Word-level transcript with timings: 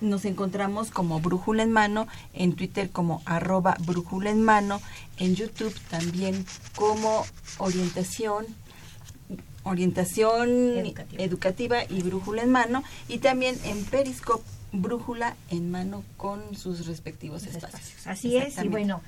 Nos 0.00 0.24
encontramos 0.24 0.90
como 0.90 1.20
Brújula 1.20 1.62
en 1.62 1.72
Mano, 1.72 2.06
en 2.32 2.54
Twitter 2.54 2.90
como 2.90 3.22
arroba 3.24 3.76
Brújula 3.86 4.30
en 4.30 4.42
Mano, 4.42 4.80
en 5.18 5.34
YouTube 5.34 5.74
también 5.90 6.46
como 6.76 7.24
orientación 7.58 8.46
orientación 9.64 10.76
Educativa. 10.76 11.22
educativa 11.22 11.76
y 11.88 12.02
brújula 12.02 12.42
en 12.42 12.50
mano 12.50 12.84
y 13.08 13.18
también 13.18 13.58
en 13.64 13.84
Periscope 13.84 14.44
brújula 14.82 15.36
en 15.50 15.70
mano 15.70 16.02
con 16.16 16.56
sus 16.56 16.86
respectivos 16.86 17.46
espacios. 17.46 18.06
Así 18.06 18.36
es, 18.36 18.62
y 18.62 18.68
bueno, 18.68 19.00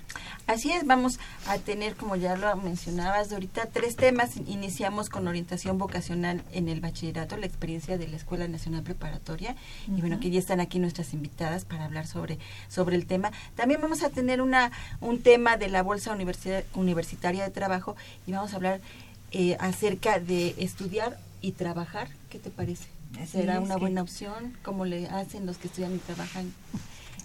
Así 0.47 0.72
es, 0.72 0.88
vamos 0.88 1.20
a 1.46 1.59
tener, 1.59 1.96
como 1.96 2.16
ya 2.16 2.36
lo 2.36 2.56
mencionabas 2.56 3.31
ahorita, 3.31 3.68
tres 3.68 3.96
temas. 3.96 4.38
Iniciamos 4.47 5.09
con 5.09 5.28
orientación 5.28 5.78
vocacional 5.78 6.42
en 6.52 6.70
el 6.70 6.81
bachillerato, 6.81 7.38
la 7.38 7.46
experiencia 7.46 8.00
de 8.00 8.08
la 8.08 8.18
Escuela 8.18 8.47
Nacional 8.47 8.81
Preparatoria. 8.81 9.56
Y 9.88 10.02
bueno, 10.02 10.20
que 10.20 10.31
ya 10.31 10.40
están 10.40 10.59
aquí 10.59 10.80
nuestras 10.80 11.14
invitadas 11.14 11.66
para 11.66 11.86
hablar 11.86 12.08
sobre, 12.08 12.40
sobre 12.68 12.96
el 12.96 13.06
tema. 13.06 13.31
También 13.56 13.80
vamos 13.80 14.02
a 14.02 14.09
tener 14.09 14.41
una, 14.41 14.72
un 15.02 15.22
tema 15.22 15.56
de 15.58 15.70
la 15.70 15.84
Bolsa 15.84 16.12
Universidad- 16.16 16.64
Universitaria 16.74 17.44
de 17.44 17.52
Trabajo 17.52 17.96
y 18.26 18.31
vamos 18.31 18.53
a 18.53 18.56
hablar 18.56 18.81
eh, 19.34 19.56
acerca 19.59 20.20
de 20.20 20.56
estudiar 20.58 21.20
y 21.41 21.52
trabajar. 21.52 22.08
¿Qué 22.31 22.40
te 22.40 22.50
parece? 22.50 22.88
Así 23.16 23.28
¿Será 23.40 23.59
una 23.59 23.78
buena 23.78 24.02
opción? 24.02 24.53
¿Cómo 24.64 24.86
le 24.86 25.08
hacen 25.08 25.46
los 25.46 25.58
que 25.58 25.68
estudian 25.68 25.96
y 25.96 25.97
trabajan? 26.00 26.53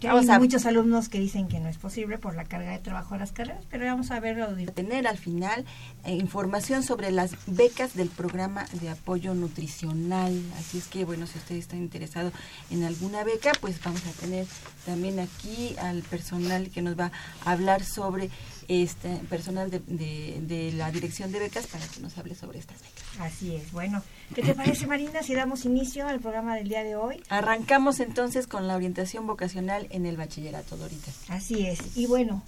Vamos 0.03 0.29
hay 0.29 0.35
a- 0.35 0.39
muchos 0.39 0.67
alumnos 0.67 1.09
que 1.09 1.19
dicen 1.19 1.49
que 1.49 1.61
no 1.61 1.69
es 1.69 1.79
posible 1.79 2.19
por 2.19 2.35
la 2.35 2.45
carga 2.45 2.73
de 2.73 2.79
trabajo 2.79 3.15
de 3.15 3.21
las 3.21 3.33
carreras, 3.33 3.65
pero 3.71 3.87
vamos 3.87 4.11
a 4.11 4.21
verlo. 4.21 4.49
tener 4.75 5.07
al 5.07 5.17
final 5.17 5.65
eh, 6.05 6.13
información 6.15 6.83
sobre 6.83 7.11
las 7.11 7.31
becas 7.47 7.95
del 7.95 8.09
programa 8.11 8.67
de 8.81 8.91
apoyo 8.91 9.33
nutricional. 9.35 10.43
Así 10.59 10.77
es 10.79 10.89
que, 10.89 11.07
bueno, 11.07 11.27
si 11.27 11.39
usted 11.39 11.55
está 11.55 11.77
interesado 11.77 12.33
en 12.71 12.85
alguna 12.85 13.25
beca, 13.25 13.53
pues 13.63 13.83
vamos 13.83 14.03
a 14.07 14.11
tener 14.21 14.47
también 14.85 15.21
aquí 15.21 15.75
al 15.81 16.03
personal 16.03 16.69
que 16.69 16.83
nos 16.83 16.99
va 16.99 17.11
a 17.47 17.53
hablar 17.53 17.83
sobre 17.83 18.29
este 18.69 19.17
personal 19.31 19.71
de, 19.71 19.81
de- 19.81 20.41
de 20.43 20.73
la 20.73 20.91
dirección 20.91 21.33
de 21.33 21.39
becas 21.39 21.67
para 21.67 21.87
que 21.87 22.01
nos 22.01 22.17
hable 22.19 22.35
sobre 22.35 22.59
estas 22.59 22.81
becas. 22.81 23.05
Así 23.21 23.55
es. 23.55 23.71
Bueno, 23.73 24.03
¿qué 24.35 24.43
te 24.43 24.55
parece, 24.55 24.87
Marina, 24.87 25.23
si 25.23 25.35
damos 25.35 25.65
inicio 25.65 26.07
al 26.09 26.21
programa 26.21 26.57
del 26.57 26.69
día 26.69 26.83
de 26.83 26.97
hoy? 26.97 27.23
Arrancamos 27.29 28.01
entonces 28.01 28.47
con 28.47 28.67
la 28.69 28.77
orientación 28.77 29.27
vocacional 29.27 29.87
en 29.91 30.07
el 30.07 30.17
bachillerato, 30.17 30.77
Dorita. 30.77 31.11
Así 31.29 31.67
es. 31.67 31.97
Y 31.97 32.07
bueno, 32.07 32.43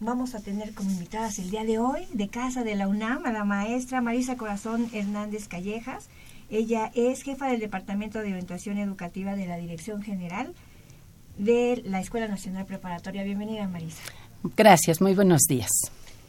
vamos 0.00 0.34
a 0.34 0.40
tener 0.40 0.74
como 0.74 0.90
invitadas 0.90 1.38
el 1.38 1.50
día 1.50 1.64
de 1.64 1.78
hoy, 1.78 2.06
de 2.12 2.28
casa 2.28 2.62
de 2.64 2.74
la 2.74 2.86
UNAM, 2.88 3.26
a 3.26 3.32
la 3.32 3.44
maestra 3.44 4.00
Marisa 4.00 4.36
Corazón 4.36 4.88
Hernández 4.92 5.48
Callejas. 5.48 6.08
Ella 6.50 6.92
es 6.94 7.22
jefa 7.22 7.48
del 7.48 7.58
Departamento 7.60 8.20
de 8.20 8.26
Orientación 8.28 8.78
Educativa 8.78 9.34
de 9.34 9.46
la 9.46 9.56
Dirección 9.56 10.02
General 10.02 10.54
de 11.38 11.82
la 11.84 12.00
Escuela 12.00 12.28
Nacional 12.28 12.64
Preparatoria. 12.66 13.24
Bienvenida, 13.24 13.66
Marisa. 13.68 14.00
Gracias, 14.42 15.00
muy 15.00 15.14
buenos 15.14 15.42
días. 15.48 15.70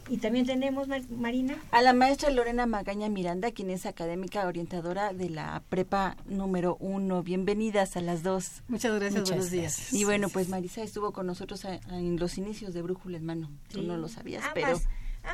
Y 0.09 0.17
también 0.17 0.45
tenemos, 0.45 0.87
Mar- 0.87 1.01
Marina, 1.09 1.57
A 1.71 1.81
la 1.81 1.91
maestra 1.91 2.29
Lorena 2.29 2.65
Magaña 2.65 3.09
Miranda, 3.09 3.51
quien 3.51 3.69
es 3.69 3.85
académica 3.85 4.47
orientadora 4.47 5.11
de 5.11 5.29
la 5.29 5.61
prepa 5.69 6.15
número 6.25 6.77
uno. 6.79 7.23
Bienvenidas 7.23 7.97
a 7.97 8.01
las 8.01 8.23
dos. 8.23 8.63
Muchas 8.69 8.93
gracias, 8.93 9.19
Muchas 9.19 9.29
buenos 9.35 9.51
días. 9.51 9.75
gracias. 9.77 9.93
Y 9.93 10.05
bueno, 10.05 10.29
pues 10.29 10.47
Marisa 10.47 10.81
estuvo 10.81 11.11
con 11.11 11.27
nosotros 11.27 11.65
a- 11.65 11.79
a- 11.89 11.97
en 11.99 12.17
los 12.17 12.37
inicios 12.37 12.73
de 12.73 12.81
Brújula 12.83 13.17
en 13.17 13.25
Mano. 13.25 13.49
Tú 13.69 13.81
no 13.83 13.97
lo 13.97 14.07
sabías, 14.07 14.45
ambas, 14.45 14.53
pero 14.63 14.79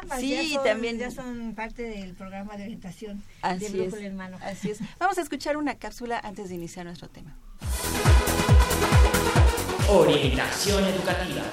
ambas 0.02 0.20
sí, 0.20 0.30
ya 0.32 0.56
son, 0.56 0.64
también 0.64 0.98
ya 0.98 1.12
son 1.12 1.54
parte 1.54 1.84
del 1.84 2.16
programa 2.16 2.58
de 2.58 2.64
orientación 2.64 3.22
así 3.44 3.60
de 3.60 3.66
es. 3.68 3.74
Brújula 3.74 4.08
en 4.08 4.16
Mano. 4.16 4.38
Así 4.42 4.72
es. 4.72 4.80
Vamos 5.00 5.20
a 5.20 5.22
escuchar 5.22 5.56
una 5.56 5.76
cápsula 5.76 6.20
antes 6.24 6.50
de 6.50 6.56
iniciar 6.56 6.88
nuestro 6.88 7.10
tema. 7.10 7.38
Orientación 9.88 10.84
educativa. 10.84 11.44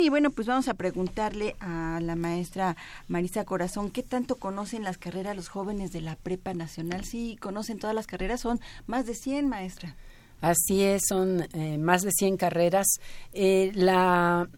Y 0.00 0.10
bueno, 0.10 0.30
pues 0.30 0.46
vamos 0.46 0.68
a 0.68 0.74
preguntarle 0.74 1.56
a 1.58 1.98
la 2.00 2.14
maestra 2.14 2.76
Marisa 3.08 3.44
Corazón, 3.44 3.90
¿qué 3.90 4.04
tanto 4.04 4.36
conocen 4.36 4.84
las 4.84 4.96
carreras 4.96 5.34
los 5.34 5.48
jóvenes 5.48 5.90
de 5.90 6.00
la 6.00 6.14
Prepa 6.14 6.54
Nacional? 6.54 7.04
Sí, 7.04 7.36
conocen 7.40 7.80
todas 7.80 7.96
las 7.96 8.06
carreras, 8.06 8.42
son 8.42 8.60
más 8.86 9.06
de 9.06 9.16
100, 9.16 9.48
maestra. 9.48 9.96
Así 10.40 10.84
es, 10.84 11.02
son 11.08 11.48
eh, 11.52 11.78
más 11.78 12.02
de 12.02 12.12
100 12.12 12.36
carreras. 12.36 12.86
Eh, 13.32 13.72
la 13.74 14.48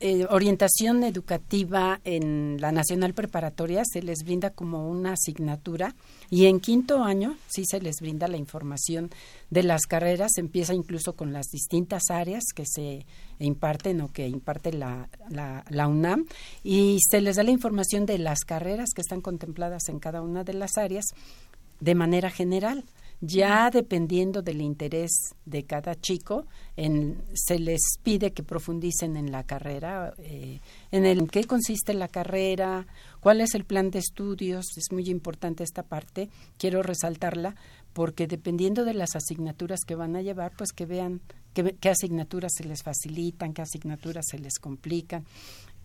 eh, 0.00 0.26
orientación 0.28 1.04
educativa 1.04 2.00
en 2.04 2.60
la 2.60 2.72
Nacional 2.72 3.14
Preparatoria 3.14 3.82
se 3.84 4.02
les 4.02 4.24
brinda 4.24 4.50
como 4.50 4.90
una 4.90 5.12
asignatura 5.12 5.94
y 6.30 6.46
en 6.46 6.60
quinto 6.60 7.02
año 7.02 7.36
sí 7.46 7.64
se 7.64 7.80
les 7.80 7.96
brinda 8.00 8.28
la 8.28 8.36
información 8.36 9.10
de 9.50 9.62
las 9.62 9.82
carreras, 9.82 10.36
empieza 10.36 10.74
incluso 10.74 11.14
con 11.14 11.32
las 11.32 11.46
distintas 11.46 12.10
áreas 12.10 12.44
que 12.54 12.64
se 12.66 13.06
imparten 13.38 14.00
o 14.00 14.12
que 14.12 14.26
imparte 14.26 14.72
la, 14.72 15.08
la, 15.30 15.64
la 15.68 15.88
UNAM 15.88 16.26
y 16.62 16.98
se 17.08 17.20
les 17.20 17.36
da 17.36 17.42
la 17.42 17.50
información 17.52 18.04
de 18.04 18.18
las 18.18 18.40
carreras 18.40 18.90
que 18.94 19.00
están 19.00 19.20
contempladas 19.20 19.88
en 19.88 20.00
cada 20.00 20.22
una 20.22 20.44
de 20.44 20.54
las 20.54 20.76
áreas 20.76 21.06
de 21.80 21.94
manera 21.94 22.30
general. 22.30 22.84
Ya 23.20 23.70
dependiendo 23.70 24.42
del 24.42 24.60
interés 24.60 25.34
de 25.46 25.64
cada 25.64 25.94
chico, 25.94 26.46
en, 26.76 27.22
se 27.32 27.58
les 27.58 27.80
pide 28.02 28.32
que 28.32 28.42
profundicen 28.42 29.16
en 29.16 29.32
la 29.32 29.44
carrera, 29.44 30.12
eh, 30.18 30.60
en 30.90 31.06
el 31.06 31.30
qué 31.30 31.44
consiste 31.44 31.94
la 31.94 32.08
carrera, 32.08 32.86
cuál 33.20 33.40
es 33.40 33.54
el 33.54 33.64
plan 33.64 33.90
de 33.90 34.00
estudios. 34.00 34.66
Es 34.76 34.92
muy 34.92 35.08
importante 35.08 35.64
esta 35.64 35.84
parte, 35.84 36.28
quiero 36.58 36.82
resaltarla, 36.82 37.56
porque 37.94 38.26
dependiendo 38.26 38.84
de 38.84 38.94
las 38.94 39.14
asignaturas 39.16 39.80
que 39.86 39.94
van 39.94 40.16
a 40.16 40.22
llevar, 40.22 40.52
pues 40.56 40.72
que 40.72 40.84
vean 40.84 41.20
qué 41.54 41.88
asignaturas 41.88 42.52
se 42.56 42.64
les 42.64 42.82
facilitan, 42.82 43.54
qué 43.54 43.62
asignaturas 43.62 44.26
se 44.28 44.38
les 44.38 44.58
complican. 44.58 45.24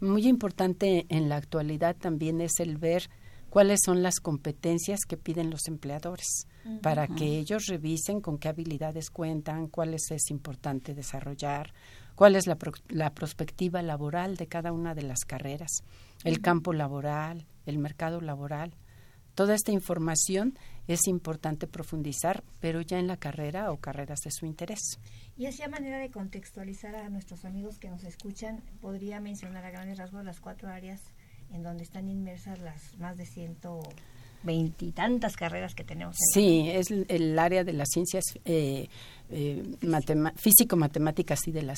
Muy 0.02 0.28
importante 0.28 1.06
en 1.10 1.30
la 1.30 1.36
actualidad 1.36 1.96
también 1.96 2.42
es 2.42 2.60
el 2.60 2.78
ver 2.78 3.10
cuáles 3.50 3.80
son 3.84 4.04
las 4.04 4.20
competencias 4.20 5.02
que 5.08 5.18
piden 5.18 5.50
los 5.50 5.68
empleadores 5.68 6.48
para 6.82 7.08
que 7.08 7.40
ellos 7.40 7.66
revisen 7.68 8.22
con 8.22 8.38
qué 8.38 8.48
habilidades 8.48 9.10
cuentan, 9.10 9.68
cuáles 9.68 10.12
es 10.12 10.30
importante 10.30 10.94
desarrollar, 10.94 11.74
cuál 12.16 12.36
es 12.36 12.48
la, 12.48 12.56
pro 12.56 12.74
la 12.90 13.14
perspectiva 13.14 13.82
laboral 13.82 14.36
de 14.36 14.48
cada 14.48 14.72
una 14.72 14.94
de 14.94 15.04
las 15.04 15.26
carreras, 15.26 15.84
el 16.24 16.42
campo 16.42 16.74
laboral, 16.74 17.48
el 17.66 17.80
mercado 17.80 18.22
laboral. 18.22 18.76
Toda 19.36 19.56
esta 19.56 19.72
información 19.72 20.58
es 20.88 21.08
importante 21.08 21.66
profundizar, 21.66 22.44
pero 22.60 22.82
ya 22.82 23.00
en 23.00 23.08
la 23.08 23.16
carrera 23.16 23.72
o 23.72 23.78
carreras 23.78 24.20
de 24.20 24.32
su 24.32 24.46
interés. 24.46 25.00
Y 25.38 25.46
así 25.46 25.64
a 25.64 25.70
manera 25.70 25.98
de 25.98 26.12
contextualizar 26.12 26.96
a 26.96 27.10
nuestros 27.10 27.46
amigos 27.46 27.80
que 27.80 27.90
nos 27.90 28.04
escuchan, 28.04 28.62
podría 28.82 29.22
mencionar 29.22 29.64
a 29.64 29.72
grandes 29.72 29.98
rasgos 29.98 30.26
las 30.26 30.42
cuatro 30.42 30.68
áreas 30.68 31.00
en 31.52 31.64
donde 31.64 31.84
están 31.84 32.10
inmersas 32.10 32.60
las 32.60 32.98
más 32.98 33.18
de 33.18 33.26
ciento 33.26 33.82
veintitantas 34.44 35.36
carreras 35.36 35.76
que 35.76 35.84
tenemos. 35.84 36.16
sí, 36.34 36.70
es 36.70 36.92
el 36.92 37.38
área 37.38 37.64
de 37.64 37.74
las 37.74 37.90
ciencias 37.90 38.24
eh, 38.46 38.88
eh, 39.30 39.64
físico-matemáticas 40.36 41.48
y 41.48 41.52
de 41.52 41.62
la 41.62 41.76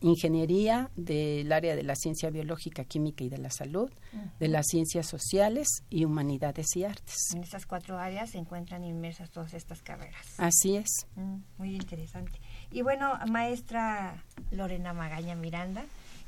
ingeniería, 0.00 0.90
del 0.94 1.50
área 1.52 1.74
de 1.74 1.82
la 1.82 1.96
ciencia 1.96 2.30
biológica, 2.30 2.84
química 2.84 3.24
y 3.24 3.28
de 3.28 3.38
la 3.38 3.50
salud, 3.50 3.90
uh 3.90 4.16
-huh. 4.16 4.38
de 4.38 4.48
las 4.48 4.66
ciencias 4.66 5.06
sociales 5.06 5.66
y 5.90 6.04
humanidades 6.04 6.76
y 6.76 6.84
artes. 6.84 7.16
En 7.34 7.42
estas 7.42 7.66
cuatro 7.66 7.98
áreas 7.98 8.30
se 8.30 8.38
encuentran 8.38 8.84
inmersas 8.84 9.30
todas 9.30 9.54
estas 9.54 9.82
carreras. 9.82 10.26
Así 10.38 10.76
es. 10.76 10.90
Mm, 11.16 11.36
muy 11.58 11.74
interesante. 11.74 12.38
Y 12.70 12.82
bueno, 12.82 13.18
maestra 13.28 14.22
Lorena 14.50 14.92
Magaña 14.92 15.34
Miranda, 15.34 15.84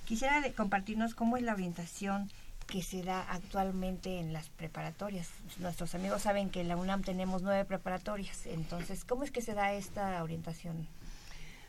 quisiera 0.06 0.43
compartirnos 0.56 1.14
cómo 1.14 1.37
es 1.37 1.43
la 1.43 1.52
orientación 1.52 2.31
que 2.75 2.82
se 2.82 3.05
da 3.05 3.21
actualmente 3.31 4.19
en 4.19 4.32
las 4.32 4.49
preparatorias. 4.49 5.29
Nuestros 5.61 5.94
amigos 5.94 6.23
saben 6.23 6.50
que 6.50 6.61
en 6.61 6.67
la 6.67 6.76
UNAM 6.76 7.03
tenemos 7.03 7.41
nueve 7.41 7.65
preparatorias, 7.65 8.47
entonces, 8.47 9.05
¿cómo 9.05 9.23
es 9.23 9.31
que 9.31 9.43
se 9.43 9.55
da 9.55 9.73
esta 9.75 10.21
orientación? 10.25 10.88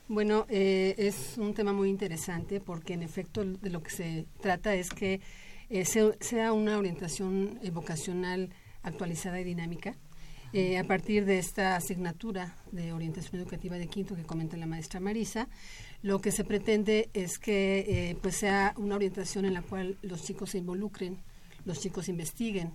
Bueno, 0.08 0.48
eh, 0.50 0.96
es 0.98 1.38
un 1.38 1.54
tema 1.54 1.74
muy 1.74 1.90
interesante 1.90 2.60
porque 2.60 2.94
en 2.94 3.04
efecto 3.04 3.46
de 3.46 3.70
lo 3.70 3.84
que 3.84 3.92
se 3.92 4.26
trata 4.42 4.74
es 4.74 4.90
que 4.90 5.22
eh, 5.70 5.86
se, 5.86 6.18
sea 6.22 6.54
una 6.54 6.76
orientación 6.76 7.60
eh, 7.62 7.70
vocacional 7.70 8.50
actualizada 8.82 9.40
y 9.40 9.44
dinámica. 9.44 9.96
a 10.80 10.84
partir 10.86 11.26
de 11.26 11.38
esta 11.38 11.76
asignatura 11.76 12.56
de 12.72 12.94
orientación 12.94 13.42
educativa 13.42 13.78
de 13.78 13.88
quinto 13.88 14.16
que 14.16 14.24
comenta 14.24 14.58
la 14.58 14.66
maestra 14.66 15.00
Marisa, 15.00 15.50
lo 16.02 16.22
que 16.22 16.32
se 16.32 16.44
pretende 16.44 17.10
es 17.14 17.40
que 17.40 17.80
eh, 17.88 18.18
pues 18.22 18.36
sea 18.38 18.74
una 18.78 18.96
orientación 18.96 19.46
en 19.46 19.54
la 19.54 19.62
cual 19.62 19.98
los 20.02 20.24
chicos 20.24 20.52
se 20.52 20.60
involucren, 20.60 21.18
los 21.66 21.80
chicos 21.80 22.10
investiguen. 22.10 22.74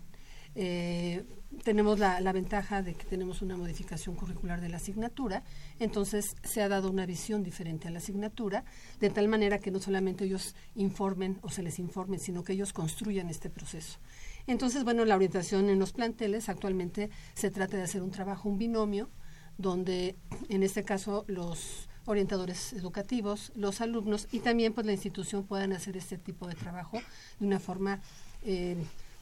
Eh, 0.57 1.25
tenemos 1.63 1.99
la, 1.99 2.21
la, 2.21 2.33
ventaja 2.33 2.83
de 2.83 2.95
que 2.95 3.05
tenemos 3.05 3.41
una 3.41 3.57
modificación 3.57 4.17
curricular 4.17 4.61
de 4.61 4.69
la 4.69 4.79
asignatura, 4.79 5.45
entonces 5.79 6.35
se 6.43 6.63
ha 6.63 6.69
dado 6.69 6.91
una 6.91 7.07
visión 7.07 7.45
diferente 7.45 7.87
a 7.87 7.91
la 7.93 7.99
asignatura, 7.99 8.65
de 8.99 9.11
tal 9.11 9.29
manera 9.29 9.59
que 9.59 9.71
no 9.71 9.79
solamente 9.79 10.25
ellos 10.25 10.57
informen 10.75 11.39
o 11.43 11.51
se 11.51 11.63
les 11.63 11.79
informe, 11.79 12.19
sino 12.19 12.43
que 12.43 12.55
ellos 12.55 12.73
construyan 12.73 13.29
este 13.29 13.49
proceso. 13.49 13.99
Entonces, 14.47 14.85
bueno, 14.85 15.05
la 15.05 15.17
orientación 15.17 15.69
en 15.69 15.79
los 15.79 15.93
planteles 15.93 16.49
actualmente 16.49 17.11
se 17.35 17.51
trata 17.51 17.77
de 17.77 17.85
hacer 17.85 18.03
un 18.03 18.11
trabajo, 18.11 18.49
un 18.49 18.59
binomio, 18.59 19.11
donde 19.59 20.17
en 20.49 20.63
este 20.63 20.85
caso 20.85 21.25
los 21.29 21.89
orientadores 22.07 22.73
educativos, 22.73 23.53
los 23.55 23.81
alumnos 23.81 24.29
y 24.33 24.41
también 24.41 24.73
pues 24.73 24.87
la 24.87 24.93
institución 24.93 25.45
puedan 25.45 25.73
hacer 25.73 25.97
este 25.97 26.19
tipo 26.19 26.47
de 26.47 26.55
trabajo 26.55 27.01
de 27.39 27.47
una 27.47 27.61
forma 27.61 28.01
eh, 28.43 28.77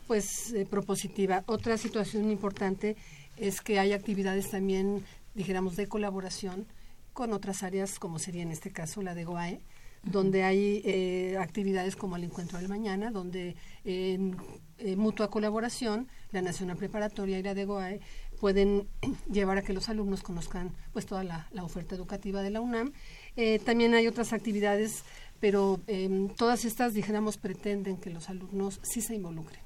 pues 0.07 0.53
eh, 0.53 0.67
propositiva. 0.67 1.45
Otra 1.47 1.77
situación 1.77 2.31
importante 2.31 2.97
es 3.37 3.61
que 3.61 3.79
hay 3.79 3.93
actividades 3.93 4.51
también, 4.51 5.05
dijéramos, 5.35 5.77
de 5.77 5.87
colaboración 5.87 6.67
con 7.13 7.33
otras 7.33 7.63
áreas, 7.63 7.99
como 7.99 8.19
sería 8.19 8.43
en 8.43 8.53
este 8.53 8.73
caso 8.73 9.03
la 9.03 9.15
de 9.15 9.25
GOAE, 9.25 9.61
donde 10.05 10.45
hay 10.45 10.81
eh, 10.85 11.37
actividades 11.39 11.97
como 11.97 12.17
el 12.17 12.25
Encuentro 12.25 12.59
del 12.59 12.69
Mañana, 12.69 13.11
donde 13.11 13.57
en 13.85 14.37
mutua 14.97 15.29
colaboración, 15.29 16.09
la 16.31 16.41
Nacional 16.41 16.77
Preparatoria 16.77 17.39
y 17.39 17.43
la 17.43 17.55
de 17.55 17.65
GOAE 17.65 18.01
pueden 18.41 18.89
llevar 19.31 19.59
a 19.59 19.63
que 19.63 19.73
los 19.73 19.89
alumnos 19.89 20.23
conozcan 20.23 20.73
pues 20.93 21.07
toda 21.07 21.25
la, 21.25 21.49
oferta 21.63 21.95
educativa 21.95 22.43
de 22.43 22.51
la 22.51 22.61
UNAM. 22.61 22.93
Eh, 23.37 23.59
también 23.59 23.95
hay 23.95 24.07
otras 24.07 24.33
actividades, 24.33 25.05
pero 25.41 25.81
eh, 25.87 26.29
todas 26.37 26.65
estas, 26.65 26.95
dijéramos, 26.95 27.37
pretenden 27.37 27.97
que 27.97 28.11
los 28.11 28.29
alumnos 28.29 28.81
sí 28.83 29.01
se 29.01 29.15
involucren. 29.15 29.61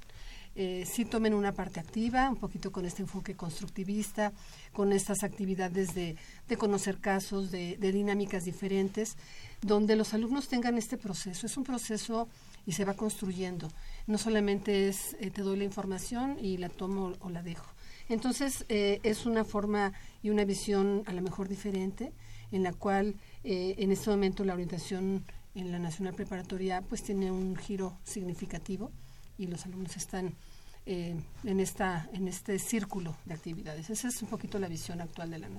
Eh, 0.55 0.85
sí 0.85 1.03
tomen 1.05 1.33
una 1.33 1.51
parte 1.51 1.79
activa, 1.79 2.29
un 2.29 2.35
poquito 2.35 2.71
con 2.71 2.85
este 2.85 3.01
enfoque 3.01 3.33
constructivista, 3.33 4.31
con 4.71 4.93
estas 4.93 5.23
actividades 5.23 5.95
de, 5.95 6.15
de 6.47 6.57
conocer 6.57 6.99
casos, 6.99 7.49
de, 7.49 7.75
de, 7.77 7.91
dinámicas 7.91 8.43
diferentes, 8.43 9.17
donde 9.63 9.95
los 9.95 10.13
alumnos 10.13 10.47
tengan 10.47 10.77
este 10.77 10.97
proceso. 10.97 11.47
Es 11.47 11.57
un 11.57 11.63
proceso 11.63 12.27
y 12.67 12.73
se 12.73 12.85
va 12.85 12.93
construyendo. 12.93 13.67
No 14.05 14.19
solamente 14.19 14.89
es 14.89 15.15
eh, 15.19 15.31
te 15.31 15.41
doy 15.41 15.57
la 15.57 15.63
información 15.63 16.37
y 16.39 16.57
la 16.57 16.69
tomo 16.69 17.13
o 17.19 17.29
la 17.31 17.41
dejo. 17.41 17.72
Entonces, 18.13 18.65
eh, 18.69 18.99
es 19.01 19.25
una 19.25 19.43
forma 19.43 19.91
y 20.21 20.29
una 20.29 20.45
visión 20.45 21.03
a 21.07 21.13
lo 21.13 21.21
mejor 21.23 21.49
diferente, 21.49 22.13
en 22.51 22.61
la 22.61 22.71
cual 22.71 23.15
eh, 23.43 23.73
en 23.79 23.91
este 23.91 24.11
momento 24.11 24.43
la 24.43 24.53
orientación 24.53 25.25
en 25.55 25.71
la 25.71 25.79
Nacional 25.79 26.13
Preparatoria 26.13 26.83
pues 26.83 27.01
tiene 27.01 27.31
un 27.31 27.55
giro 27.55 27.97
significativo 28.03 28.91
y 29.37 29.47
los 29.47 29.65
alumnos 29.65 29.97
están 29.97 30.35
eh, 30.85 31.15
en, 31.43 31.59
esta, 31.59 32.07
en 32.13 32.27
este 32.27 32.59
círculo 32.59 33.15
de 33.25 33.33
actividades. 33.33 33.89
Esa 33.89 34.09
es 34.09 34.21
un 34.21 34.29
poquito 34.29 34.59
la 34.59 34.67
visión 34.67 35.01
actual 35.01 35.31
de 35.31 35.39
la, 35.39 35.49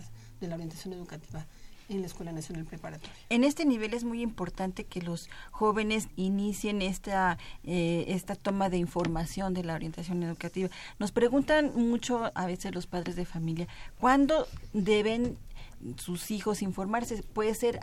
de 0.41 0.47
la 0.47 0.55
orientación 0.55 0.95
educativa 0.95 1.45
en 1.89 2.01
la 2.01 2.07
Escuela 2.07 2.33
Nacional 2.33 2.65
Preparatoria. 2.65 3.15
En 3.29 3.45
este 3.45 3.65
nivel 3.65 3.95
es 3.95 4.05
muy 4.05 4.23
importante 4.23 4.85
que 4.85 5.03
los 5.03 5.29
jóvenes 5.51 6.09
inicien 6.17 6.83
esta, 6.83 7.39
eh, 7.65 8.05
esta 8.09 8.35
toma 8.35 8.69
de 8.69 8.79
información 8.79 9.55
de 9.55 9.65
la 9.65 9.75
orientación 9.75 10.23
educativa. 10.23 10.69
Nos 10.99 11.13
preguntan 11.13 11.73
mucho 11.75 12.31
a 12.35 12.47
veces 12.47 12.75
los 12.75 12.87
padres 12.87 13.17
de 13.17 13.25
familia, 13.25 13.69
¿cuándo 13.99 14.47
deben 14.73 15.37
sus 15.99 16.31
hijos 16.31 16.63
informarse 16.63 17.23
puede 17.23 17.55
ser 17.55 17.79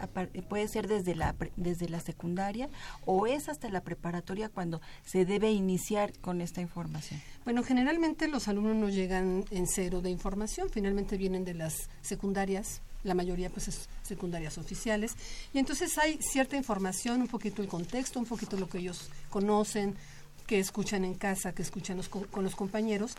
puede 0.50 0.68
ser 0.68 0.88
desde 0.88 1.16
la 1.16 1.36
desde 1.56 1.88
la 1.88 2.00
secundaria 2.00 2.70
o 3.06 3.28
es 3.28 3.48
hasta 3.48 3.70
la 3.70 3.82
preparatoria 3.82 4.50
cuando 4.50 4.82
se 5.06 5.26
debe 5.26 5.52
iniciar 5.52 6.18
con 6.20 6.42
esta 6.42 6.62
información 6.62 7.22
bueno 7.46 7.64
generalmente 7.64 8.28
los 8.28 8.48
alumnos 8.48 8.76
no 8.76 8.90
llegan 8.90 9.46
en 9.52 9.68
cero 9.68 10.02
de 10.02 10.10
información 10.10 10.70
finalmente 10.70 11.18
vienen 11.18 11.46
de 11.46 11.54
las 11.54 11.90
secundarias 12.02 12.82
la 13.04 13.14
mayoría 13.14 13.50
pues 13.50 13.68
es 13.68 13.90
secundarias 14.04 14.58
oficiales 14.58 15.14
y 15.54 15.60
entonces 15.60 15.98
hay 15.98 16.18
cierta 16.22 16.56
información 16.56 17.22
un 17.22 17.28
poquito 17.28 17.62
el 17.62 17.68
contexto 17.68 18.20
un 18.20 18.26
poquito 18.26 18.58
lo 18.58 18.70
que 18.70 18.80
ellos 18.80 19.10
conocen 19.30 19.96
que 20.48 20.60
escuchan 20.60 21.06
en 21.06 21.14
casa 21.14 21.54
que 21.54 21.62
escuchan 21.62 21.98
los, 21.98 22.10
con 22.10 22.44
los 22.44 22.56
compañeros 22.56 23.16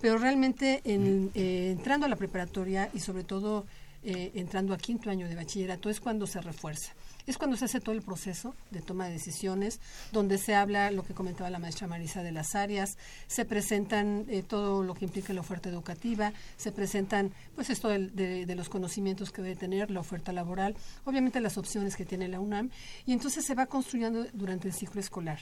pero 0.00 0.18
realmente 0.18 0.82
en, 0.84 1.30
eh, 1.34 1.70
entrando 1.76 2.06
a 2.06 2.08
la 2.08 2.16
preparatoria 2.16 2.90
y 2.92 3.00
sobre 3.00 3.24
todo 3.24 3.64
eh, 4.06 4.32
entrando 4.34 4.74
a 4.74 4.76
quinto 4.76 5.08
año 5.08 5.26
de 5.26 5.34
bachillerato, 5.34 5.88
es 5.88 5.98
cuando 5.98 6.26
se 6.26 6.38
refuerza. 6.42 6.92
Es 7.26 7.38
cuando 7.38 7.56
se 7.56 7.64
hace 7.64 7.80
todo 7.80 7.94
el 7.94 8.02
proceso 8.02 8.54
de 8.70 8.82
toma 8.82 9.06
de 9.06 9.12
decisiones, 9.12 9.80
donde 10.12 10.36
se 10.36 10.54
habla 10.54 10.90
lo 10.90 11.04
que 11.04 11.14
comentaba 11.14 11.48
la 11.48 11.58
maestra 11.58 11.86
Marisa 11.86 12.22
de 12.22 12.32
las 12.32 12.54
áreas, 12.54 12.98
se 13.26 13.44
presentan 13.44 14.26
eh, 14.28 14.42
todo 14.42 14.82
lo 14.82 14.94
que 14.94 15.06
implica 15.06 15.32
la 15.32 15.40
oferta 15.40 15.68
educativa, 15.70 16.32
se 16.56 16.70
presentan 16.70 17.32
pues 17.54 17.70
esto 17.70 17.88
de, 17.88 18.54
los 18.54 18.68
conocimientos 18.68 19.30
que 19.30 19.42
debe 19.42 19.56
tener, 19.56 19.90
la 19.90 20.00
oferta 20.00 20.32
laboral, 20.32 20.76
obviamente 21.04 21.40
las 21.40 21.56
opciones 21.56 21.96
que 21.96 22.04
tiene 22.04 22.28
la 22.28 22.40
UNAM, 22.40 22.70
y 23.06 23.12
entonces 23.12 23.44
se 23.44 23.54
va 23.54 23.66
construyendo 23.66 24.26
durante 24.34 24.68
el 24.68 24.74
ciclo 24.74 25.00
escolar 25.00 25.38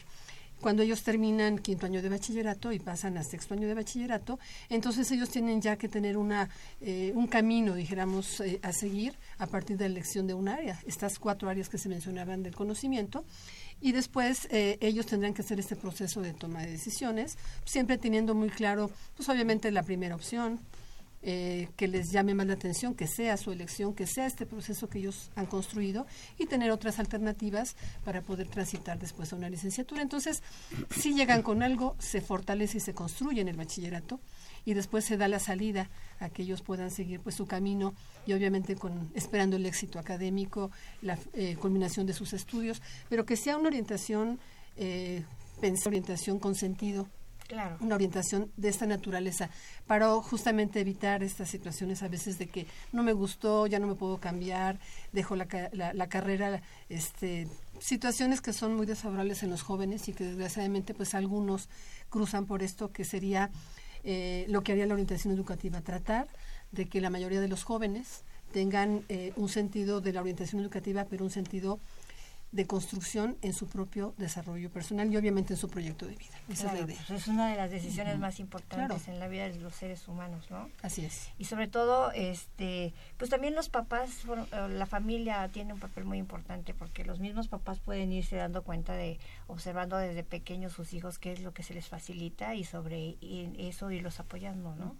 cuando 0.62 0.82
ellos 0.82 1.02
terminan 1.02 1.58
quinto 1.58 1.84
año 1.84 2.00
de 2.00 2.08
bachillerato 2.08 2.72
y 2.72 2.78
pasan 2.78 3.18
a 3.18 3.24
sexto 3.24 3.52
año 3.52 3.68
de 3.68 3.74
bachillerato, 3.74 4.38
entonces 4.70 5.10
ellos 5.10 5.28
tienen 5.28 5.60
ya 5.60 5.76
que 5.76 5.88
tener 5.88 6.16
una, 6.16 6.48
eh, 6.80 7.12
un 7.14 7.26
camino, 7.26 7.74
dijéramos, 7.74 8.40
eh, 8.40 8.60
a 8.62 8.72
seguir 8.72 9.14
a 9.38 9.46
partir 9.46 9.76
de 9.76 9.88
la 9.88 9.94
elección 9.96 10.26
de 10.26 10.34
un 10.34 10.48
área, 10.48 10.80
estas 10.86 11.18
cuatro 11.18 11.50
áreas 11.50 11.68
que 11.68 11.76
se 11.76 11.88
mencionaban 11.88 12.42
del 12.42 12.54
conocimiento, 12.54 13.24
y 13.80 13.92
después 13.92 14.46
eh, 14.50 14.78
ellos 14.80 15.06
tendrán 15.06 15.34
que 15.34 15.42
hacer 15.42 15.58
este 15.58 15.74
proceso 15.74 16.22
de 16.22 16.32
toma 16.32 16.62
de 16.62 16.70
decisiones, 16.70 17.36
siempre 17.64 17.98
teniendo 17.98 18.34
muy 18.34 18.48
claro, 18.48 18.90
pues 19.16 19.28
obviamente 19.28 19.70
la 19.72 19.82
primera 19.82 20.14
opción, 20.14 20.60
eh, 21.22 21.68
que 21.76 21.88
les 21.88 22.10
llame 22.10 22.34
más 22.34 22.46
la 22.46 22.54
atención, 22.54 22.94
que 22.94 23.06
sea 23.06 23.36
su 23.36 23.52
elección, 23.52 23.94
que 23.94 24.06
sea 24.06 24.26
este 24.26 24.44
proceso 24.46 24.88
que 24.88 24.98
ellos 24.98 25.30
han 25.36 25.46
construido 25.46 26.06
y 26.38 26.46
tener 26.46 26.70
otras 26.70 26.98
alternativas 26.98 27.76
para 28.04 28.22
poder 28.22 28.48
transitar 28.48 28.98
después 28.98 29.32
a 29.32 29.36
una 29.36 29.48
licenciatura. 29.48 30.02
Entonces, 30.02 30.42
si 30.90 31.14
llegan 31.14 31.42
con 31.42 31.62
algo, 31.62 31.94
se 31.98 32.20
fortalece 32.20 32.78
y 32.78 32.80
se 32.80 32.94
construye 32.94 33.40
en 33.40 33.48
el 33.48 33.56
bachillerato 33.56 34.20
y 34.64 34.74
después 34.74 35.04
se 35.04 35.16
da 35.16 35.28
la 35.28 35.38
salida 35.38 35.90
a 36.18 36.28
que 36.28 36.42
ellos 36.42 36.62
puedan 36.62 36.90
seguir 36.90 37.20
pues 37.20 37.36
su 37.36 37.46
camino 37.46 37.94
y 38.26 38.32
obviamente 38.32 38.76
con 38.76 39.10
esperando 39.14 39.56
el 39.56 39.66
éxito 39.66 39.98
académico, 39.98 40.70
la 41.02 41.18
eh, 41.34 41.56
culminación 41.56 42.06
de 42.06 42.14
sus 42.14 42.32
estudios, 42.32 42.82
pero 43.08 43.24
que 43.24 43.36
sea 43.36 43.56
una 43.56 43.68
orientación 43.68 44.38
eh, 44.76 45.24
orientación 45.86 46.40
con 46.40 46.54
sentido 46.56 47.08
Una 47.80 47.94
orientación 47.94 48.50
de 48.56 48.68
esta 48.68 48.86
naturaleza 48.86 49.50
para 49.86 50.10
justamente 50.16 50.80
evitar 50.80 51.22
estas 51.22 51.50
situaciones 51.50 52.02
a 52.02 52.08
veces 52.08 52.38
de 52.38 52.48
que 52.48 52.66
no 52.92 53.02
me 53.02 53.12
gustó, 53.12 53.66
ya 53.66 53.78
no 53.78 53.86
me 53.86 53.94
puedo 53.94 54.18
cambiar, 54.18 54.78
dejo 55.12 55.36
la, 55.36 55.46
la, 55.72 55.92
la 55.92 56.08
carrera, 56.08 56.62
este, 56.88 57.48
situaciones 57.78 58.40
que 58.40 58.52
son 58.52 58.74
muy 58.74 58.86
desfavorables 58.86 59.42
en 59.42 59.50
los 59.50 59.62
jóvenes 59.62 60.08
y 60.08 60.12
que 60.12 60.24
desgraciadamente 60.24 60.94
pues 60.94 61.14
algunos 61.14 61.68
cruzan 62.08 62.46
por 62.46 62.62
esto 62.62 62.92
que 62.92 63.04
sería 63.04 63.50
eh, 64.04 64.46
lo 64.48 64.62
que 64.62 64.72
haría 64.72 64.86
la 64.86 64.94
orientación 64.94 65.32
educativa, 65.32 65.80
tratar 65.80 66.26
de 66.72 66.88
que 66.88 67.00
la 67.00 67.10
mayoría 67.10 67.40
de 67.40 67.48
los 67.48 67.64
jóvenes 67.64 68.24
tengan 68.52 69.04
eh, 69.08 69.32
un 69.36 69.48
sentido 69.48 70.00
de 70.00 70.12
la 70.12 70.20
orientación 70.20 70.60
educativa, 70.60 71.06
pero 71.08 71.24
un 71.24 71.30
sentido 71.30 71.78
de 72.52 72.66
construcción 72.66 73.38
en 73.40 73.54
su 73.54 73.66
propio 73.66 74.14
desarrollo 74.18 74.70
personal 74.70 75.10
y 75.10 75.16
obviamente 75.16 75.54
en 75.54 75.58
su 75.58 75.68
proyecto 75.70 76.04
de 76.06 76.16
vida. 76.16 76.34
Esa 76.50 76.64
Claro, 76.64 76.78
es 76.80 76.86
la 76.86 76.92
idea. 76.92 77.04
pues 77.08 77.20
es 77.22 77.28
una 77.28 77.48
de 77.48 77.56
las 77.56 77.70
decisiones 77.70 78.18
más 78.18 78.38
importantes 78.40 79.02
Claro. 79.04 79.12
en 79.14 79.18
la 79.20 79.28
vida 79.28 79.48
de 79.48 79.58
los 79.58 79.74
seres 79.74 80.06
humanos, 80.06 80.50
¿no? 80.50 80.68
Así 80.82 81.02
es. 81.04 81.30
Y 81.38 81.46
sobre 81.46 81.66
todo, 81.68 82.12
este, 82.12 82.92
pues 83.16 83.30
también 83.30 83.54
los 83.54 83.70
papás, 83.70 84.26
bueno, 84.26 84.46
eh, 84.52 84.68
la 84.68 84.84
familia 84.86 85.48
tiene 85.48 85.72
un 85.72 85.80
papel 85.80 86.04
muy 86.04 86.18
importante 86.18 86.74
porque 86.74 87.04
los 87.06 87.20
mismos 87.20 87.48
papás 87.48 87.80
pueden 87.80 88.12
irse 88.12 88.36
dando 88.36 88.62
cuenta 88.62 88.92
de, 88.92 89.18
observando 89.46 89.96
desde 89.96 90.22
pequeños 90.22 90.72
sus 90.72 90.92
hijos 90.92 91.18
qué 91.18 91.32
es 91.32 91.40
lo 91.40 91.54
que 91.54 91.62
se 91.62 91.72
les 91.72 91.88
facilita 91.88 92.54
y 92.54 92.64
sobre 92.64 93.16
y 93.20 93.50
eso 93.58 93.90
irlos 93.90 94.20
apoyando, 94.20 94.74
¿no? 94.76 94.94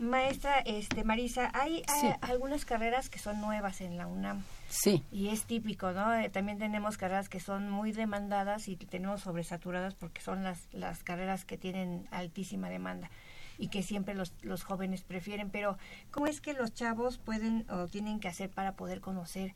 Maestra, 0.00 0.58
este, 0.60 1.04
Marisa, 1.04 1.50
hay, 1.54 1.82
algunas 2.20 2.64
carreras 2.64 3.08
que 3.08 3.18
son 3.18 3.40
nuevas 3.40 3.80
en 3.80 3.96
la 3.96 4.06
UNAM. 4.06 4.42
Sí, 4.68 5.02
Y 5.10 5.28
es 5.28 5.44
típico, 5.44 5.92
¿no? 5.92 6.14
Eh, 6.14 6.28
también 6.28 6.58
tenemos 6.58 6.98
carreras 6.98 7.28
que 7.28 7.40
son 7.40 7.70
muy 7.70 7.92
demandadas 7.92 8.68
y 8.68 8.76
tenemos 8.76 9.22
sobresaturadas 9.22 9.94
porque 9.94 10.20
son 10.20 10.44
las, 10.44 10.68
las 10.72 11.02
carreras 11.02 11.44
que 11.44 11.56
tienen 11.56 12.06
altísima 12.10 12.68
demanda 12.68 13.10
y 13.56 13.68
que 13.68 13.82
siempre 13.82 14.14
los, 14.14 14.32
los 14.42 14.64
jóvenes 14.64 15.02
prefieren. 15.02 15.50
Pero, 15.50 15.78
¿cómo 16.10 16.26
es 16.26 16.40
que 16.40 16.52
los 16.52 16.74
chavos 16.74 17.18
pueden 17.18 17.66
o 17.70 17.86
tienen 17.86 18.20
que 18.20 18.28
hacer 18.28 18.50
para 18.50 18.72
poder 18.72 19.00
conocer 19.00 19.54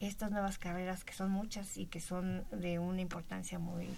estas 0.00 0.30
nuevas 0.30 0.58
carreras 0.58 1.04
que 1.04 1.12
son 1.12 1.30
muchas 1.30 1.76
y 1.76 1.86
que 1.86 2.00
son 2.00 2.44
de 2.50 2.78
una 2.78 3.00
importancia 3.00 3.58
muy, 3.58 3.88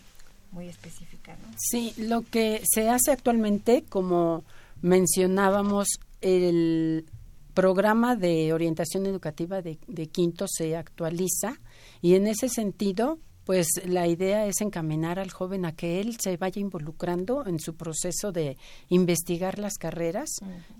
muy 0.50 0.68
específica, 0.68 1.36
¿no? 1.36 1.56
Sí, 1.58 1.94
lo 1.98 2.22
que 2.22 2.62
se 2.64 2.88
hace 2.88 3.12
actualmente, 3.12 3.84
como 3.88 4.44
mencionábamos, 4.84 5.88
el 6.20 7.06
programa 7.54 8.16
de 8.16 8.52
orientación 8.52 9.06
educativa 9.06 9.62
de, 9.62 9.78
de 9.86 10.06
quinto 10.08 10.44
se 10.46 10.76
actualiza 10.76 11.58
y 12.02 12.16
en 12.16 12.26
ese 12.26 12.50
sentido, 12.50 13.18
pues 13.46 13.66
la 13.86 14.06
idea 14.08 14.46
es 14.46 14.60
encaminar 14.60 15.18
al 15.18 15.30
joven 15.30 15.64
a 15.64 15.72
que 15.72 16.00
él 16.00 16.18
se 16.20 16.36
vaya 16.36 16.60
involucrando 16.60 17.46
en 17.46 17.60
su 17.60 17.76
proceso 17.76 18.30
de 18.30 18.58
investigar 18.90 19.58
las 19.58 19.78
carreras 19.78 20.28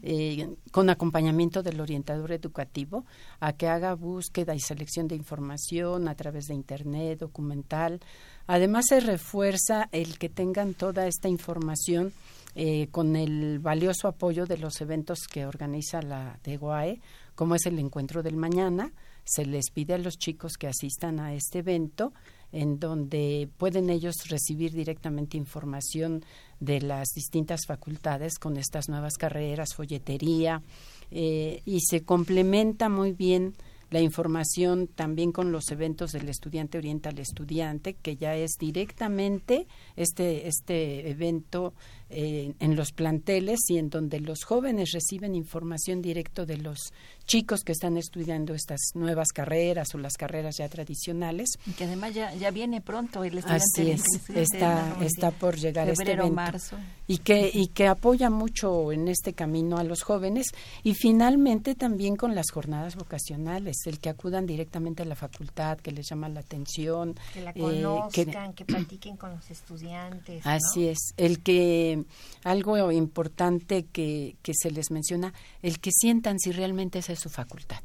eh, 0.03 0.55
con 0.71 0.91
acompañamiento 0.91 1.63
del 1.63 1.81
orientador 1.81 2.33
educativo, 2.33 3.07
a 3.41 3.55
que 3.55 3.69
haga 3.69 3.95
búsqueda 3.95 4.55
y 4.55 4.61
selección 4.61 5.09
de 5.09 5.17
información 5.17 6.09
a 6.09 6.15
través 6.15 6.45
de 6.45 6.55
internet, 6.55 7.21
documental. 7.21 8.01
Además 8.47 8.85
se 8.87 9.01
refuerza 9.01 9.89
el 9.93 10.19
que 10.19 10.29
tengan 10.29 10.75
toda 10.75 11.07
esta 11.07 11.31
información 11.31 12.13
eh, 12.55 12.89
con 12.91 13.17
el 13.17 13.59
valioso 13.59 14.09
apoyo 14.09 14.47
de 14.47 14.59
los 14.59 14.81
eventos 14.81 15.27
que 15.31 15.47
organiza 15.47 16.03
la 16.03 16.39
DEGOAE, 16.45 17.01
como 17.35 17.55
es 17.55 17.67
el 17.67 17.79
encuentro 17.79 18.23
del 18.23 18.37
mañana. 18.37 18.93
Se 19.25 19.45
les 19.45 19.71
pide 19.71 19.95
a 19.95 19.99
los 19.99 20.19
chicos 20.19 20.55
que 20.59 20.69
asistan 20.69 21.19
a 21.19 21.35
este 21.35 21.61
evento 21.61 22.13
en 22.53 22.79
donde 22.79 23.49
pueden 23.57 23.91
ellos 23.91 24.15
recibir 24.29 24.73
directamente 24.73 25.37
información 25.37 26.25
de 26.61 26.81
las 26.81 27.09
distintas 27.09 27.67
facultades 27.67 28.39
con 28.39 28.57
estas 28.57 28.89
nuevas 28.89 29.15
carreras, 29.15 29.75
folletería, 29.75 30.63
eh, 31.11 31.63
y 31.65 31.81
se 31.81 32.05
complementa 32.05 32.89
muy 32.89 33.13
bien 33.13 33.55
la 33.91 34.01
información 34.01 34.89
también 34.89 35.31
con 35.31 35.53
los 35.53 35.71
eventos 35.71 36.11
del 36.11 36.29
estudiante 36.29 36.79
orienta 36.79 37.11
al 37.11 37.19
estudiante, 37.19 37.95
que 37.95 38.17
ya 38.17 38.35
es 38.35 38.57
directamente 38.59 39.69
este, 39.95 40.49
este 40.49 41.11
evento 41.11 41.75
eh, 42.11 42.55
en 42.61 42.77
los 42.77 42.93
planteles 42.93 43.61
y 43.69 43.79
en 43.79 43.91
donde 43.91 44.21
los 44.21 44.45
jóvenes 44.45 44.93
reciben 44.93 45.35
información 45.35 46.03
directo 46.03 46.47
de 46.47 46.59
los 46.59 46.93
chicos 47.27 47.65
que 47.65 47.73
están 47.73 47.97
estudiando 47.97 48.55
estas 48.55 48.81
nuevas 48.95 49.29
carreras 49.29 49.95
o 49.95 49.99
las 49.99 50.15
carreras 50.15 50.59
ya 50.59 50.69
tradicionales. 50.69 51.49
Y 51.67 51.73
que 51.73 51.85
además 51.85 52.15
ya, 52.15 52.35
ya 52.35 52.51
viene 52.51 52.81
pronto 52.81 53.25
el 53.25 53.39
estudiante. 53.39 53.65
Así 53.65 53.91
es, 53.91 54.03
está, 54.35 54.97
está 55.01 55.31
por 55.31 55.57
llegar 55.57 55.89
este 55.89 56.05
Febrero, 56.05 56.25
evento. 56.25 56.37
marzo. 56.37 56.77
Y 57.07 57.19
que, 57.19 57.51
y 57.53 57.69
que 57.69 57.87
apoya 57.87 58.31
mucho 58.31 58.93
en 58.93 59.09
este 59.09 59.33
camino 59.33 59.79
a 59.79 59.85
los 59.85 60.03
jóvenes 60.03 60.47
y 60.83 60.95
finalmente 60.95 61.75
también 61.75 62.17
con 62.17 62.35
las 62.35 62.51
jornadas 62.51 62.97
vocacionales, 62.97 63.77
el 63.87 63.99
que 63.99 64.11
acudan 64.11 64.47
directamente 64.47 65.03
a 65.03 65.07
la 65.07 65.15
facultad, 65.15 65.79
que 65.79 65.93
les 65.93 66.09
llama 66.09 66.29
la 66.29 66.41
atención. 66.41 67.15
Que 67.33 67.41
la 67.41 67.51
eh, 67.51 67.61
conozcan, 67.61 68.53
que, 68.53 68.65
platiquen 68.65 69.17
con 69.17 69.31
los 69.35 69.51
estudiantes. 69.51 70.45
¿no? 70.45 70.51
Así 70.51 70.89
es, 70.89 70.99
el 71.17 71.43
que 71.43 71.94
algo 72.43 72.91
importante 72.93 73.85
que, 73.85 74.37
que 74.43 74.53
se 74.55 74.71
les 74.71 74.91
menciona, 74.91 75.33
el 75.63 75.81
que 75.81 75.91
sientan 75.93 76.39
si 76.39 76.53
realmente 76.53 76.99
esa 76.99 77.13
es 77.13 77.21
su 77.21 77.31
facultad, 77.31 77.81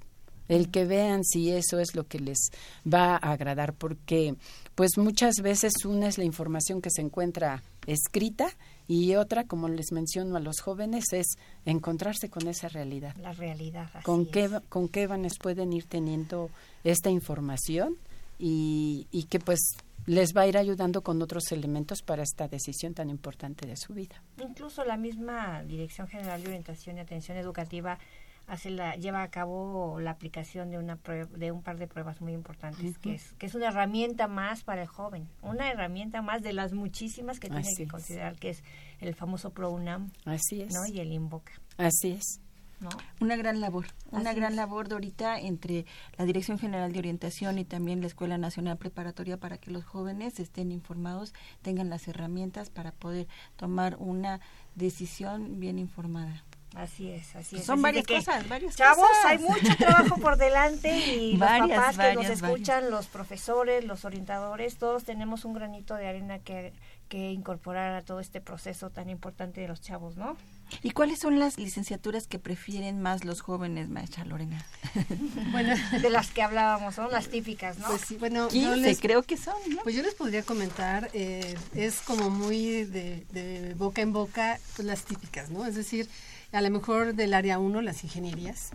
el 0.48 0.70
que 0.70 0.86
vean 0.86 1.24
si 1.24 1.52
eso 1.52 1.80
es 1.80 1.96
lo 1.96 2.06
que 2.06 2.20
les 2.20 2.50
va 2.92 3.16
a 3.16 3.32
agradar, 3.32 3.74
porque 3.74 4.36
pues 4.76 4.98
muchas 4.98 5.36
veces 5.42 5.74
una 5.86 6.08
es 6.08 6.18
la 6.18 6.24
información 6.24 6.82
que 6.82 6.90
se 6.90 7.02
encuentra 7.02 7.64
escrita 7.86 8.50
y 8.88 9.16
otra, 9.16 9.44
como 9.44 9.68
les 9.68 9.92
menciono 9.92 10.36
a 10.36 10.40
los 10.40 10.62
jóvenes, 10.62 11.14
es 11.14 11.38
encontrarse 11.66 12.30
con 12.30 12.48
esa 12.48 12.70
realidad. 12.70 13.16
La 13.18 13.34
realidad. 13.34 13.90
así 13.94 14.04
con 14.04 14.22
es. 14.22 14.30
qué 14.30 14.50
con 14.70 14.88
qué 14.88 15.06
vanes 15.06 15.38
pueden 15.38 15.74
ir 15.74 15.86
teniendo 15.86 16.50
esta 16.84 17.10
información 17.10 17.98
y, 18.40 19.08
y 19.12 19.26
que 19.26 19.40
pues 19.40 19.60
les 20.06 20.36
va 20.36 20.42
a 20.42 20.48
ir 20.48 20.58
ayudando 20.58 21.04
con 21.04 21.22
otros 21.22 21.52
elementos 21.52 22.02
para 22.02 22.24
esta 22.24 22.48
decisión 22.48 22.96
tan 22.96 23.10
importante 23.12 23.68
de 23.68 23.76
su 23.78 23.94
vida. 23.94 24.24
Incluso 24.42 24.84
la 24.84 24.98
misma 24.98 25.62
Dirección 25.64 26.08
General 26.08 26.42
de 26.42 26.48
Orientación 26.48 26.98
y 26.98 27.02
Atención 27.02 27.38
Educativa 27.38 28.00
hace 28.48 28.72
la, 28.72 28.96
lleva 28.96 29.22
a 29.22 29.30
cabo 29.30 30.00
la 30.00 30.10
aplicación 30.12 30.72
de 30.72 30.80
una 30.80 30.96
prueba, 30.96 31.30
de 31.38 31.52
un 31.52 31.62
par 31.62 31.78
de 31.78 31.88
pruebas 31.88 32.20
muy 32.22 32.34
importantes, 32.34 32.98
que 32.98 33.14
es 33.14 33.34
que 33.34 33.46
es 33.46 33.54
una 33.54 33.68
herramienta 33.68 34.28
más 34.28 34.64
para 34.64 34.82
el 34.82 34.88
joven, 34.88 35.28
una 35.44 35.70
herramienta 35.70 36.24
más 36.24 36.42
de 36.42 36.54
las 36.54 36.74
muchísimas 36.74 37.40
que 37.40 37.48
tiene 37.50 37.62
Así 37.62 37.76
que 37.78 37.84
es. 37.84 37.92
considerar, 37.92 38.36
que 38.38 38.50
es 38.50 38.64
el 39.02 39.14
famoso 39.14 39.52
ProUNAM, 39.52 40.10
Así 40.26 40.62
es. 40.62 40.74
¿no? 40.74 40.88
Y 40.88 41.00
el 41.00 41.12
Invoca, 41.12 41.52
Así 41.78 42.14
es. 42.14 42.42
¿No? 42.80 42.90
Una 43.20 43.36
gran 43.36 43.60
labor, 43.62 43.88
una 44.12 44.32
Así 44.32 44.40
gran 44.40 44.52
es. 44.52 44.58
labor 44.58 44.88
de 44.88 44.94
ahorita 44.96 45.40
entre 45.40 45.86
la 46.18 46.26
Dirección 46.26 46.58
General 46.60 46.92
de 46.92 47.00
Orientación 47.00 47.58
y 47.60 47.66
también 47.66 48.02
la 48.02 48.08
Escuela 48.08 48.38
Nacional 48.38 48.78
Preparatoria 48.78 49.38
para 49.38 49.58
que 49.58 49.72
los 49.72 49.84
jóvenes 49.86 50.40
estén 50.40 50.72
informados, 50.72 51.34
tengan 51.62 51.90
las 51.90 52.08
herramientas 52.08 52.70
para 52.70 52.92
poder 52.92 53.28
tomar 53.58 53.98
una 54.00 54.40
decisión 54.76 55.60
bien 55.60 55.78
informada. 55.80 56.44
Así 56.76 57.10
es, 57.10 57.36
así 57.36 57.56
es. 57.58 57.66
Son 57.66 57.74
Así 57.76 57.82
varias 57.84 58.06
cosas, 58.06 58.48
varias 58.48 58.76
Chavos, 58.76 59.08
cosas. 59.08 59.26
hay 59.26 59.40
mucho 59.40 59.76
trabajo 59.76 60.18
por 60.18 60.38
delante 60.38 60.96
y 61.16 61.36
Varias, 61.38 61.68
los 61.70 61.78
papás 61.78 61.98
que 61.98 62.14
nos 62.14 62.24
varias, 62.28 62.44
escuchan, 62.44 62.92
los 62.92 63.08
profesores, 63.08 63.84
los 63.86 64.06
orientadores, 64.06 64.78
todos 64.78 65.04
tenemos 65.04 65.46
un 65.46 65.54
granito 65.56 65.96
de 65.96 66.08
arena 66.08 66.38
que, 66.40 66.72
que 67.08 67.32
incorporar 67.32 67.96
a 67.96 68.04
todo 68.04 68.20
este 68.20 68.40
proceso 68.40 68.92
tan 68.92 69.10
importante 69.10 69.62
de 69.62 69.68
los 69.68 69.82
chavos, 69.82 70.16
¿no? 70.16 70.38
¿Y 70.84 70.92
cuáles 70.92 71.20
son 71.20 71.40
las 71.40 71.58
licenciaturas 71.58 72.28
que 72.28 72.40
prefieren 72.40 73.02
más 73.02 73.26
los 73.26 73.42
jóvenes, 73.42 73.90
maestra 73.90 74.26
Lorena? 74.26 74.66
Bueno, 75.52 75.76
De 76.02 76.10
las 76.10 76.32
que 76.32 76.42
hablábamos, 76.42 76.96
son 76.96 77.12
las 77.12 77.30
típicas, 77.30 77.80
¿no? 77.80 77.88
pues 77.88 78.02
sí, 78.02 78.18
bueno, 78.18 78.50
yo 78.50 78.74
15 78.74 78.78
les, 78.78 79.00
creo 79.00 79.24
que 79.24 79.38
son, 79.38 79.56
¿no? 79.70 79.82
Pues 79.84 79.96
yo 79.96 80.04
les 80.04 80.14
podría 80.14 80.44
comentar, 80.44 81.10
eh, 81.14 81.56
es 81.74 82.00
como 82.02 82.30
muy 82.30 82.86
de, 82.86 83.26
de 83.32 83.74
boca 83.76 84.02
en 84.02 84.14
boca 84.14 84.60
pues, 84.76 84.86
las 84.86 85.04
típicas, 85.04 85.50
¿no? 85.50 85.66
Es 85.66 85.76
decir, 85.76 86.08
a 86.52 86.62
lo 86.62 86.70
mejor 86.70 87.14
del 87.14 87.34
área 87.34 87.60
1 87.60 87.82
las 87.82 88.04
ingenierías, 88.04 88.72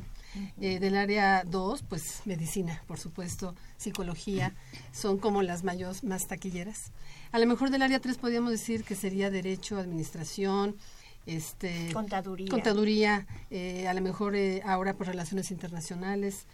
eh, 0.61 0.81
del 0.81 0.97
área 0.97 1.45
2 1.45 1.83
pues 1.89 2.23
medicina, 2.25 2.83
por 2.87 2.99
supuesto, 2.99 3.55
psicología, 3.77 4.53
son 4.93 5.19
como 5.19 5.43
las 5.43 5.65
mayores, 5.65 6.05
más 6.05 6.27
taquilleras. 6.27 6.93
A 7.33 7.39
lo 7.39 7.47
mejor 7.47 7.71
del 7.71 7.83
área 7.83 8.01
3 8.01 8.19
podríamos 8.19 8.51
decir 8.51 8.85
que 8.85 8.95
sería 8.95 9.31
derecho, 9.31 9.79
administración, 9.79 10.77
este 11.26 11.90
Contaduría. 11.93 12.50
contaduría, 12.50 13.26
eh, 13.50 13.88
a 13.88 13.95
lo 13.95 14.00
mejor 14.00 14.35
eh, 14.37 14.62
ahora 14.64 14.95
por 14.95 15.07
relaciones 15.07 15.50
internacionales, 15.50 16.47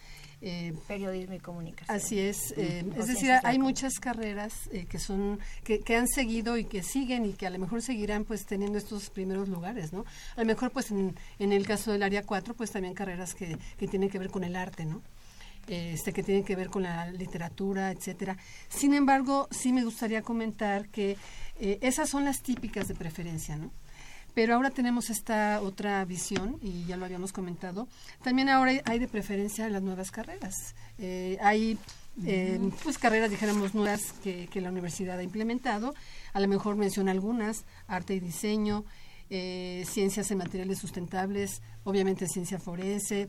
eh, 0.42 0.72
Periodismo 0.88 1.34
y 1.34 1.38
comunicación. 1.38 1.94
Así 1.94 2.18
es, 2.18 2.54
eh, 2.56 2.82
es 2.96 3.06
decir, 3.08 3.30
hay 3.42 3.58
muchas 3.58 4.00
carreras 4.00 4.70
eh, 4.72 4.86
que 4.88 4.98
son 4.98 5.38
que, 5.64 5.80
que 5.80 5.96
han 5.96 6.08
seguido 6.08 6.56
y 6.56 6.64
que 6.64 6.82
siguen 6.82 7.26
y 7.26 7.34
que 7.34 7.46
a 7.46 7.50
lo 7.50 7.58
mejor 7.58 7.82
seguirán 7.82 8.24
pues 8.24 8.46
teniendo 8.46 8.78
estos 8.78 9.10
primeros 9.10 9.48
lugares, 9.50 9.92
¿no? 9.92 10.06
A 10.36 10.40
lo 10.40 10.46
mejor 10.46 10.70
pues 10.70 10.90
en, 10.92 11.14
en 11.38 11.52
el 11.52 11.66
caso 11.66 11.92
del 11.92 12.02
área 12.02 12.22
4 12.22 12.54
pues 12.54 12.70
también 12.70 12.94
carreras 12.94 13.34
que, 13.34 13.58
que 13.76 13.86
tienen 13.86 14.08
que 14.08 14.18
ver 14.18 14.30
con 14.30 14.42
el 14.44 14.56
arte, 14.56 14.86
¿no? 14.86 15.02
Este, 15.66 16.12
que 16.14 16.22
tienen 16.22 16.42
que 16.42 16.56
ver 16.56 16.68
con 16.68 16.84
la 16.84 17.10
literatura, 17.10 17.90
etcétera. 17.92 18.38
Sin 18.70 18.94
embargo, 18.94 19.46
sí 19.50 19.72
me 19.74 19.84
gustaría 19.84 20.22
comentar 20.22 20.88
que 20.88 21.16
eh, 21.60 21.78
esas 21.82 22.08
son 22.08 22.24
las 22.24 22.42
típicas 22.42 22.88
de 22.88 22.94
preferencia, 22.94 23.56
¿no? 23.56 23.70
Pero 24.34 24.54
ahora 24.54 24.70
tenemos 24.70 25.10
esta 25.10 25.60
otra 25.60 26.04
visión, 26.04 26.56
y 26.62 26.84
ya 26.86 26.96
lo 26.96 27.04
habíamos 27.04 27.32
comentado. 27.32 27.88
También 28.22 28.48
ahora 28.48 28.72
hay- 28.84 28.98
de 28.98 29.08
preferencia 29.08 29.68
las 29.68 29.82
nuevas 29.82 30.10
carreras. 30.10 30.74
Eh, 30.98 31.36
hay 31.42 31.78
eh, 32.26 32.60
pues 32.82 32.98
carreras, 32.98 33.30
dijéramos, 33.30 33.74
nuevas 33.74 34.12
que, 34.22 34.46
que 34.48 34.60
la 34.60 34.68
universidad 34.70 35.18
ha 35.18 35.22
implementado. 35.22 35.94
A 36.32 36.40
lo 36.40 36.48
mejor 36.48 36.76
menciona 36.76 37.10
algunas, 37.12 37.64
arte 37.86 38.14
y 38.14 38.20
diseño, 38.20 38.84
eh, 39.30 39.84
ciencias 39.88 40.30
en 40.30 40.38
materiales 40.38 40.78
sustentables, 40.78 41.62
obviamente 41.84 42.26
ciencia 42.28 42.58
forense, 42.58 43.28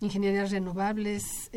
ingenierías 0.00 0.50
renovables, 0.50 1.50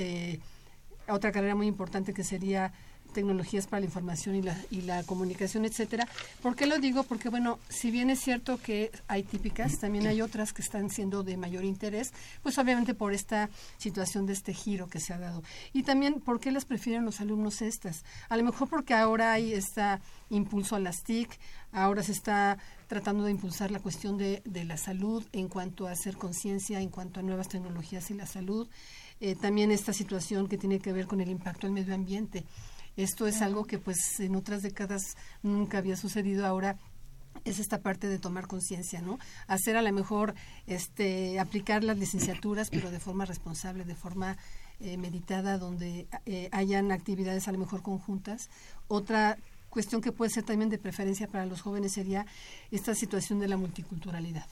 otra 1.08 1.32
carrera 1.32 1.56
muy 1.56 1.68
importante 1.68 2.14
que 2.14 2.24
sería 2.24 2.74
tecnologías 3.16 3.66
para 3.66 3.80
la 3.80 3.88
información 3.88 4.36
y 4.36 4.42
la, 4.44 4.56
y 4.70 4.82
la 4.82 5.04
comunicación, 5.04 5.66
etcétera. 5.66 6.08
¿Por 6.44 6.56
qué 6.56 6.68
lo 6.68 6.78
digo? 6.78 7.04
Porque, 7.04 7.30
bueno, 7.30 7.58
si 7.70 7.90
bien 7.90 8.10
es 8.10 8.20
cierto 8.20 8.60
que 8.62 8.92
hay 9.08 9.24
típicas, 9.24 9.80
también 9.80 10.06
hay 10.06 10.22
otras 10.22 10.54
que 10.54 10.62
están 10.62 10.90
siendo 10.92 11.24
de 11.24 11.38
mayor 11.38 11.64
interés, 11.64 12.14
pues 12.44 12.58
obviamente 12.58 12.94
por 12.94 13.14
esta 13.14 13.50
situación 13.78 14.26
de 14.26 14.34
este 14.34 14.54
giro 14.54 14.88
que 14.88 15.00
se 15.00 15.14
ha 15.14 15.18
dado. 15.18 15.42
Y 15.74 15.84
también, 15.84 16.20
¿por 16.20 16.40
qué 16.40 16.52
las 16.52 16.66
prefieren 16.66 17.06
los 17.06 17.22
alumnos 17.22 17.62
estas? 17.62 18.04
A 18.30 18.38
lo 18.38 18.44
mejor 18.44 18.68
porque 18.70 18.94
ahora 18.94 19.34
hay 19.34 19.54
este 19.54 19.82
impulso 20.30 20.76
a 20.76 20.80
las 20.80 21.04
TIC, 21.04 21.30
ahora 21.72 22.04
se 22.04 22.12
está 22.12 22.58
tratando 22.88 23.24
de 23.24 23.32
impulsar 23.32 23.72
la 23.72 23.80
cuestión 23.80 24.18
de, 24.18 24.42
de 24.46 24.64
la 24.66 24.78
salud 24.78 25.24
en 25.32 25.48
cuanto 25.48 25.88
a 25.88 25.92
hacer 25.92 26.18
conciencia, 26.18 26.82
en 26.82 26.90
cuanto 26.90 27.20
a 27.20 27.24
nuevas 27.24 27.48
tecnologías 27.48 28.12
y 28.12 28.14
la 28.14 28.26
salud. 28.26 28.68
Eh, 29.22 29.36
también 29.36 29.72
esta 29.72 29.94
situación 29.94 30.48
que 30.48 30.58
tiene 30.58 30.80
que 30.80 30.92
ver 30.92 31.08
con 31.08 31.22
el 31.22 31.30
impacto 31.30 31.68
al 31.68 31.74
medio 31.74 31.96
ambiente. 31.96 32.44
Esto 32.98 33.28
es 33.28 33.42
algo 33.42 33.66
que 33.66 33.78
pues 33.78 34.20
en 34.20 34.36
otras 34.36 34.62
décadas 34.62 35.16
nunca 35.44 35.80
había 35.80 35.98
sucedido. 35.98 36.46
Ahora 36.46 36.78
es 37.44 37.60
esta 37.60 37.82
parte 37.82 38.08
de 38.08 38.20
tomar 38.20 38.48
conciencia, 38.48 39.02
¿no? 39.02 39.20
Hacer 39.48 39.76
a 39.76 39.82
lo 39.82 39.92
mejor, 39.92 40.34
este, 40.68 41.40
aplicar 41.40 41.84
las 41.84 41.98
licenciaturas, 41.98 42.70
pero 42.70 42.92
de 42.92 43.00
forma 43.00 43.26
responsable, 43.26 43.84
de 43.84 43.96
forma 43.96 44.38
eh, 44.80 44.98
meditada, 44.98 45.58
donde 45.58 46.08
eh, 46.26 46.50
hayan 46.52 46.92
actividades 46.92 47.48
a 47.48 47.52
lo 47.52 47.60
mejor 47.60 47.82
conjuntas. 47.82 48.50
Otra 48.88 49.38
cuestión 49.70 50.02
que 50.02 50.12
puede 50.12 50.32
ser 50.32 50.44
también 50.44 50.70
de 50.70 50.78
preferencia 50.78 51.28
para 51.28 51.46
los 51.46 51.62
jóvenes 51.62 51.94
sería 51.94 52.26
esta 52.72 52.96
situación 52.96 53.40
de 53.40 53.48
la 53.48 53.58
multiculturalidad. 53.58 54.48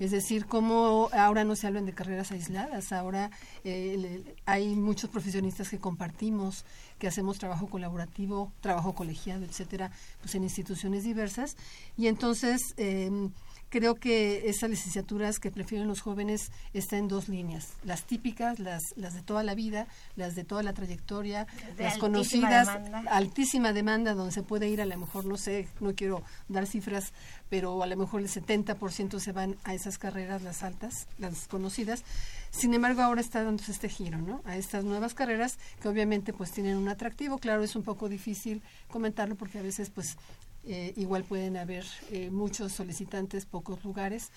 Es 0.00 0.10
decir, 0.10 0.46
como 0.46 1.08
ahora 1.12 1.44
no 1.44 1.56
se 1.56 1.66
hablan 1.66 1.86
de 1.86 1.92
carreras 1.92 2.32
aisladas, 2.32 2.92
ahora 2.92 3.30
eh, 3.64 4.22
hay 4.44 4.74
muchos 4.74 5.10
profesionistas 5.10 5.68
que 5.68 5.78
compartimos, 5.78 6.64
que 6.98 7.08
hacemos 7.08 7.38
trabajo 7.38 7.68
colaborativo, 7.68 8.52
trabajo 8.60 8.94
colegiado, 8.94 9.44
etcétera, 9.44 9.90
pues 10.20 10.34
en 10.34 10.42
instituciones 10.44 11.04
diversas. 11.04 11.56
Y 11.96 12.06
entonces 12.08 12.74
eh, 12.76 13.30
creo 13.72 13.94
que 13.94 14.50
esas 14.50 14.68
licenciaturas 14.68 15.38
que 15.40 15.50
prefieren 15.50 15.88
los 15.88 16.02
jóvenes 16.02 16.52
están 16.74 16.98
en 16.98 17.08
dos 17.08 17.30
líneas, 17.30 17.70
las 17.84 18.04
típicas, 18.04 18.58
las, 18.58 18.92
las 18.96 19.14
de 19.14 19.22
toda 19.22 19.42
la 19.42 19.54
vida, 19.54 19.86
las 20.14 20.34
de 20.34 20.44
toda 20.44 20.62
la 20.62 20.74
trayectoria, 20.74 21.46
De 21.78 21.84
las 21.84 21.94
altísima 21.94 21.98
conocidas, 21.98 22.66
demanda. 22.84 23.10
altísima 23.10 23.72
demanda 23.72 24.12
donde 24.12 24.32
se 24.32 24.42
puede 24.42 24.68
ir 24.68 24.82
a 24.82 24.84
lo 24.84 24.98
mejor, 24.98 25.24
no 25.24 25.38
sé, 25.38 25.68
no 25.80 25.94
quiero 25.94 26.22
dar 26.48 26.66
cifras, 26.66 27.14
pero 27.48 27.82
a 27.82 27.86
lo 27.86 27.96
mejor 27.96 28.20
el 28.20 28.28
70% 28.28 29.18
se 29.18 29.32
van 29.32 29.56
a 29.64 29.72
esas 29.72 29.96
carreras, 29.96 30.42
las 30.42 30.62
altas, 30.62 31.06
las 31.18 31.48
conocidas. 31.48 32.04
Sin 32.50 32.74
embargo, 32.74 33.00
ahora 33.00 33.22
está 33.22 33.42
dándose 33.42 33.72
este 33.72 33.88
giro, 33.88 34.18
¿no? 34.18 34.42
A 34.44 34.58
estas 34.58 34.84
nuevas 34.84 35.14
carreras 35.14 35.56
que 35.80 35.88
obviamente 35.88 36.34
pues 36.34 36.50
tienen 36.50 36.76
un 36.76 36.88
atractivo. 36.88 37.38
Claro, 37.38 37.62
es 37.62 37.74
un 37.74 37.84
poco 37.84 38.10
difícil 38.10 38.60
comentarlo 38.90 39.34
porque 39.34 39.58
a 39.58 39.62
veces 39.62 39.88
pues 39.88 40.18
eh, 40.64 40.92
igual 40.96 41.24
pueden 41.24 41.56
haber 41.56 41.84
eh, 42.10 42.30
muchos 42.30 42.72
solicitantes, 42.72 43.46
pocos 43.46 43.82
lugares, 43.84 44.30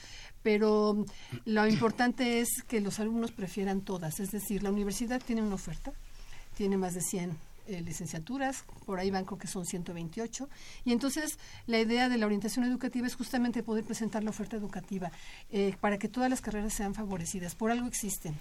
pero 0.43 1.05
lo 1.45 1.67
importante 1.67 2.39
es 2.39 2.49
que 2.67 2.81
los 2.81 2.99
alumnos 2.99 3.31
prefieran 3.31 3.81
todas, 3.81 4.19
es 4.19 4.31
decir, 4.31 4.63
la 4.63 4.71
universidad 4.71 5.21
tiene 5.21 5.41
una 5.41 5.55
oferta, 5.55 5.93
tiene 6.55 6.77
más 6.77 6.93
de 6.93 7.01
100 7.01 7.37
eh, 7.67 7.81
licenciaturas, 7.81 8.63
por 8.85 8.99
ahí 8.99 9.09
van 9.09 9.25
creo 9.25 9.39
que 9.39 9.47
son 9.47 9.65
128, 9.65 10.47
y 10.83 10.91
entonces 10.91 11.39
la 11.65 11.79
idea 11.79 12.09
de 12.09 12.17
la 12.19 12.27
orientación 12.27 12.63
educativa 12.63 13.07
es 13.07 13.15
justamente 13.15 13.63
poder 13.63 13.83
presentar 13.83 14.23
la 14.23 14.29
oferta 14.29 14.55
educativa 14.55 15.11
eh, 15.49 15.75
para 15.81 15.97
que 15.97 16.07
todas 16.07 16.29
las 16.29 16.41
carreras 16.41 16.75
sean 16.75 16.93
favorecidas, 16.93 17.55
por 17.55 17.71
algo 17.71 17.87
existen. 17.87 18.35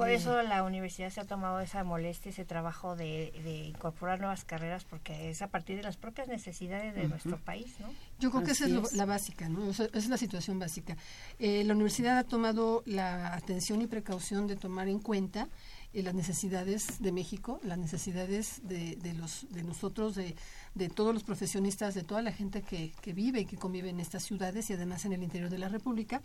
Por 0.00 0.10
eso 0.10 0.42
la 0.42 0.62
universidad 0.62 1.10
se 1.10 1.20
ha 1.20 1.24
tomado 1.24 1.60
esa 1.60 1.84
molestia, 1.84 2.30
ese 2.30 2.44
trabajo 2.44 2.96
de, 2.96 3.32
de 3.44 3.64
incorporar 3.66 4.18
nuevas 4.18 4.44
carreras, 4.44 4.84
porque 4.84 5.30
es 5.30 5.42
a 5.42 5.48
partir 5.48 5.76
de 5.76 5.82
las 5.82 5.96
propias 5.96 6.28
necesidades 6.28 6.94
de 6.94 7.06
nuestro 7.08 7.36
país, 7.38 7.74
¿no? 7.80 7.88
Yo 8.18 8.30
creo 8.30 8.42
que 8.44 8.52
esa 8.52 8.66
es, 8.66 8.72
lo- 8.72 8.82
la 8.92 9.04
básica, 9.04 9.48
¿no? 9.48 9.66
O 9.66 9.72
sea, 9.72 9.86
esa 9.86 9.98
es 9.98 10.08
la 10.08 10.16
situación 10.16 10.58
básica. 10.58 10.96
Eh, 11.38 11.64
la 11.64 11.74
universidad 11.74 12.18
ha 12.18 12.24
tomado 12.24 12.82
la 12.86 13.34
atención 13.34 13.82
y 13.82 13.86
precaución 13.86 14.46
de 14.46 14.56
tomar 14.56 14.88
en 14.88 14.98
cuenta 15.00 15.48
eh, 15.92 16.02
las 16.02 16.14
necesidades 16.14 17.00
de 17.02 17.12
México, 17.12 17.60
las 17.62 17.78
necesidades 17.78 18.60
de, 18.68 18.96
de 18.96 19.14
los 19.14 19.46
de 19.50 19.62
nosotros, 19.64 20.14
de, 20.14 20.36
de 20.74 20.88
todos 20.88 21.12
los 21.12 21.24
profesionistas, 21.24 21.94
de 21.94 22.02
toda 22.02 22.22
la 22.22 22.32
gente 22.32 22.62
que, 22.62 22.92
que 23.00 23.12
vive 23.12 23.40
y 23.40 23.44
que 23.44 23.56
convive 23.56 23.90
en 23.90 24.00
estas 24.00 24.22
ciudades 24.22 24.70
y 24.70 24.74
además 24.74 25.04
en 25.04 25.12
el 25.12 25.22
interior 25.22 25.50
de 25.50 25.58
la 25.58 25.68
República. 25.68 26.22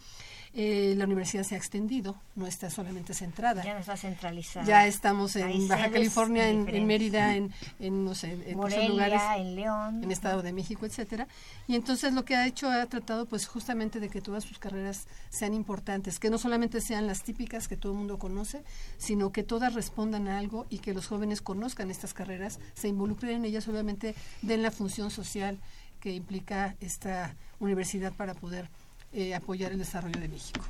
Eh, 0.54 0.94
la 0.98 1.06
universidad 1.06 1.44
se 1.44 1.56
ha 1.56 1.58
extendido, 1.58 2.16
no 2.36 2.46
está 2.48 2.70
solamente 2.70 3.14
centrada. 3.14 3.64
Ya 3.64 3.74
no 3.74 3.80
está 3.80 3.98
centralizada. 3.98 4.66
Ya 4.66 4.88
estamos 4.88 5.36
Hay 5.36 5.62
en 5.62 5.68
Baja 5.68 5.90
California, 5.90 6.50
en, 6.50 6.70
en. 6.70 6.86
Mérida, 6.86 7.36
en, 7.36 7.52
en, 7.80 8.06
no 8.06 8.14
sé, 8.14 8.34
en 8.34 8.58
muchos 8.58 8.78
Morelia, 8.78 8.90
lugares 8.90 9.22
en 9.38 9.56
León. 9.56 10.04
en 10.04 10.12
Estado 10.12 10.42
de 10.44 10.54
México, 10.54 10.86
etcétera. 10.86 11.28
Y 11.68 11.76
entonces 11.76 12.14
lo 12.14 12.24
que 12.24 12.36
ha 12.36 12.46
hecho 12.46 12.70
ha 12.70 12.86
tratado 12.86 13.26
pues 13.26 13.48
justamente 13.48 14.00
de 14.00 14.10
que 14.10 14.22
todas 14.22 14.44
sus 14.44 14.60
carreras 14.60 15.08
sean 15.30 15.54
importantes, 15.54 16.20
que 16.20 16.30
no 16.30 16.38
solamente 16.38 16.82
sean 16.82 17.08
las 17.08 17.24
típicas 17.24 17.68
que 17.68 17.78
todo 17.78 17.94
el 17.94 17.98
mundo 17.98 18.20
conoce, 18.20 18.64
sino 18.98 19.32
que 19.32 19.44
todas 19.44 19.74
respondan 19.74 20.28
a 20.28 20.38
algo 20.38 20.66
y 20.70 20.80
que 20.80 20.94
los 20.94 21.08
jóvenes 21.08 21.42
conozcan 21.42 21.90
estas 21.90 22.14
carreras, 22.14 22.60
se 22.76 22.88
involucren 22.88 23.38
en 23.38 23.46
ellas, 23.46 23.64
solamente 23.64 24.16
den 24.42 24.64
la 24.64 24.72
función 24.72 25.12
social 25.12 25.58
que 26.00 26.14
implica 26.14 26.76
esta 26.80 27.36
universidad 27.60 28.14
para 28.14 28.34
poder 28.34 28.70
eh, 29.14 29.34
apoyar 29.34 29.72
el 29.72 29.80
desarrollo 29.80 30.20
de 30.20 30.28
México. 30.28 30.62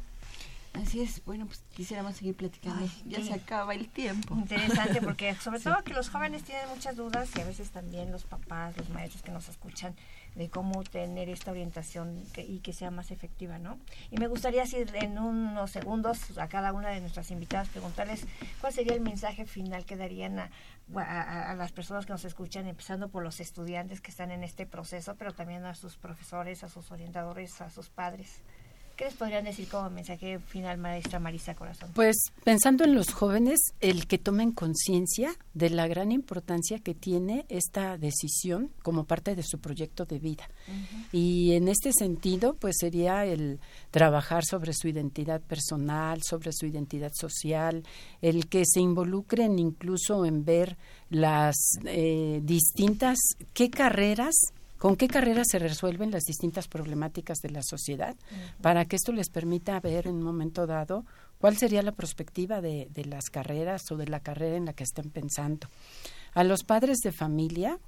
Así 0.74 1.02
es, 1.02 1.24
bueno, 1.26 1.46
pues 1.46 1.64
quisiéramos 1.74 2.18
seguir 2.18 2.36
platicando. 2.36 2.82
Ay, 2.82 3.04
ya 3.06 3.24
se 3.24 3.34
acaba 3.34 3.74
el 3.74 3.88
tiempo. 3.88 4.36
Interesante 4.36 5.02
porque 5.02 5.34
sobre 5.42 5.60
todo 5.60 5.84
que 5.84 5.94
los 5.94 6.10
jóvenes 6.10 6.44
tienen 6.44 6.68
muchas 6.70 6.96
dudas 6.96 7.30
y 7.36 7.42
a 7.42 7.46
veces 7.46 7.70
también 7.70 8.12
los 8.12 8.24
papás, 8.24 8.76
los 8.78 8.90
maestros 8.90 9.24
que 9.24 9.32
nos 9.32 9.48
escuchan 9.48 9.96
de 10.36 10.50
cómo 10.50 10.84
tener 10.84 11.30
esta 11.30 11.52
orientación 11.52 12.24
que- 12.34 12.44
y 12.44 12.60
que 12.60 12.74
sea 12.74 12.92
más 12.92 13.12
efectiva, 13.12 13.58
¿no? 13.58 13.80
Y 14.12 14.18
me 14.18 14.28
gustaría 14.28 14.64
así 14.64 14.78
en 14.94 15.18
unos 15.18 15.72
segundos 15.72 16.38
a 16.38 16.48
cada 16.48 16.74
una 16.74 16.90
de 16.90 17.00
nuestras 17.00 17.32
invitadas 17.32 17.70
preguntarles 17.70 18.26
cuál 18.62 18.74
sería 18.74 18.94
el 18.94 19.02
mensaje 19.02 19.46
final 19.46 19.86
que 19.86 19.96
darían 19.96 20.40
a- 20.40 20.50
a 21.52 21.56
las 21.56 21.72
personas 21.72 22.06
que 22.06 22.12
nos 22.12 22.26
escuchan, 22.26 22.68
empezando 22.68 23.10
por 23.10 23.24
los 23.24 23.40
estudiantes 23.40 24.02
que 24.02 24.12
están 24.12 24.32
en 24.32 24.44
este 24.44 24.66
proceso, 24.66 25.16
pero 25.16 25.34
también 25.34 25.66
a 25.66 25.74
sus 25.74 25.96
profesores, 25.98 26.64
a 26.64 26.70
sus 26.70 26.92
orientadores, 26.92 27.62
a 27.62 27.70
sus 27.70 27.90
padres. 27.90 28.42
¿Qué 28.96 29.06
les 29.06 29.14
podrían 29.16 29.44
decir 29.44 29.68
como 29.68 29.90
mensaje 29.90 30.40
final, 30.40 30.78
maestra 30.78 31.20
Marisa 31.20 31.54
Corazón? 31.54 31.90
Pues 31.94 32.16
pensando 32.46 32.86
en 32.86 32.96
los 32.96 33.12
jóvenes, 33.12 33.60
el 33.82 34.08
que 34.08 34.18
tomen 34.18 34.54
conciencia 34.54 35.36
de 35.54 35.70
la 35.70 35.88
gran 35.88 36.14
importancia 36.14 36.80
que 36.80 36.94
tiene 36.94 37.46
esta 37.50 37.98
decisión 37.98 38.72
como 38.84 39.04
parte 39.04 39.36
de 39.36 39.44
su 39.44 39.60
proyecto 39.60 40.06
de 40.06 40.20
vida. 40.20 40.50
Y 41.12 41.54
en 41.54 41.68
este 41.68 41.92
sentido, 41.92 42.54
pues 42.54 42.78
sería 42.80 43.26
el 43.26 43.60
trabajar 43.92 44.46
sobre 44.46 44.72
su 44.72 44.88
identidad 44.88 45.42
personal, 45.42 46.22
sobre 46.24 46.54
su 46.54 46.66
identidad 46.66 47.12
social, 47.14 47.84
el 48.22 48.48
que 48.48 48.64
se 48.66 48.80
involucren 48.80 49.60
incluso 49.60 50.26
en 50.26 50.46
ver 50.46 50.78
las 51.10 51.56
eh, 51.84 52.40
distintas, 52.44 53.18
qué 53.54 53.70
carreras 53.70 54.36
con 54.78 54.96
qué 54.96 55.08
carreras 55.08 55.48
se 55.50 55.60
resuelven 55.60 56.12
las 56.12 56.24
distintas 56.24 56.68
problemáticas 56.68 57.40
de 57.40 57.50
la 57.50 57.62
sociedad 57.64 58.16
para 58.62 58.86
que 58.86 58.96
esto 58.96 59.12
les 59.12 59.30
permita 59.30 59.80
ver 59.80 60.08
en 60.08 60.16
un 60.16 60.24
momento 60.24 60.68
dado 60.68 61.06
cuál 61.40 61.58
sería 61.58 61.82
la 61.82 61.92
perspectiva 61.92 62.62
de, 62.62 62.88
de, 62.92 63.06
las 63.06 63.26
carreras 63.30 63.84
o 63.92 63.98
de 63.98 64.08
la 64.08 64.20
carrera 64.20 64.58
en 64.58 64.66
la 64.66 64.74
que 64.74 64.84
estén 64.84 65.10
pensando. 65.10 65.68
A 66.34 66.44
los 66.44 66.64
padres 66.64 67.00
de 67.00 67.12
familia, 67.12 67.80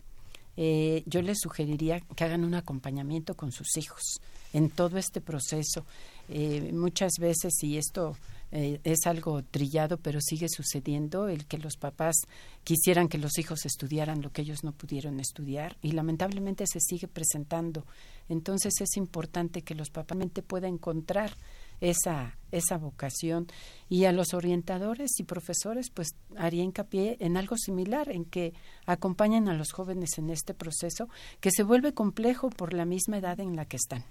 eh, 0.58 1.04
yo 1.06 1.22
les 1.22 1.39
sugeriría 1.39 2.00
que 2.00 2.24
hagan 2.24 2.43
un 2.43 2.56
acompañamiento 2.56 3.36
con 3.36 3.52
sus 3.52 3.78
hijos 3.78 4.20
en 4.54 4.70
todo 4.70 4.98
este 4.98 5.22
proceso. 5.22 5.86
Eh, 6.30 6.72
muchas 6.74 7.13
veces, 7.20 7.54
y 7.62 7.78
esto 7.78 8.17
eh, 8.52 8.80
es 8.84 9.06
algo 9.06 9.43
trillado, 9.43 9.98
pero 9.98 10.20
sigue 10.22 10.48
sucediendo 10.50 11.28
el 11.28 11.46
que 11.46 11.58
los 11.58 11.78
papás 11.78 12.15
quisieran 12.63 13.08
que 13.08 13.17
los 13.17 13.38
hijos 13.38 13.65
estudiaran 13.65 14.22
lo 14.22 14.32
que 14.32 14.41
ellos 14.41 14.63
no 14.63 14.72
pudieron 14.72 15.20
estudiar 15.20 15.78
y 15.82 15.91
lamentablemente 15.91 16.65
se 16.65 16.80
sigue 16.80 17.08
presentando. 17.08 17.86
Entonces 18.30 18.82
es 18.82 18.98
importante 18.98 19.62
que 19.62 19.76
los 19.76 19.89
papás 19.89 20.17
puedan 20.48 20.74
encontrar 20.74 21.32
esa, 21.81 22.37
esa 22.51 22.77
vocación 22.77 23.47
y 23.89 24.05
a 24.05 24.11
los 24.11 24.33
orientadores 24.33 25.19
y 25.19 25.23
profesores 25.23 25.89
pues 25.89 26.09
haría 26.35 26.63
hincapié 26.63 27.17
en 27.19 27.37
algo 27.37 27.57
similar, 27.57 28.09
en 28.09 28.25
que 28.25 28.53
acompañen 28.85 29.49
a 29.49 29.53
los 29.53 29.71
jóvenes 29.71 30.17
en 30.17 30.29
este 30.29 30.53
proceso 30.53 31.09
que 31.39 31.51
se 31.51 31.63
vuelve 31.63 31.93
complejo 31.93 32.49
por 32.49 32.73
la 32.73 32.85
misma 32.85 33.17
edad 33.17 33.39
en 33.39 33.55
la 33.55 33.65
que 33.65 33.77
están. 33.77 34.03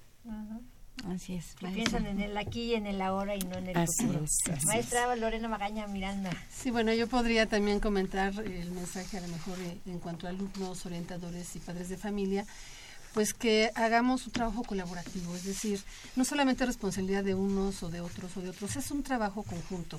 Así 1.05 1.35
es. 1.35 1.55
Que 1.57 1.68
piensan 1.68 2.07
en 2.07 2.20
el 2.20 2.37
aquí 2.37 2.62
y 2.62 2.74
en 2.74 2.87
el 2.87 3.00
ahora 3.02 3.37
y 3.37 3.40
no 3.40 3.57
en 3.57 3.68
el 3.68 3.76
así 3.76 4.05
futuro. 4.05 4.24
Es, 4.24 4.50
así 4.50 4.66
Maestra 4.66 5.14
Lorena 5.16 5.46
Magaña 5.46 5.87
Miranda. 5.87 6.31
Sí, 6.50 6.70
bueno, 6.70 6.92
yo 6.94 7.07
podría 7.07 7.46
también 7.46 7.81
comentar 7.81 8.33
el 8.40 8.70
mensaje 8.70 9.18
a 9.18 9.20
lo 9.20 9.29
mejor 9.29 9.59
en 9.85 9.98
cuanto 9.98 10.26
a 10.26 10.31
alumnos, 10.31 10.87
orientadores 10.87 11.55
y 11.55 11.59
padres 11.59 11.88
de 11.90 11.96
familia, 11.96 12.46
pues 13.16 13.33
que 13.33 13.70
hagamos 13.76 14.26
un 14.26 14.33
trabajo 14.35 14.62
colaborativo, 14.62 15.35
es 15.35 15.44
decir, 15.44 15.81
no 16.16 16.24
solamente 16.26 16.66
responsabilidad 16.66 17.24
de 17.24 17.35
unos 17.35 17.83
o 17.83 17.88
de 17.88 18.02
otros 18.02 18.37
o 18.37 18.42
de 18.42 18.50
otros, 18.50 18.76
es 18.76 18.90
un 18.90 19.02
trabajo 19.02 19.42
conjunto. 19.42 19.98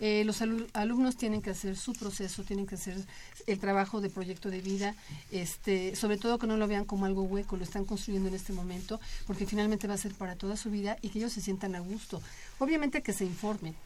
Eh, 0.00 0.22
los 0.26 0.42
alumnos 0.74 1.16
tienen 1.16 1.40
que 1.40 1.48
hacer 1.48 1.78
su 1.78 1.94
proceso, 1.94 2.44
tienen 2.44 2.66
que 2.66 2.74
hacer 2.74 2.98
el 3.46 3.58
trabajo 3.58 4.02
de 4.02 4.10
proyecto 4.10 4.50
de 4.50 4.60
vida, 4.60 4.94
este, 5.30 5.96
sobre 5.96 6.18
todo 6.18 6.38
que 6.38 6.46
no 6.46 6.58
lo 6.58 6.68
vean 6.68 6.84
como 6.84 7.06
algo 7.06 7.22
hueco, 7.22 7.56
lo 7.56 7.64
están 7.64 7.86
construyendo 7.86 8.28
en 8.28 8.34
este 8.34 8.52
momento, 8.52 9.00
porque 9.26 9.46
finalmente 9.46 9.88
va 9.88 9.94
a 9.94 9.96
ser 9.96 10.12
para 10.12 10.36
toda 10.36 10.58
su 10.58 10.70
vida 10.70 10.98
y 11.00 11.08
que 11.08 11.20
ellos 11.20 11.32
se 11.32 11.40
sientan 11.40 11.74
a 11.74 11.80
gusto. 11.80 12.20
Obviamente 12.58 13.00
que 13.00 13.14
se 13.14 13.24
informen, 13.24 13.76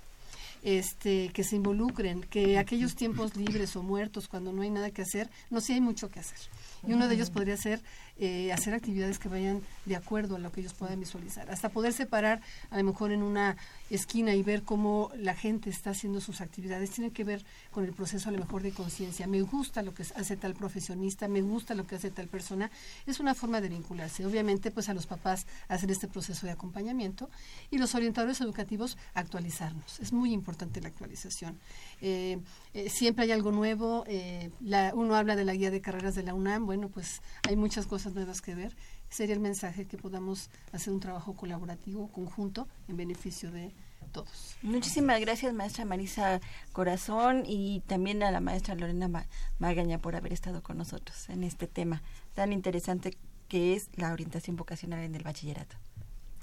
este, 0.65 1.31
que 1.31 1.45
se 1.45 1.55
involucren, 1.55 2.23
que 2.23 2.59
aquellos 2.59 2.95
tiempos 2.95 3.37
libres 3.37 3.77
o 3.77 3.83
muertos, 3.85 4.27
cuando 4.27 4.53
no 4.53 4.63
hay 4.63 4.71
nada 4.71 4.91
que 4.91 5.03
hacer, 5.03 5.31
no 5.51 5.61
sí 5.61 5.73
hay 5.73 5.81
mucho 5.81 6.09
que 6.09 6.21
hacer. 6.21 6.39
Y 6.87 6.93
uno 6.93 7.07
de 7.07 7.15
ellos 7.15 7.31
podría 7.31 7.57
ser 7.57 7.81
eh, 8.19 8.53
hacer 8.53 8.75
actividades 8.75 9.19
que 9.19 9.29
vayan 9.29 9.63
de 9.85 9.97
acuerdo 9.97 10.37
a 10.37 10.39
lo 10.39 10.53
que 10.53 10.61
ellos 10.61 10.75
puedan 10.75 11.01
visualizar. 11.01 11.51
Hasta 11.51 11.71
poder 11.71 11.93
separar 11.93 12.41
a 12.71 12.77
lo 12.77 12.85
mejor 12.85 13.11
en 13.11 13.23
una 13.23 13.57
esquina 13.91 14.35
y 14.35 14.43
ver 14.43 14.63
cómo 14.63 15.11
la 15.17 15.35
gente 15.35 15.71
está 15.71 15.91
haciendo 15.91 16.21
sus 16.21 16.41
actividades. 16.41 16.91
Tiene 16.91 17.11
que 17.11 17.25
ver 17.25 17.45
con 17.71 17.85
el 17.85 17.93
proceso 17.93 18.29
a 18.29 18.33
lo 18.33 18.39
mejor 18.39 18.63
de 18.63 18.73
conciencia. 18.73 19.27
Me 19.27 19.43
gusta 19.43 19.83
lo 19.83 19.95
que 19.95 20.03
hace 20.03 20.37
tal 20.37 20.55
profesionista, 20.55 21.27
me 21.27 21.43
gusta 21.43 21.75
lo 21.75 21.87
que 21.87 21.97
hace 21.97 22.11
tal 22.11 22.29
persona. 22.29 22.71
Es 23.07 23.19
una 23.19 23.35
forma 23.35 23.61
de 23.61 23.69
vincularse. 23.69 24.27
Obviamente, 24.27 24.71
pues 24.71 24.89
a 24.89 24.95
los 24.95 25.07
papás 25.07 25.47
hacer 25.69 25.91
este 25.91 26.09
proceso 26.09 26.47
de 26.47 26.53
acompañamiento 26.53 27.31
y 27.71 27.79
los 27.79 27.95
orientadores 27.95 28.41
educativos 28.41 28.99
actualizarnos. 29.15 30.01
Es 30.01 30.13
muy 30.13 30.33
importante 30.33 30.81
la 30.81 30.89
actualización. 30.89 31.59
Eh, 32.01 32.39
eh, 32.75 32.89
siempre 32.89 33.25
hay 33.25 33.33
algo 33.33 33.53
nuevo. 33.53 34.05
la, 34.61 34.93
uno 34.95 35.15
habla 35.15 35.37
de 35.37 35.45
la 35.45 35.55
guía 35.55 35.71
de 35.71 35.81
carreras 35.81 36.15
de 36.15 36.23
la 36.23 36.35
UNAM. 36.35 36.67
Bueno, 36.67 36.89
pues 36.89 37.23
hay 37.49 37.57
muchas 37.57 37.87
cosas 37.87 38.15
nuevas 38.15 38.41
que 38.41 38.55
ver, 38.55 38.75
sería 39.09 39.35
el 39.35 39.41
mensaje 39.41 39.87
que 39.87 39.99
podamos 39.99 40.51
hacer 40.73 40.93
un 40.93 41.01
trabajo 41.01 41.35
colaborativo, 41.35 42.11
conjunto, 42.13 42.69
en 42.89 42.97
beneficio 42.97 43.51
de 43.51 43.73
todos. 44.13 44.57
Muchísimas 44.63 45.21
gracias, 45.21 45.53
maestra 45.55 45.85
Marisa 45.85 46.41
Corazón, 46.73 47.45
y 47.47 47.81
también 47.87 48.23
a 48.23 48.31
la 48.31 48.41
maestra 48.41 48.75
Lorena 48.75 49.27
Magaña 49.59 49.99
por 49.99 50.17
haber 50.17 50.33
estado 50.33 50.63
con 50.63 50.79
nosotros 50.79 51.29
en 51.29 51.45
este 51.45 51.67
tema 51.67 52.03
tan 52.35 52.53
interesante 52.53 53.17
que 53.49 53.75
es 53.75 53.89
la 53.97 54.13
orientación 54.13 54.57
vocacional 54.57 55.01
en 55.01 55.15
el 55.15 55.23
bachillerato. 55.23 55.77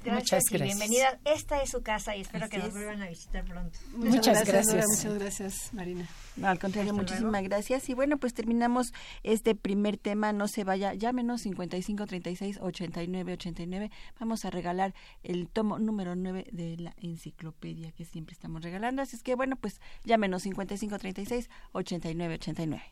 Gracias, 0.03 0.43
Muchas 0.43 0.43
gracias. 0.49 0.77
bienvenida. 0.79 1.19
Esta 1.25 1.61
es 1.61 1.69
su 1.71 1.81
casa 1.81 2.15
y 2.15 2.21
espero 2.21 2.47
que 2.49 2.57
nos 2.57 2.71
vuelvan 2.71 3.01
a 3.01 3.09
visitar 3.09 3.43
pronto. 3.45 3.79
Muchas, 3.95 4.45
gracias. 4.45 4.85
Muchas 4.87 5.13
gracias, 5.19 5.73
Marina. 5.73 6.07
al 6.41 6.59
contrario, 6.59 6.93
muchísimas 6.93 7.43
gracias. 7.43 7.89
Y 7.89 7.93
bueno, 7.93 8.17
pues 8.17 8.33
terminamos 8.33 8.93
este 9.23 9.55
primer 9.55 9.97
tema. 9.97 10.31
No 10.31 10.47
se 10.47 10.63
vaya, 10.63 10.93
llámenos 10.93 11.41
55 11.41 12.05
36 12.05 12.59
89 12.61 13.33
89. 13.33 13.91
Vamos 14.19 14.45
a 14.45 14.49
regalar 14.49 14.93
el 15.23 15.47
tomo 15.49 15.79
número 15.79 16.15
9 16.15 16.47
de 16.51 16.77
la 16.77 16.93
enciclopedia 16.97 17.91
que 17.91 18.05
siempre 18.05 18.33
estamos 18.33 18.61
regalando. 18.61 19.01
Así 19.01 19.15
es 19.15 19.23
que 19.23 19.35
bueno, 19.35 19.55
pues 19.57 19.81
llámenos 20.03 20.43
55 20.43 20.97
36 20.97 21.49
89 21.73 22.35
89. 22.35 22.83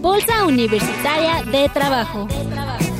Bolsa 0.00 0.46
Universitaria 0.46 1.44
de 1.44 1.68
Trabajo. 1.68 2.26
De 2.26 2.44
trabajo. 2.46 2.92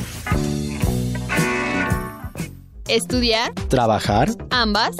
¿Estudiar? 2.87 3.53
¿Trabajar? 3.69 4.29
¿Ambas? 4.49 4.95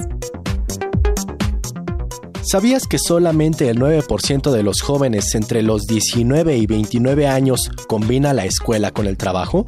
¿Sabías 2.41 2.87
que 2.87 2.97
solamente 2.97 3.69
el 3.69 3.77
9% 3.79 4.51
de 4.51 4.63
los 4.63 4.81
jóvenes 4.81 5.35
entre 5.35 5.61
los 5.61 5.83
19 5.83 6.57
y 6.57 6.65
29 6.65 7.27
años 7.27 7.69
combina 7.87 8.33
la 8.33 8.45
escuela 8.45 8.91
con 8.91 9.07
el 9.07 9.17
trabajo? 9.17 9.65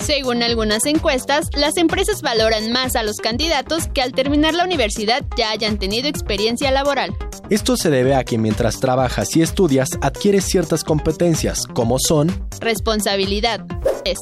Según 0.00 0.42
algunas 0.42 0.86
encuestas, 0.86 1.48
las 1.52 1.76
empresas 1.76 2.22
valoran 2.22 2.72
más 2.72 2.96
a 2.96 3.02
los 3.02 3.18
candidatos 3.18 3.88
que 3.88 4.02
al 4.02 4.12
terminar 4.12 4.54
la 4.54 4.64
universidad 4.64 5.24
ya 5.36 5.50
hayan 5.50 5.78
tenido 5.78 6.08
experiencia 6.08 6.70
laboral. 6.70 7.14
Esto 7.50 7.76
se 7.76 7.90
debe 7.90 8.14
a 8.14 8.24
que 8.24 8.38
mientras 8.38 8.80
trabajas 8.80 9.36
y 9.36 9.42
estudias 9.42 9.90
adquieres 10.00 10.46
ciertas 10.46 10.82
competencias 10.82 11.66
como 11.66 11.98
son 11.98 12.28
responsabilidad, 12.60 13.64
es 14.04 14.18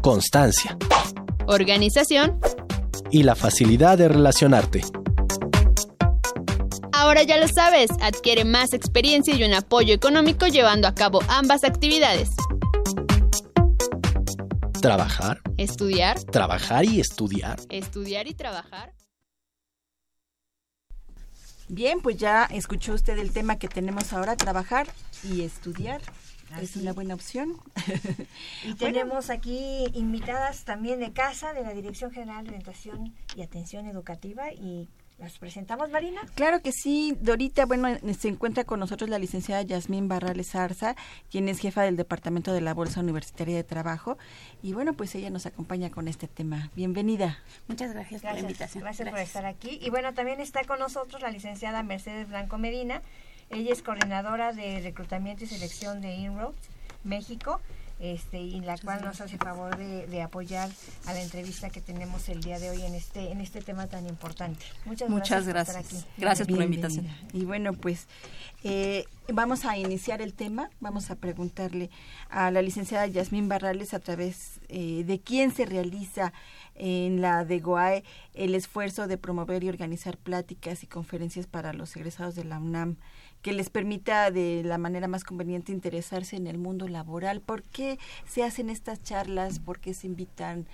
constancia, 0.00 0.76
organización 1.50 2.40
y 3.10 3.22
la 3.22 3.34
facilidad 3.34 3.98
de 3.98 4.08
relacionarte. 4.08 4.82
Ahora 6.92 7.22
ya 7.22 7.38
lo 7.38 7.48
sabes, 7.48 7.90
adquiere 8.00 8.44
más 8.44 8.72
experiencia 8.72 9.34
y 9.34 9.42
un 9.42 9.54
apoyo 9.54 9.94
económico 9.94 10.46
llevando 10.46 10.86
a 10.86 10.94
cabo 10.94 11.20
ambas 11.28 11.64
actividades. 11.64 12.30
Trabajar. 14.80 15.40
Estudiar. 15.56 16.22
Trabajar 16.22 16.84
y 16.84 17.00
estudiar. 17.00 17.58
Estudiar 17.68 18.26
y 18.28 18.34
trabajar. 18.34 18.94
Bien, 21.68 22.00
pues 22.00 22.16
ya 22.16 22.44
escuchó 22.44 22.94
usted 22.94 23.18
el 23.18 23.32
tema 23.32 23.58
que 23.58 23.68
tenemos 23.68 24.12
ahora, 24.12 24.36
trabajar 24.36 24.88
y 25.22 25.42
estudiar 25.42 26.00
es 26.60 26.76
una 26.76 26.92
buena 26.92 27.14
opción. 27.14 27.56
y 28.64 28.74
tenemos 28.74 29.30
aquí 29.30 29.86
invitadas 29.94 30.64
también 30.64 31.00
de 31.00 31.12
casa 31.12 31.52
de 31.52 31.62
la 31.62 31.72
Dirección 31.72 32.10
General 32.10 32.44
de 32.44 32.50
Orientación 32.50 33.14
y 33.36 33.42
Atención 33.42 33.86
Educativa 33.86 34.52
y 34.52 34.88
¿Las 35.20 35.38
presentamos, 35.38 35.90
Marina? 35.90 36.22
Claro 36.34 36.62
que 36.62 36.72
sí, 36.72 37.14
Dorita. 37.20 37.66
Bueno, 37.66 37.88
se 38.18 38.28
encuentra 38.28 38.64
con 38.64 38.80
nosotros 38.80 39.10
la 39.10 39.18
licenciada 39.18 39.60
Yasmín 39.60 40.08
Barrales 40.08 40.54
Arza, 40.54 40.96
quien 41.30 41.46
es 41.50 41.58
jefa 41.58 41.82
del 41.82 41.98
Departamento 41.98 42.54
de 42.54 42.62
la 42.62 42.72
Bolsa 42.72 43.00
Universitaria 43.00 43.54
de 43.54 43.62
Trabajo. 43.62 44.16
Y 44.62 44.72
bueno, 44.72 44.94
pues 44.94 45.14
ella 45.14 45.28
nos 45.28 45.44
acompaña 45.44 45.90
con 45.90 46.08
este 46.08 46.26
tema. 46.26 46.70
Bienvenida. 46.74 47.38
Muchas 47.68 47.92
gracias, 47.92 48.22
por 48.22 48.32
la 48.32 48.38
invitación. 48.38 48.82
gracias, 48.82 49.10
por 49.10 49.18
estar 49.18 49.44
aquí. 49.44 49.78
Y 49.82 49.90
bueno, 49.90 50.14
también 50.14 50.40
está 50.40 50.64
con 50.64 50.78
nosotros 50.78 51.20
la 51.20 51.30
licenciada 51.30 51.82
Mercedes 51.82 52.26
Blanco 52.26 52.56
Medina. 52.56 53.02
Ella 53.50 53.72
es 53.72 53.82
coordinadora 53.82 54.52
de 54.52 54.80
reclutamiento 54.80 55.42
y 55.42 55.48
selección 55.48 56.00
de 56.00 56.14
Inroads 56.14 56.56
México, 57.02 57.60
este, 57.98 58.40
y 58.40 58.60
la 58.60 58.78
cual 58.78 59.02
nos 59.04 59.20
hace 59.20 59.36
favor 59.38 59.76
de, 59.76 60.22
apoyar 60.22 60.70
a 61.06 61.12
la 61.12 61.20
entrevista 61.20 61.68
que 61.68 61.80
tenemos 61.80 62.28
el 62.28 62.40
día 62.40 62.58
de 62.58 62.70
hoy 62.70 62.82
en 62.82 62.94
este 62.94 63.30
en 63.32 63.40
este 63.40 63.60
tema 63.60 63.88
tan 63.88 64.06
importante. 64.06 64.64
Muchas, 64.86 65.10
Muchas 65.10 65.46
gracias. 65.46 65.76
Por 65.76 65.84
estar 65.84 65.98
aquí. 65.98 66.06
Gracias 66.16 66.48
por 66.48 66.58
la 66.58 66.64
invitación. 66.64 67.08
Y 67.32 67.44
bueno, 67.44 67.72
pues 67.74 68.06
eh, 68.62 69.04
vamos 69.32 69.64
a 69.64 69.76
iniciar 69.76 70.22
el 70.22 70.32
tema. 70.32 70.70
Vamos 70.80 71.10
a 71.10 71.16
preguntarle 71.16 71.90
a 72.30 72.50
la 72.50 72.62
licenciada 72.62 73.06
Yasmín 73.06 73.48
Barrales 73.48 73.92
a 73.92 73.98
través 73.98 74.60
eh, 74.68 75.02
de 75.04 75.20
quién 75.20 75.50
se 75.50 75.66
realiza 75.66 76.32
en 76.76 77.20
la 77.20 77.44
de 77.44 77.58
GOAE 77.58 78.04
el 78.32 78.54
esfuerzo 78.54 79.08
de 79.08 79.18
promover 79.18 79.64
y 79.64 79.68
organizar 79.68 80.16
pláticas 80.16 80.84
y 80.84 80.86
conferencias 80.86 81.46
para 81.46 81.74
los 81.74 81.94
egresados 81.96 82.34
de 82.34 82.44
la 82.44 82.58
UNAM 82.58 82.96
que 83.42 83.52
les 83.52 83.70
permita 83.70 84.30
de 84.30 84.62
la 84.64 84.78
manera 84.78 85.08
más 85.08 85.24
conveniente 85.24 85.72
interesarse 85.72 86.36
en 86.36 86.46
el 86.46 86.58
mundo 86.58 86.88
laboral. 86.88 87.40
¿Por 87.40 87.62
qué 87.62 87.98
se 88.26 88.42
hacen 88.42 88.70
estas 88.70 89.02
charlas? 89.02 89.58
¿Por 89.58 89.80
qué 89.80 89.94
se 89.94 90.06
invitan 90.06 90.66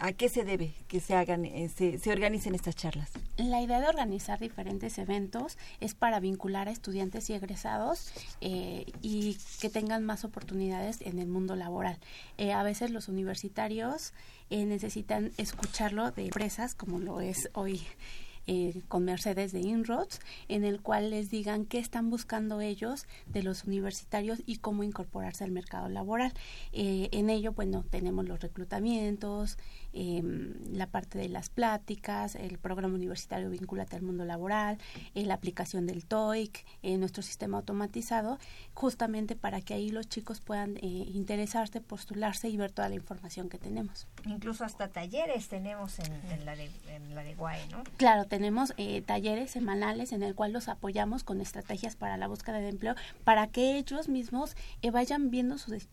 ¿A 0.00 0.12
qué 0.12 0.28
se 0.28 0.44
debe 0.44 0.74
que 0.86 1.00
se 1.00 1.14
hagan, 1.14 1.44
eh, 1.44 1.68
se, 1.74 1.98
se, 1.98 2.12
organicen 2.12 2.54
estas 2.54 2.76
charlas? 2.76 3.10
La 3.36 3.60
idea 3.60 3.80
de 3.80 3.88
organizar 3.88 4.38
diferentes 4.38 4.96
eventos 4.98 5.58
es 5.80 5.94
para 5.94 6.20
vincular 6.20 6.68
a 6.68 6.70
estudiantes 6.70 7.28
y 7.30 7.32
egresados 7.32 8.12
eh, 8.40 8.86
y 9.02 9.38
que 9.60 9.68
tengan 9.68 10.04
más 10.04 10.24
oportunidades 10.24 11.00
en 11.00 11.18
el 11.18 11.26
mundo 11.26 11.56
laboral. 11.56 11.98
Eh, 12.36 12.52
a 12.52 12.62
veces 12.62 12.90
los 12.90 13.08
universitarios 13.08 14.12
necesitan 14.50 15.32
escucharlo 15.36 16.10
de 16.12 16.26
empresas, 16.26 16.74
como 16.74 17.00
lo 17.00 17.20
es 17.20 17.50
hoy 17.52 17.82
eh, 18.50 18.80
con 18.88 19.04
Mercedes 19.04 19.52
de 19.52 19.60
Inroads, 19.60 20.20
en 20.48 20.64
el 20.64 20.80
cual 20.80 21.10
les 21.10 21.30
digan 21.30 21.66
qué 21.66 21.78
están 21.78 22.08
buscando 22.08 22.62
ellos 22.62 23.06
de 23.26 23.42
los 23.42 23.64
universitarios 23.64 24.42
y 24.46 24.56
cómo 24.56 24.84
incorporarse 24.84 25.44
al 25.44 25.50
mercado 25.50 25.90
laboral. 25.90 26.32
Eh, 26.72 27.10
en 27.12 27.28
ello, 27.28 27.52
bueno, 27.52 27.84
tenemos 27.90 28.26
los 28.26 28.40
reclutamientos, 28.40 29.58
em, 29.92 30.54
la 30.70 30.86
parte 30.86 31.18
de 31.18 31.28
las 31.28 31.50
pláticas, 31.50 32.34
el 32.34 32.58
programa 32.58 32.94
universitario 32.94 33.50
Vínculate 33.50 33.96
al 33.96 34.02
Mundo 34.02 34.24
Laboral, 34.24 34.78
eh, 35.14 35.24
la 35.24 35.34
aplicación 35.34 35.86
del 35.86 36.04
TOEIC, 36.04 36.64
nuestro 36.98 37.22
sistema 37.22 37.58
automatizado, 37.58 38.38
justamente 38.74 39.36
para 39.36 39.60
que 39.60 39.74
ahí 39.74 39.90
los 39.90 40.08
chicos 40.08 40.40
puedan 40.40 40.78
interesarse, 40.82 41.80
postularse 41.80 42.48
y 42.48 42.56
ver 42.56 42.72
toda 42.72 42.88
la 42.88 42.94
información 42.94 43.48
que 43.48 43.58
tenemos. 43.58 44.06
Incluso 44.24 44.64
hasta 44.64 44.88
talleres 44.88 45.48
tenemos 45.48 45.98
en, 45.98 46.44
la, 46.44 46.56
de, 46.56 46.70
en 46.88 47.14
la 47.14 47.22
de 47.22 47.34
Guay, 47.34 47.60
¿no? 47.70 47.82
Claro, 47.96 48.24
tenemos 48.24 48.74
eh, 48.76 49.02
talleres 49.02 49.50
semanales 49.50 50.12
en 50.12 50.22
el 50.22 50.34
cual 50.34 50.52
los 50.52 50.68
apoyamos 50.68 51.24
con 51.24 51.40
estrategias 51.40 51.96
para 51.96 52.16
la 52.16 52.28
búsqueda 52.28 52.58
de 52.58 52.68
empleo 52.68 52.94
para 53.24 53.46
que 53.48 53.76
ellos 53.76 54.08
mismos 54.08 54.56
eh, 54.82 54.90
vayan 54.90 55.30
viendo 55.30 55.58
sus, 55.58 55.86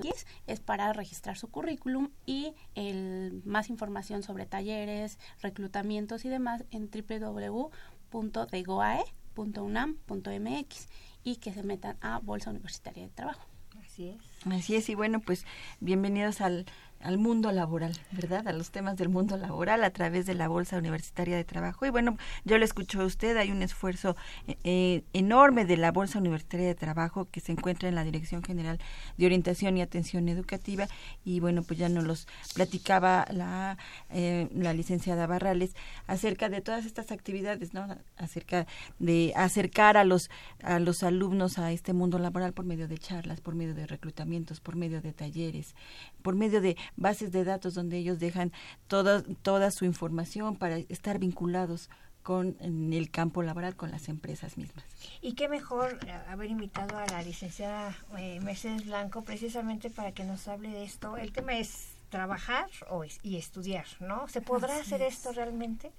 Es 0.48 0.60
para 0.60 0.92
registrar 0.94 1.38
su 1.38 1.50
currículum 1.50 2.10
y 2.26 2.54
el, 2.76 3.42
más 3.46 3.70
información 3.70 4.24
sobre 4.24 4.46
talleres, 4.46 5.20
reclutamientos 5.42 6.26
y 6.26 6.30
demás 6.30 6.64
en 6.72 6.90
www 6.90 7.72
www.degoae.unam.mx 8.16 10.88
y 11.24 11.36
que 11.38 11.54
se 11.54 11.64
metan 11.64 11.98
a 12.02 12.20
Bolsa 12.20 12.52
Universitaria 12.52 13.04
de 13.04 13.10
Trabajo. 13.10 13.48
Así 13.84 14.10
es. 14.10 14.22
Así 14.46 14.76
es, 14.76 14.90
y 14.90 14.96
bueno, 14.96 15.20
pues 15.20 15.46
bienvenidos 15.80 16.42
al 16.42 16.66
al 17.06 17.20
mundo 17.20 17.52
laboral, 17.52 17.94
¿verdad? 18.12 18.48
A 18.48 18.52
los 18.52 18.72
temas 18.72 18.98
del 18.98 19.10
mundo 19.10 19.38
laboral 19.38 19.84
a 19.84 19.92
través 19.92 20.26
de 20.26 20.34
la 20.34 20.48
Bolsa 20.48 20.78
Universitaria 20.78 21.38
de 21.38 21.44
Trabajo. 21.44 21.86
Y 21.86 21.92
bueno, 21.92 22.18
yo 22.46 22.58
le 22.58 22.66
escucho 22.66 23.00
a 23.00 23.06
usted, 23.06 23.38
hay 23.38 23.52
un 23.52 23.62
esfuerzo 23.62 24.16
eh, 24.48 24.58
eh, 24.64 25.04
enorme 25.14 25.66
de 25.66 25.78
la 25.78 25.92
Bolsa 25.92 26.18
Universitaria 26.18 26.66
de 26.66 26.74
Trabajo 26.74 27.28
que 27.30 27.42
se 27.42 27.52
encuentra 27.52 27.88
en 27.88 27.94
la 27.94 28.04
Dirección 28.04 28.42
General 28.42 28.80
de 29.18 29.26
Orientación 29.28 29.78
y 29.78 29.84
Atención 29.84 30.28
Educativa. 30.30 30.88
Y 31.24 31.40
bueno, 31.42 31.62
pues 31.62 31.78
ya 31.78 31.90
nos 31.90 32.06
los 32.06 32.28
platicaba 32.56 33.28
la, 33.30 33.78
eh, 34.10 34.50
la 34.56 34.74
licenciada 34.74 35.28
Barrales 35.28 35.76
acerca 36.08 36.50
de 36.50 36.62
todas 36.62 36.86
estas 36.88 37.12
actividades, 37.12 37.76
¿no? 37.76 37.88
Acerca 38.18 38.66
de 38.98 39.32
acercar 39.36 39.96
a 39.98 40.06
los, 40.06 40.32
a 40.64 40.80
los 40.80 41.04
alumnos 41.04 41.60
a 41.60 41.72
este 41.72 41.94
mundo 41.94 42.18
laboral 42.18 42.54
por 42.54 42.66
medio 42.66 42.88
de 42.88 42.98
charlas, 42.98 43.42
por 43.42 43.54
medio 43.54 43.76
de 43.76 43.86
reclutamientos, 43.86 44.60
por 44.60 44.76
medio 44.76 45.02
de 45.02 45.14
talleres, 45.14 45.76
por 46.24 46.36
medio 46.36 46.62
de 46.62 46.76
bases 46.96 47.32
de 47.32 47.44
datos 47.44 47.74
donde 47.74 47.98
ellos 47.98 48.20
dejan 48.20 48.52
toda, 48.88 49.24
toda 49.42 49.72
su 49.72 49.86
información 49.86 50.56
para 50.56 50.78
estar 50.78 51.20
vinculados 51.20 51.90
con 52.26 52.58
en 52.60 52.92
el 52.92 53.12
campo 53.12 53.44
laboral 53.44 53.76
con 53.76 53.92
las 53.92 54.10
empresas 54.10 54.58
mismas. 54.58 54.84
Y 55.22 55.34
qué 55.34 55.48
mejor 55.48 56.00
eh, 56.08 56.12
haber 56.28 56.50
invitado 56.50 56.98
a 56.98 57.06
la 57.06 57.22
licenciada 57.22 57.96
eh, 58.18 58.40
Mercedes 58.42 58.88
Blanco 58.88 59.24
precisamente 59.24 59.92
para 59.92 60.12
que 60.12 60.24
nos 60.24 60.48
hable 60.48 60.70
de 60.70 60.84
esto. 60.84 61.18
El 61.18 61.32
tema 61.32 61.54
es 61.54 61.90
trabajar 62.10 62.68
o 62.90 63.04
y 63.04 63.38
estudiar, 63.38 63.86
¿no? 64.00 64.28
¿Se 64.28 64.42
podrá 64.42 64.76
hacer 64.78 65.04
esto 65.04 65.34
realmente? 65.34 65.92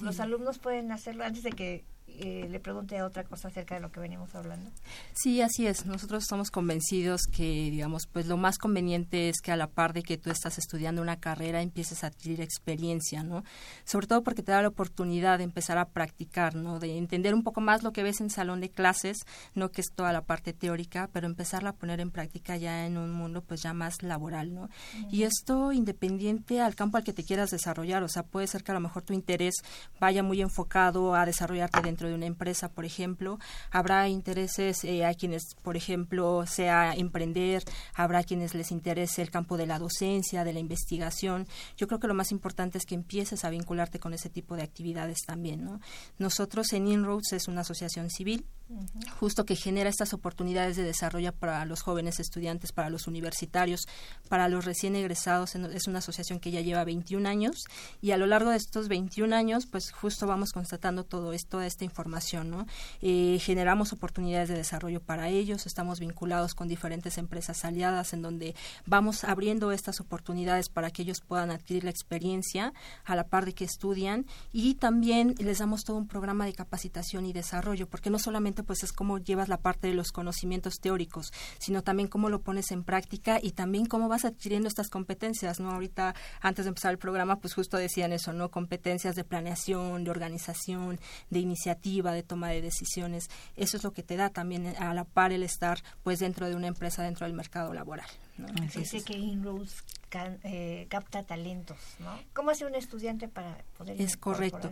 Los 0.00 0.18
alumnos 0.18 0.58
pueden 0.58 0.90
hacerlo 0.90 1.22
antes 1.22 1.44
de 1.44 1.50
que 1.50 1.84
eh, 2.06 2.46
le 2.48 2.60
pregunte 2.60 3.02
otra 3.02 3.24
cosa 3.24 3.48
acerca 3.48 3.74
de 3.74 3.80
lo 3.80 3.90
que 3.90 3.98
venimos 3.98 4.34
hablando. 4.34 4.70
Sí, 5.14 5.40
así 5.40 5.66
es. 5.66 5.84
Nosotros 5.84 6.22
estamos 6.22 6.50
convencidos 6.50 7.22
que, 7.22 7.42
digamos, 7.42 8.06
pues 8.06 8.26
lo 8.26 8.36
más 8.36 8.58
conveniente 8.58 9.28
es 9.28 9.40
que 9.40 9.50
a 9.50 9.56
la 9.56 9.66
par 9.66 9.92
de 9.94 10.02
que 10.02 10.16
tú 10.16 10.30
estás 10.30 10.58
estudiando 10.58 11.02
una 11.02 11.18
carrera 11.18 11.60
empieces 11.60 12.04
a 12.04 12.08
adquirir 12.08 12.40
experiencia, 12.40 13.24
¿no? 13.24 13.42
Sobre 13.84 14.06
todo 14.06 14.22
porque 14.22 14.42
te 14.42 14.52
da 14.52 14.62
la 14.62 14.68
oportunidad 14.68 15.38
de 15.38 15.44
empezar 15.44 15.76
a 15.76 15.88
practicar, 15.88 16.54
¿no? 16.54 16.78
De 16.78 16.96
entender 16.98 17.34
un 17.34 17.42
poco 17.42 17.60
más 17.60 17.82
lo 17.82 17.92
que 17.92 18.04
ves 18.04 18.20
en 18.20 18.30
salón 18.30 18.60
de 18.60 18.70
clases, 18.70 19.18
no 19.54 19.70
que 19.70 19.80
es 19.80 19.88
toda 19.92 20.12
la 20.12 20.22
parte 20.22 20.52
teórica, 20.52 21.08
pero 21.12 21.26
empezarla 21.26 21.70
a 21.70 21.76
poner 21.76 22.00
en 22.00 22.12
práctica 22.12 22.56
ya 22.56 22.86
en 22.86 22.96
un 22.96 23.12
mundo 23.12 23.42
pues 23.42 23.62
ya 23.62 23.72
más 23.72 24.02
laboral, 24.02 24.54
¿no? 24.54 24.68
Y 25.10 25.24
esto 25.24 25.72
independiente 25.72 26.60
al 26.60 26.76
campo 26.76 26.96
al 26.96 27.04
que 27.04 27.12
te 27.12 27.24
quieras 27.24 27.50
desarrollar, 27.50 28.04
o 28.04 28.08
sea, 28.08 28.22
puede 28.22 28.46
ser 28.46 28.62
que 28.62 28.70
a 28.70 28.74
lo 28.74 28.80
mejor 28.80 29.02
tu 29.02 29.14
interés 29.14 29.54
vaya 29.98 30.22
muy 30.22 30.40
enfocado 30.40 31.14
a 31.14 31.26
desarrollarte 31.26 31.80
dentro 31.94 32.08
de 32.08 32.16
una 32.16 32.26
empresa, 32.26 32.68
por 32.68 32.84
ejemplo, 32.84 33.38
habrá 33.70 34.08
intereses 34.08 34.82
eh, 34.82 35.04
a 35.04 35.14
quienes, 35.14 35.54
por 35.62 35.76
ejemplo, 35.76 36.44
sea 36.44 36.92
emprender, 36.92 37.62
habrá 37.94 38.24
quienes 38.24 38.52
les 38.52 38.72
interese 38.72 39.22
el 39.22 39.30
campo 39.30 39.56
de 39.56 39.66
la 39.66 39.78
docencia, 39.78 40.42
de 40.42 40.52
la 40.52 40.58
investigación. 40.58 41.46
Yo 41.76 41.86
creo 41.86 42.00
que 42.00 42.08
lo 42.08 42.14
más 42.14 42.32
importante 42.32 42.78
es 42.78 42.84
que 42.84 42.96
empieces 42.96 43.44
a 43.44 43.50
vincularte 43.50 44.00
con 44.00 44.12
ese 44.12 44.28
tipo 44.28 44.56
de 44.56 44.64
actividades 44.64 45.18
también. 45.24 45.64
¿no? 45.64 45.80
Nosotros 46.18 46.72
en 46.72 46.88
Inroads 46.88 47.32
es 47.32 47.46
una 47.46 47.60
asociación 47.60 48.10
civil 48.10 48.44
justo 49.20 49.44
que 49.44 49.56
genera 49.56 49.90
estas 49.90 50.14
oportunidades 50.14 50.76
de 50.76 50.82
desarrollo 50.82 51.32
para 51.32 51.64
los 51.64 51.82
jóvenes 51.82 52.18
estudiantes, 52.18 52.72
para 52.72 52.90
los 52.90 53.06
universitarios, 53.06 53.86
para 54.28 54.48
los 54.48 54.64
recién 54.64 54.96
egresados. 54.96 55.54
Es 55.54 55.86
una 55.86 55.98
asociación 55.98 56.40
que 56.40 56.50
ya 56.50 56.60
lleva 56.60 56.84
21 56.84 57.28
años 57.28 57.64
y 58.00 58.12
a 58.12 58.16
lo 58.16 58.26
largo 58.26 58.50
de 58.50 58.56
estos 58.56 58.88
21 58.88 59.34
años, 59.34 59.66
pues 59.66 59.92
justo 59.92 60.26
vamos 60.26 60.52
constatando 60.52 61.04
todo 61.04 61.32
esto, 61.32 61.60
esta 61.60 61.83
información, 61.84 62.50
¿no? 62.50 62.66
Eh, 63.00 63.38
generamos 63.40 63.92
oportunidades 63.92 64.48
de 64.48 64.56
desarrollo 64.56 65.00
para 65.00 65.28
ellos, 65.28 65.66
estamos 65.66 66.00
vinculados 66.00 66.54
con 66.54 66.68
diferentes 66.68 67.18
empresas 67.18 67.64
aliadas 67.64 68.12
en 68.12 68.22
donde 68.22 68.54
vamos 68.86 69.24
abriendo 69.24 69.72
estas 69.72 70.00
oportunidades 70.00 70.68
para 70.68 70.90
que 70.90 71.02
ellos 71.02 71.20
puedan 71.20 71.50
adquirir 71.50 71.84
la 71.84 71.90
experiencia 71.90 72.72
a 73.04 73.16
la 73.16 73.28
par 73.28 73.44
de 73.44 73.54
que 73.54 73.64
estudian 73.64 74.26
y 74.52 74.74
también 74.74 75.34
les 75.38 75.58
damos 75.58 75.84
todo 75.84 75.96
un 75.96 76.08
programa 76.08 76.46
de 76.46 76.52
capacitación 76.52 77.26
y 77.26 77.32
desarrollo, 77.32 77.88
porque 77.88 78.10
no 78.10 78.18
solamente 78.18 78.62
pues 78.62 78.82
es 78.82 78.92
cómo 78.92 79.18
llevas 79.18 79.48
la 79.48 79.58
parte 79.58 79.88
de 79.88 79.94
los 79.94 80.12
conocimientos 80.12 80.80
teóricos, 80.80 81.32
sino 81.58 81.82
también 81.82 82.08
cómo 82.08 82.28
lo 82.28 82.40
pones 82.40 82.70
en 82.70 82.84
práctica 82.84 83.38
y 83.42 83.52
también 83.52 83.86
cómo 83.86 84.08
vas 84.08 84.24
adquiriendo 84.24 84.68
estas 84.68 84.88
competencias, 84.88 85.60
¿no? 85.60 85.70
Ahorita, 85.70 86.14
antes 86.40 86.64
de 86.64 86.70
empezar 86.70 86.92
el 86.92 86.98
programa, 86.98 87.40
pues 87.40 87.54
justo 87.54 87.76
decían 87.76 88.12
eso, 88.12 88.32
¿no? 88.32 88.50
Competencias 88.50 89.16
de 89.16 89.24
planeación, 89.24 90.04
de 90.04 90.10
organización, 90.10 90.98
de 91.30 91.38
iniciativa, 91.38 91.73
de 92.12 92.22
toma 92.22 92.48
de 92.50 92.62
decisiones. 92.62 93.28
Eso 93.56 93.76
es 93.76 93.84
lo 93.84 93.92
que 93.92 94.02
te 94.02 94.16
da 94.16 94.30
también 94.30 94.74
a 94.78 94.94
la 94.94 95.04
par 95.04 95.32
el 95.32 95.42
estar, 95.42 95.82
pues, 96.02 96.18
dentro 96.18 96.48
de 96.48 96.54
una 96.54 96.66
empresa, 96.66 97.02
dentro 97.02 97.26
del 97.26 97.34
mercado 97.34 97.72
laboral. 97.72 98.06
¿no? 98.38 98.48
Dice 98.48 99.02
que 99.04 99.16
Inroads 99.16 99.84
eh, 100.42 100.86
capta 100.88 101.22
talentos, 101.22 101.78
¿no? 101.98 102.18
¿Cómo 102.32 102.50
hace 102.50 102.64
un 102.64 102.74
estudiante 102.74 103.28
para 103.28 103.58
poder 103.76 104.00
Es 104.00 104.16
correcto 104.16 104.70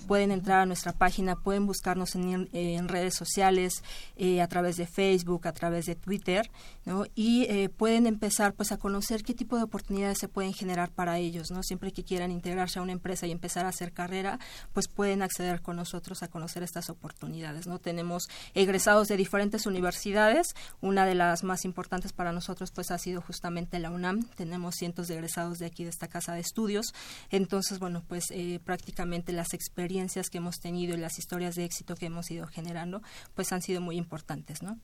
Pueden 0.06 0.32
entrar 0.32 0.60
a 0.60 0.66
nuestra 0.66 0.92
página, 0.92 1.36
pueden 1.36 1.64
buscarnos 1.66 2.14
en, 2.14 2.88
redes 2.88 3.14
sociales, 3.14 3.82
eh, 4.16 4.42
a 4.42 4.48
través 4.48 4.76
de 4.76 4.86
Facebook, 4.86 5.46
a 5.46 5.52
través 5.52 5.86
de 5.86 5.94
Twitter, 5.94 6.50
¿no? 6.84 7.06
y 7.14 7.44
eh, 7.44 7.70
pueden 7.70 8.06
empezar 8.06 8.52
pues 8.52 8.70
a 8.72 8.76
conocer 8.76 9.22
qué 9.22 9.32
tipo 9.32 9.56
de 9.56 9.62
oportunidades 9.62 10.18
se 10.18 10.28
pueden 10.28 10.52
generar 10.52 10.89
para 10.90 11.18
ellos, 11.18 11.50
¿no? 11.50 11.62
Siempre 11.62 11.92
que 11.92 12.04
quieran 12.04 12.30
integrarse 12.30 12.78
a 12.78 12.82
una 12.82 12.92
empresa 12.92 13.26
y 13.26 13.32
empezar 13.32 13.66
a 13.66 13.70
hacer 13.70 13.92
carrera, 13.92 14.38
pues 14.72 14.88
pueden 14.88 15.22
acceder 15.22 15.62
con 15.62 15.76
nosotros 15.76 16.22
a 16.22 16.28
conocer 16.28 16.62
estas 16.62 16.90
oportunidades, 16.90 17.66
¿no? 17.66 17.78
Tenemos 17.78 18.28
egresados 18.54 19.08
de 19.08 19.16
diferentes 19.16 19.66
universidades, 19.66 20.54
una 20.80 21.06
de 21.06 21.14
las 21.14 21.44
más 21.44 21.64
importantes 21.64 22.12
para 22.12 22.32
nosotros 22.32 22.70
pues 22.70 22.90
ha 22.90 22.98
sido 22.98 23.20
justamente 23.20 23.78
la 23.78 23.90
UNAM, 23.90 24.24
tenemos 24.36 24.74
cientos 24.76 25.08
de 25.08 25.14
egresados 25.14 25.58
de 25.58 25.66
aquí 25.66 25.84
de 25.84 25.90
esta 25.90 26.08
casa 26.08 26.34
de 26.34 26.40
estudios, 26.40 26.94
entonces 27.30 27.78
bueno, 27.78 28.02
pues 28.06 28.30
eh, 28.30 28.60
prácticamente 28.64 29.32
las 29.32 29.54
experiencias 29.54 30.30
que 30.30 30.38
hemos 30.38 30.60
tenido 30.60 30.94
y 30.94 30.98
las 30.98 31.18
historias 31.18 31.54
de 31.54 31.64
éxito 31.64 31.94
que 31.94 32.06
hemos 32.06 32.30
ido 32.30 32.46
generando 32.46 33.02
pues 33.34 33.52
han 33.52 33.62
sido 33.62 33.80
muy 33.80 33.96
importantes, 33.96 34.62
¿no? 34.62 34.78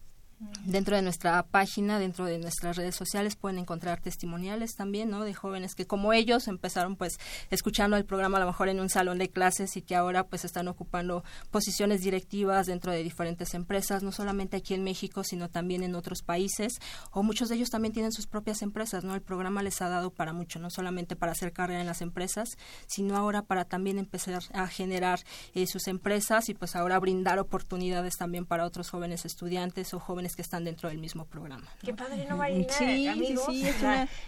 Dentro 0.67 0.97
de 0.97 1.01
nuestra 1.01 1.43
página, 1.45 1.99
dentro 1.99 2.27
de 2.27 2.39
nuestras 2.39 2.77
redes 2.77 2.95
sociales 2.95 3.37
pueden 3.37 3.59
encontrar 3.59 4.03
testimoniales 4.03 4.75
también, 4.75 5.09
¿no? 5.09 5.25
De 5.25 5.33
jóvenes 5.33 5.75
que 5.75 5.87
como 5.87 6.13
ellos 6.13 6.47
empezaron 6.47 6.97
pues 6.97 7.19
escuchando 7.51 7.97
el 7.97 8.05
programa 8.05 8.37
a 8.37 8.41
lo 8.41 8.47
mejor 8.47 8.69
en 8.69 8.81
un 8.81 8.91
salón 8.91 9.17
de 9.17 9.31
clases 9.31 9.79
y 9.79 9.83
que 9.83 9.97
ahora 9.97 10.25
pues 10.25 10.45
están 10.45 10.69
ocupando 10.69 11.25
posiciones 11.51 12.03
directivas 12.03 12.67
dentro 12.67 12.93
de 12.93 13.03
diferentes 13.03 13.55
empresas, 13.55 14.03
no 14.03 14.13
solamente 14.13 14.59
aquí 14.59 14.75
en 14.75 14.85
México, 14.85 15.25
sino 15.25 15.49
también 15.49 15.83
en 15.83 15.95
otros 15.95 16.21
países, 16.21 16.81
o 17.13 17.23
muchos 17.23 17.49
de 17.49 17.55
ellos 17.55 17.71
también 17.71 17.95
tienen 17.95 18.13
sus 18.13 18.27
propias 18.27 18.61
empresas, 18.61 19.05
¿no? 19.05 19.15
El 19.15 19.23
programa 19.23 19.63
les 19.63 19.81
ha 19.81 19.89
dado 19.89 20.11
para 20.11 20.35
mucho, 20.35 20.59
no 20.59 20.69
solamente 20.69 21.17
para 21.17 21.33
hacer 21.33 21.55
carrera 21.55 21.81
en 21.81 21.87
las 21.87 22.03
empresas, 22.03 22.59
sino 22.87 23.17
ahora 23.17 23.41
para 23.41 23.65
también 23.65 23.99
empezar 23.99 24.43
a 24.53 24.67
generar 24.67 25.21
eh, 25.55 25.67
sus 25.67 25.89
empresas 25.89 26.51
y 26.51 26.55
pues 26.55 26.77
ahora 26.77 26.99
brindar 26.99 27.39
oportunidades 27.39 28.17
también 28.17 28.45
para 28.45 28.67
otros 28.67 28.91
jóvenes 28.91 29.25
estudiantes 29.25 29.95
o 29.95 29.99
jóvenes 29.99 30.26
que 30.35 30.43
están 30.43 30.65
dentro 30.65 30.89
del 30.89 30.99
mismo 30.99 31.27
programa. 31.27 31.67
Qué 31.83 31.95
padre, 31.95 32.27
no 32.29 32.37
Marina, 32.37 32.67
sí, 32.71 33.07
amigos, 33.07 33.47
sí, 33.49 33.65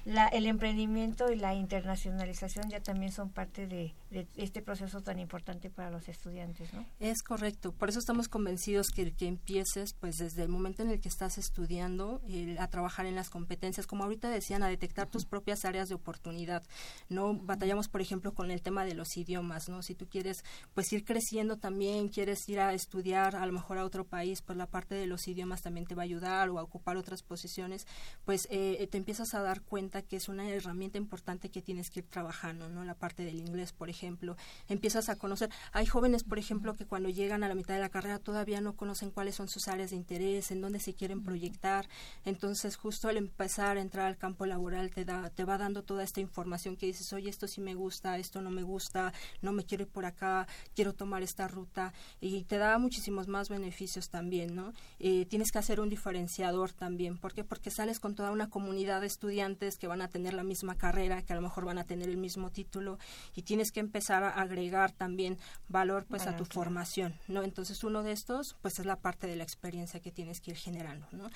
la, 0.04 0.28
el 0.28 0.46
emprendimiento 0.46 1.32
y 1.32 1.36
la 1.36 1.54
internacionalización 1.54 2.68
ya 2.70 2.80
también 2.80 3.10
son 3.10 3.30
parte 3.30 3.66
de, 3.66 3.94
este 4.36 4.62
proceso 4.62 5.02
tan 5.02 5.18
importante 5.18 5.70
para 5.70 5.90
los 5.90 6.08
estudiantes, 6.08 6.72
¿no? 6.72 6.84
Es 7.00 7.22
correcto, 7.22 7.72
por 7.72 7.88
eso 7.88 7.98
estamos 7.98 8.28
convencidos 8.28 8.88
que, 8.90 9.12
que 9.12 9.26
empieces, 9.26 9.94
pues 9.94 10.16
desde 10.16 10.42
el 10.42 10.48
momento 10.48 10.82
en 10.82 10.90
el 10.90 11.00
que 11.00 11.08
estás 11.08 11.38
estudiando, 11.38 12.20
a 12.58 12.68
trabajar 12.68 13.06
en 13.06 13.14
las 13.14 13.30
competencias, 13.30 13.86
como 13.86 14.04
ahorita 14.04 14.28
decían, 14.28 14.62
a 14.62 14.68
detectar 14.68 15.08
tus 15.08 15.24
propias 15.24 15.64
áreas 15.64 15.88
de 15.88 15.94
oportunidad. 15.94 16.62
No 17.08 17.34
batallamos, 17.34 17.88
por 17.88 18.00
ejemplo, 18.00 18.34
con 18.34 18.50
el 18.50 18.62
tema 18.62 18.84
de 18.84 18.94
los 18.94 19.16
idiomas, 19.16 19.68
¿no? 19.68 19.82
Si 19.82 19.94
tú 19.94 20.08
quieres, 20.08 20.44
pues 20.74 20.92
ir 20.92 21.04
creciendo 21.04 21.56
también, 21.56 22.08
quieres 22.08 22.48
ir 22.48 22.60
a 22.60 22.72
estudiar 22.72 23.36
a 23.36 23.46
lo 23.46 23.52
mejor 23.52 23.78
a 23.78 23.84
otro 23.84 24.04
país, 24.04 24.42
pues 24.42 24.58
la 24.58 24.66
parte 24.66 24.94
de 24.94 25.06
los 25.06 25.26
idiomas 25.28 25.62
también 25.62 25.86
te 25.88 25.96
va 25.96 26.02
a 26.02 26.04
ayudar 26.04 26.50
o 26.50 26.58
a 26.58 26.62
ocupar 26.62 26.96
otras 26.96 27.22
posiciones, 27.22 27.86
pues 28.24 28.46
eh, 28.50 28.86
te 28.90 28.98
empiezas 28.98 29.34
a 29.34 29.42
dar 29.42 29.62
cuenta 29.62 30.02
que 30.02 30.16
es 30.16 30.28
una 30.28 30.48
herramienta 30.48 30.98
importante 30.98 31.50
que 31.50 31.62
tienes 31.62 31.90
que 31.90 32.00
ir 32.00 32.06
trabajando, 32.06 32.68
¿no? 32.68 32.84
La 32.84 32.94
parte 32.94 33.24
del 33.24 33.40
inglés, 33.40 33.72
por 33.72 33.90
ejemplo. 33.90 34.36
Empiezas 34.68 35.08
a 35.08 35.16
conocer, 35.16 35.50
hay 35.72 35.86
jóvenes, 35.86 36.22
por 36.22 36.38
ejemplo, 36.38 36.74
que 36.74 36.86
cuando 36.86 37.08
llegan 37.08 37.42
a 37.42 37.48
la 37.48 37.54
mitad 37.54 37.74
de 37.74 37.80
la 37.80 37.88
carrera 37.88 38.18
todavía 38.18 38.60
no 38.60 38.76
conocen 38.76 39.10
cuáles 39.10 39.34
son 39.34 39.48
sus 39.48 39.66
áreas 39.66 39.90
de 39.90 39.96
interés, 39.96 40.50
en 40.50 40.60
dónde 40.60 40.78
se 40.80 40.94
quieren 40.94 41.22
proyectar. 41.22 41.88
Entonces, 42.24 42.76
justo 42.76 43.08
al 43.08 43.16
empezar 43.16 43.78
a 43.78 43.80
entrar 43.80 44.06
al 44.06 44.18
campo 44.18 44.46
laboral 44.46 44.90
te 44.90 45.04
da 45.04 45.30
te 45.30 45.44
va 45.44 45.58
dando 45.58 45.82
toda 45.82 46.04
esta 46.04 46.20
información 46.20 46.76
que 46.76 46.86
dices, 46.86 47.12
"Oye, 47.12 47.30
esto 47.30 47.48
sí 47.48 47.60
me 47.60 47.74
gusta, 47.74 48.18
esto 48.18 48.42
no 48.42 48.50
me 48.50 48.62
gusta, 48.62 49.12
no 49.40 49.52
me 49.52 49.64
quiero 49.64 49.84
ir 49.84 49.90
por 49.90 50.04
acá, 50.04 50.46
quiero 50.74 50.92
tomar 50.94 51.22
esta 51.22 51.48
ruta." 51.48 51.92
Y 52.20 52.44
te 52.44 52.58
da 52.58 52.78
muchísimos 52.78 53.28
más 53.28 53.48
beneficios 53.48 54.10
también, 54.10 54.54
¿no? 54.54 54.72
Eh, 54.98 55.26
tienes 55.26 55.50
que 55.50 55.58
hacer 55.58 55.77
un 55.82 55.88
diferenciador 55.88 56.72
también. 56.72 57.18
¿Por 57.18 57.32
qué? 57.32 57.44
Porque 57.44 57.70
sales 57.70 58.00
con 58.00 58.14
toda 58.14 58.30
una 58.30 58.50
comunidad 58.50 59.00
de 59.00 59.06
estudiantes 59.06 59.78
que 59.78 59.86
van 59.86 60.02
a 60.02 60.08
tener 60.08 60.34
la 60.34 60.44
misma 60.44 60.76
carrera, 60.76 61.22
que 61.22 61.32
a 61.32 61.36
lo 61.36 61.42
mejor 61.42 61.64
van 61.64 61.78
a 61.78 61.84
tener 61.84 62.08
el 62.08 62.16
mismo 62.16 62.50
título 62.50 62.98
y 63.34 63.42
tienes 63.42 63.72
que 63.72 63.80
empezar 63.80 64.22
a 64.22 64.30
agregar 64.30 64.92
también 64.92 65.38
valor 65.68 66.06
pues 66.08 66.26
a 66.26 66.36
tu 66.36 66.44
formación, 66.44 67.14
¿no? 67.28 67.42
Entonces 67.42 67.82
uno 67.84 68.02
de 68.02 68.12
estos 68.12 68.56
pues 68.62 68.78
es 68.78 68.86
la 68.86 68.96
parte 68.96 69.26
de 69.26 69.36
la 69.36 69.44
experiencia 69.44 70.00
que 70.00 70.12
tienes 70.12 70.40
que 70.40 70.52
ir 70.52 70.56
generando, 70.56 71.06
¿no? 71.12 71.30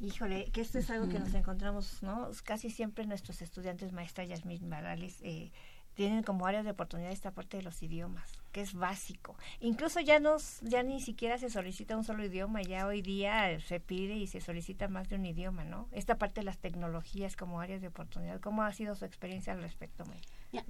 Híjole, 0.00 0.50
que 0.52 0.60
esto 0.60 0.78
es 0.78 0.90
algo 0.90 1.08
que 1.08 1.18
nos 1.18 1.34
encontramos, 1.34 2.02
¿no? 2.02 2.30
Casi 2.44 2.70
siempre 2.70 3.06
nuestros 3.06 3.42
estudiantes, 3.42 3.92
maestras 3.92 4.28
Yasmin 4.28 4.68
Morales, 4.68 5.18
eh, 5.22 5.50
tienen 5.94 6.22
como 6.22 6.46
áreas 6.46 6.64
de 6.64 6.70
oportunidad 6.70 7.10
esta 7.10 7.32
parte 7.32 7.56
de 7.56 7.64
los 7.64 7.82
idiomas, 7.82 8.30
que 8.52 8.60
es 8.60 8.74
básico. 8.74 9.36
Incluso 9.60 10.00
ya 10.00 10.20
nos, 10.20 10.60
ya 10.62 10.82
ni 10.82 11.00
siquiera 11.00 11.38
se 11.38 11.50
solicita 11.50 11.96
un 11.96 12.04
solo 12.04 12.24
idioma, 12.24 12.62
ya 12.62 12.86
hoy 12.86 13.02
día 13.02 13.58
se 13.60 13.80
pide 13.80 14.14
y 14.14 14.26
se 14.26 14.40
solicita 14.40 14.88
más 14.88 15.08
de 15.08 15.16
un 15.16 15.26
idioma, 15.26 15.64
¿no? 15.64 15.88
Esta 15.92 16.18
parte 16.18 16.40
de 16.40 16.44
las 16.44 16.58
tecnologías 16.58 17.36
como 17.36 17.60
áreas 17.60 17.80
de 17.80 17.88
oportunidad, 17.88 18.40
¿cómo 18.40 18.62
ha 18.62 18.72
sido 18.72 18.94
su 18.94 19.04
experiencia 19.04 19.52
al 19.52 19.62
respecto, 19.62 20.04
May? 20.06 20.20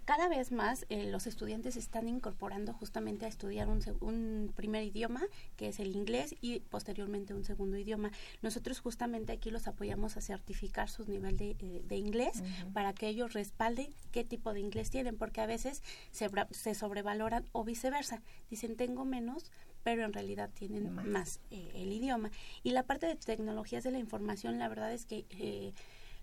cada 0.05 0.29
vez 0.29 0.51
más 0.51 0.87
eh, 0.89 1.09
los 1.09 1.27
estudiantes 1.27 1.77
están 1.77 2.09
incorporando 2.09 2.73
justamente 2.73 3.27
a 3.27 3.29
estudiar 3.29 3.69
un, 3.69 3.81
un, 4.01 4.53
primer 4.55 4.83
idioma, 4.83 5.23
que 5.57 5.69
es 5.69 5.79
el 5.79 5.95
inglés, 5.95 6.35
y 6.41 6.61
posteriormente 6.61 7.33
un 7.33 7.45
segundo 7.45 7.77
idioma. 7.77 8.11
Nosotros 8.43 8.81
justamente 8.81 9.33
aquí 9.33 9.51
los 9.51 9.69
apoyamos 9.69 10.17
a 10.17 10.21
certificar 10.21 10.89
su 10.89 11.05
nivel 11.05 11.37
de, 11.37 11.57
eh, 11.61 11.97
inglés 11.97 12.43
para 12.73 12.93
que 12.93 13.09
ellos 13.09 13.35
respalden 13.35 13.95
qué 14.11 14.25
tipo 14.25 14.53
de 14.53 14.61
inglés 14.61 14.91
tienen, 14.91 15.17
porque 15.17 15.41
a 15.41 15.47
veces 15.47 15.83
se, 16.11 16.29
se 16.51 16.75
sobrevaloran 16.75 17.49
o 17.53 17.65
viceversa. 17.69 18.21
Dicen, 18.51 18.77
tengo 18.77 19.05
menos, 19.05 19.53
pero 19.85 20.05
en 20.05 20.13
realidad 20.13 20.51
tienen 20.53 20.93
más, 20.93 21.41
eh, 21.51 21.71
el 21.77 21.93
idioma. 21.93 22.33
Y 22.65 22.73
la 22.73 22.83
parte 22.83 23.07
de 23.07 23.15
tecnologías 23.15 23.85
de 23.85 23.93
la 23.93 23.99
información, 23.99 24.59
la 24.59 24.69
verdad 24.69 24.93
es 24.93 25.07
que 25.07 25.25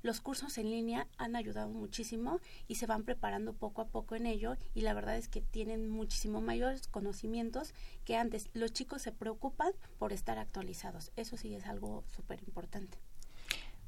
los 0.05 0.21
cursos 0.21 0.59
en 0.59 0.69
línea 0.69 1.07
han 1.17 1.35
ayudado 1.35 1.67
muchísimo 1.69 2.39
y 2.67 2.75
se 2.75 2.85
van 2.85 3.05
preparando 3.05 3.53
poco 3.53 3.81
a 3.81 3.87
poco 3.87 4.15
en 4.15 4.27
ello 4.27 4.55
y 4.75 4.81
la 4.81 4.93
verdad 4.93 5.17
es 5.17 5.27
que 5.27 5.41
tienen 5.41 5.89
muchísimo 5.89 6.41
mayores 6.41 6.87
conocimientos 6.87 7.73
que 8.03 8.15
antes. 8.15 8.47
Los 8.53 8.71
chicos 8.71 9.01
se 9.01 9.11
preocupan 9.11 9.71
por 9.97 10.13
estar 10.13 10.37
actualizados. 10.37 11.11
Eso 11.15 11.37
sí 11.37 11.55
es 11.55 11.65
algo 11.65 12.03
súper 12.15 12.39
importante. 12.43 12.99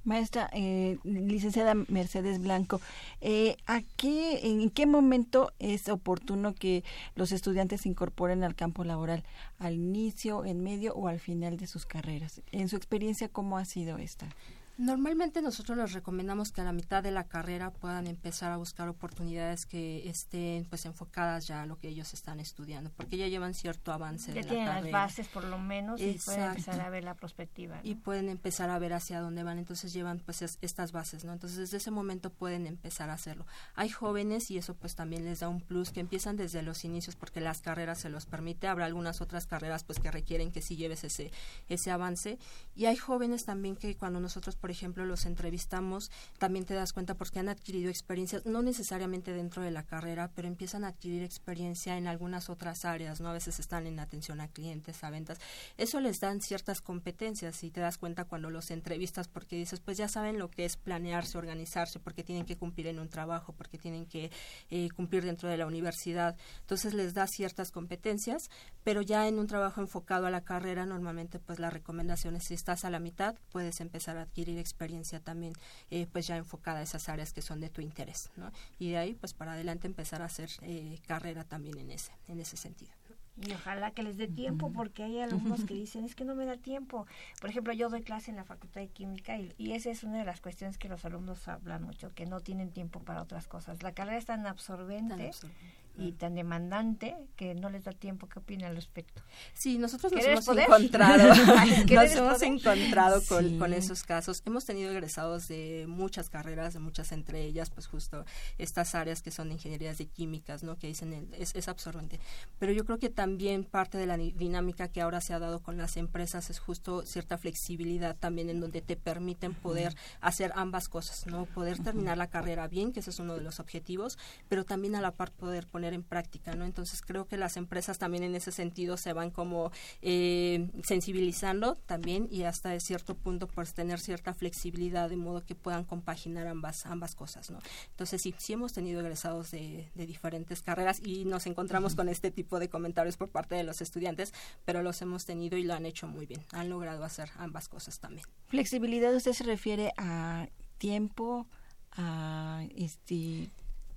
Maestra, 0.08 0.50
eh, 0.54 1.00
licenciada 1.04 1.76
Mercedes 1.76 2.40
Blanco, 2.40 2.80
eh, 3.20 3.58
¿a 3.68 3.82
qué, 3.98 4.40
¿en 4.44 4.70
qué 4.70 4.86
momento 4.86 5.52
es 5.60 5.90
oportuno 5.90 6.56
que 6.56 6.86
los 7.16 7.34
estudiantes 7.34 7.82
se 7.82 7.90
incorporen 7.90 8.46
al 8.46 8.56
campo 8.56 8.86
laboral? 8.86 9.26
¿Al 9.60 9.74
inicio, 9.74 10.46
en 10.46 10.64
medio 10.64 10.94
o 10.96 11.10
al 11.10 11.20
final 11.20 11.58
de 11.58 11.68
sus 11.68 11.86
carreras? 11.86 12.42
En 12.54 12.70
su 12.70 12.78
experiencia, 12.78 13.28
¿cómo 13.28 13.58
ha 13.58 13.66
sido 13.66 13.98
esta? 13.98 14.30
Normalmente 14.78 15.42
nosotros 15.42 15.76
les 15.76 15.94
recomendamos 15.94 16.52
que 16.52 16.62
a 16.62 16.64
la 16.64 16.72
mitad 16.72 17.02
de 17.02 17.10
la 17.10 17.24
carrera 17.24 17.72
puedan 17.72 18.06
empezar 18.06 18.52
a 18.52 18.58
buscar 18.58 18.88
oportunidades 18.88 19.66
que 19.66 20.08
estén 20.08 20.66
pues 20.66 20.86
enfocadas 20.86 21.48
ya 21.48 21.64
a 21.64 21.66
lo 21.66 21.80
que 21.80 21.88
ellos 21.88 22.14
están 22.14 22.40
estudiando, 22.40 22.92
porque 22.92 23.18
ya 23.18 23.28
llevan 23.28 23.56
cierto 23.56 23.92
avance 23.92 24.32
ya 24.34 24.42
de 24.42 24.48
tienen 24.48 24.68
la 24.68 24.82
las 24.82 24.92
bases 24.92 25.28
por 25.30 25.46
lo 25.46 25.58
menos 25.58 26.00
y 26.00 26.20
pueden 26.24 26.44
empezar 26.44 26.80
a 26.80 26.90
ver 26.92 27.04
la 27.04 27.16
perspectiva. 27.16 27.80
Y 27.82 27.96
pueden 27.96 28.30
empezar 28.30 28.70
a 28.70 28.78
ver 28.78 28.94
hacia 28.94 29.20
dónde 29.20 29.42
van, 29.42 29.58
entonces 29.58 29.94
llevan 29.94 30.20
pues 30.20 30.44
estas 30.44 30.92
bases, 30.92 31.26
¿no? 31.26 31.34
Entonces 31.34 31.58
desde 31.58 31.78
ese 31.78 31.90
momento 31.90 32.30
pueden 32.30 32.68
empezar 32.68 33.10
a 33.10 33.14
hacerlo. 33.14 33.48
Hay 33.74 33.90
jóvenes 33.90 34.52
y 34.52 34.60
eso 34.60 34.76
pues 34.76 34.94
también 34.94 35.26
les 35.26 35.40
da 35.40 35.50
un 35.50 35.60
plus 35.60 35.90
que 35.90 36.02
empiezan 36.02 36.38
desde 36.38 36.62
los 36.62 36.86
inicios 36.86 37.16
porque 37.16 37.42
las 37.42 37.62
carreras 37.62 37.98
se 37.98 38.10
los 38.10 38.28
permite, 38.28 38.68
habrá 38.68 38.86
algunas 38.86 39.22
otras 39.22 39.48
carreras 39.48 39.84
pues 39.84 40.00
que 40.00 40.12
requieren 40.12 40.52
que 40.52 40.62
sí 40.62 40.76
lleves 40.76 41.04
ese 41.04 41.32
ese 41.68 41.90
avance 41.90 42.38
y 42.76 42.86
hay 42.86 42.96
jóvenes 42.96 43.44
también 43.44 43.76
que 43.76 43.96
cuando 43.96 44.20
nosotros 44.20 44.56
por 44.56 44.67
por 44.68 44.72
ejemplo, 44.74 45.06
los 45.06 45.26
entrevistamos, 45.26 46.12
también 46.40 46.66
te 46.66 46.74
das 46.74 46.92
cuenta 46.92 47.16
porque 47.16 47.40
han 47.40 47.48
adquirido 47.48 47.90
experiencias, 47.90 48.46
no 48.46 48.62
necesariamente 48.62 49.32
dentro 49.32 49.64
de 49.64 49.72
la 49.72 49.84
carrera, 49.84 50.30
pero 50.36 50.50
empiezan 50.50 50.84
a 50.84 50.90
adquirir 50.90 51.24
experiencia 51.24 51.98
en 51.98 52.06
algunas 52.06 52.50
otras 52.50 52.84
áreas, 52.84 53.22
¿no? 53.22 53.30
A 53.30 53.32
veces 53.32 53.62
están 53.62 53.88
en 53.88 53.98
atención 54.02 54.42
a 54.42 54.50
clientes, 54.50 55.06
a 55.06 55.10
ventas. 55.10 55.40
Eso 55.78 56.02
les 56.02 56.20
dan 56.20 56.42
ciertas 56.42 56.82
competencias 56.82 57.64
y 57.64 57.72
te 57.72 57.80
das 57.80 57.98
cuenta 57.98 58.26
cuando 58.26 58.50
los 58.50 58.70
entrevistas 58.70 59.30
porque 59.30 59.56
dices, 59.56 59.80
pues 59.80 59.96
ya 59.96 60.10
saben 60.10 60.38
lo 60.38 60.52
que 60.52 60.66
es 60.66 60.76
planearse, 60.76 61.38
organizarse, 61.38 62.02
porque 62.02 62.26
tienen 62.26 62.44
que 62.44 62.58
cumplir 62.58 62.88
en 62.88 63.00
un 63.00 63.08
trabajo, 63.08 63.54
porque 63.54 63.78
tienen 63.78 64.06
que 64.06 64.32
eh, 64.70 64.90
cumplir 64.90 65.24
dentro 65.24 65.48
de 65.48 65.56
la 65.56 65.66
universidad. 65.66 66.36
Entonces 66.60 66.94
les 66.94 67.14
da 67.14 67.26
ciertas 67.28 67.72
competencias, 67.72 68.50
pero 68.84 69.02
ya 69.02 69.30
en 69.30 69.40
un 69.40 69.48
trabajo 69.48 69.80
enfocado 69.80 70.26
a 70.26 70.30
la 70.30 70.42
carrera, 70.42 70.86
normalmente 70.86 71.40
pues 71.40 71.58
la 71.58 71.70
recomendación 71.70 72.36
es 72.36 72.44
si 72.44 72.54
estás 72.54 72.84
a 72.84 72.90
la 72.90 73.00
mitad, 73.00 73.36
puedes 73.50 73.80
empezar 73.80 74.18
a 74.18 74.24
adquirir 74.24 74.57
experiencia 74.62 75.20
también, 75.20 75.54
eh, 75.92 76.08
pues 76.12 76.28
ya 76.28 76.38
enfocada 76.38 76.80
a 76.80 76.84
esas 76.84 77.10
áreas 77.10 77.34
que 77.34 77.42
son 77.42 77.60
de 77.60 77.70
tu 77.70 77.82
interés, 77.82 78.32
¿no? 78.36 78.52
Y 78.80 78.92
de 78.92 78.98
ahí 78.98 79.14
pues 79.14 79.34
para 79.34 79.54
adelante 79.54 79.88
empezar 79.88 80.22
a 80.22 80.26
hacer 80.26 80.50
eh, 80.62 81.00
carrera 81.08 81.44
también 81.44 81.78
en 81.78 81.92
ese, 81.92 82.12
en 82.28 82.40
ese 82.40 82.58
sentido. 82.58 82.92
Y 83.40 83.54
ojalá 83.54 83.92
que 83.92 84.02
les 84.02 84.18
dé 84.18 84.28
tiempo, 84.28 84.72
porque 84.72 85.04
hay 85.04 85.20
alumnos 85.20 85.64
que 85.64 85.76
dicen, 85.76 86.06
es 86.06 86.16
que 86.16 86.26
no 86.26 86.34
me 86.34 86.46
da 86.46 86.58
tiempo. 86.58 87.06
Por 87.40 87.52
ejemplo, 87.52 87.72
yo 87.72 87.88
doy 87.88 88.02
clase 88.02 88.32
en 88.32 88.38
la 88.38 88.44
Facultad 88.44 88.82
de 88.82 88.88
Química 88.88 89.38
y, 89.38 89.54
y 89.60 89.74
esa 89.74 89.92
es 89.92 90.04
una 90.04 90.18
de 90.18 90.26
las 90.26 90.42
cuestiones 90.42 90.80
que 90.80 90.90
los 90.90 91.06
alumnos 91.06 91.48
hablan 91.48 91.84
mucho, 91.84 92.12
que 92.16 92.26
no 92.26 92.40
tienen 92.40 92.72
tiempo 92.72 93.00
para 93.00 93.22
otras 93.22 93.48
cosas. 93.48 93.84
La 93.84 93.94
carrera 93.94 94.18
es 94.18 94.26
tan 94.26 94.48
absorbente, 94.48 95.16
Tan 95.16 95.22
absorbente. 95.22 95.78
Y 95.98 96.12
tan 96.14 96.36
demandante 96.36 97.16
que 97.36 97.56
no 97.56 97.70
les 97.70 97.84
da 97.84 97.92
tiempo. 97.92 98.28
¿Qué 98.28 98.40
opinan 98.40 98.70
al 98.70 98.76
respecto? 98.76 99.22
Sí, 99.54 99.78
nosotros 99.78 100.12
nos 100.12 100.22
¿Querer 100.22 100.34
hemos 100.34 100.46
poder? 100.46 100.64
encontrado, 100.66 101.24
¿Querer 101.88 102.10
nos 102.10 102.16
hemos 102.18 102.34
poder? 102.36 102.52
encontrado 102.52 103.22
con, 103.28 103.46
Sí. 103.50 103.58
con 103.58 103.74
esos 103.74 104.04
casos. 104.04 104.42
Hemos 104.46 104.66
tenido 104.66 104.92
egresados 104.92 105.48
de 105.48 105.86
muchas 105.88 106.30
carreras, 106.30 106.74
de 106.74 106.80
muchas 106.80 107.12
entre 107.12 107.44
ellas, 107.44 107.70
pues 107.70 107.88
justo 107.88 108.26
estas 108.58 108.96
áreas 108.96 109.22
que 109.22 109.32
son 109.32 109.52
ingenierías 109.52 109.98
de 109.98 110.06
químicas, 110.08 110.64
¿no? 110.64 110.78
Que 110.78 110.88
dicen 110.88 111.14
el- 111.14 111.34
es, 111.34 111.56
es 111.56 111.68
absorbente. 111.68 112.20
Pero 112.60 112.72
yo 112.72 112.86
creo 112.86 113.00
que 113.00 113.10
también 113.10 113.64
parte 113.64 113.98
de 113.98 114.06
la 114.06 114.18
di- 114.18 114.32
dinámica 114.34 114.88
que 114.90 115.02
ahora 115.02 115.22
se 115.22 115.34
ha 115.34 115.40
dado 115.40 115.60
con 115.62 115.78
las 115.78 115.98
empresas 115.98 116.50
es 116.50 116.60
justo 116.60 117.04
cierta 117.06 117.38
flexibilidad 117.38 118.16
también 118.16 118.50
en 118.50 118.60
donde 118.60 118.82
te 118.82 118.96
permiten 118.96 119.54
poder 119.54 119.96
hacer 120.22 120.52
ambas 120.56 120.90
cosas, 120.90 121.26
¿no? 121.28 121.46
Poder 121.46 121.80
terminar 121.80 122.18
la 122.18 122.28
carrera 122.28 122.68
bien, 122.68 122.92
que 122.94 123.00
ese 123.00 123.10
es 123.10 123.20
uno 123.20 123.36
de 123.36 123.42
los 123.42 123.60
objetivos, 123.60 124.18
pero 124.50 124.64
también 124.66 124.96
a 124.96 125.02
la 125.02 125.12
par 125.12 125.32
poder 125.32 125.68
poner 125.68 125.87
en 125.94 126.04
práctica, 126.04 126.54
¿no? 126.56 126.66
Entonces 126.66 127.02
creo 127.02 127.28
que 127.28 127.38
las 127.38 127.58
empresas 127.58 127.98
también 127.98 128.24
en 128.24 128.36
ese 128.36 128.52
sentido 128.52 128.98
se 128.98 129.14
van 129.14 129.32
como 129.32 129.72
eh, 130.02 130.70
sensibilizando 130.84 131.76
también 131.76 132.28
y 132.32 132.44
hasta 132.44 132.70
de 132.70 132.80
cierto 132.80 133.16
punto 133.16 133.48
pues 133.48 133.74
tener 133.74 134.00
cierta 134.00 134.34
flexibilidad 134.34 135.10
de 135.10 135.18
modo 135.18 135.46
que 135.46 135.56
puedan 135.56 135.84
compaginar 135.84 136.48
ambas 136.48 136.86
ambas 136.86 137.16
cosas, 137.16 137.52
¿no? 137.52 137.60
Entonces 137.90 138.22
sí, 138.22 138.34
sí 138.38 138.54
hemos 138.54 138.74
tenido 138.74 139.02
egresados 139.02 139.52
de, 139.52 139.90
de 139.96 140.06
diferentes 140.06 140.62
carreras 140.62 141.00
y 141.04 141.26
nos 141.26 141.48
encontramos 141.48 141.96
con 141.96 142.10
este 142.10 142.32
tipo 142.32 142.60
de 142.60 142.70
comentarios 142.70 143.18
por 143.18 143.30
parte 143.30 143.56
de 143.56 143.64
los 143.64 143.82
estudiantes, 143.82 144.34
pero 144.66 144.84
los 144.84 145.02
hemos 145.02 145.26
tenido 145.26 145.58
y 145.58 145.64
lo 145.64 145.74
han 145.74 145.86
hecho 145.86 146.08
muy 146.08 146.26
bien, 146.26 146.44
han 146.52 146.70
logrado 146.70 147.04
hacer 147.04 147.30
ambas 147.38 147.68
cosas 147.68 148.00
también. 148.00 148.26
Flexibilidad, 148.48 149.14
¿usted 149.16 149.34
se 149.34 149.44
refiere 149.44 149.94
a 149.98 150.48
tiempo, 150.78 151.48
a 151.92 152.66
este... 152.76 153.50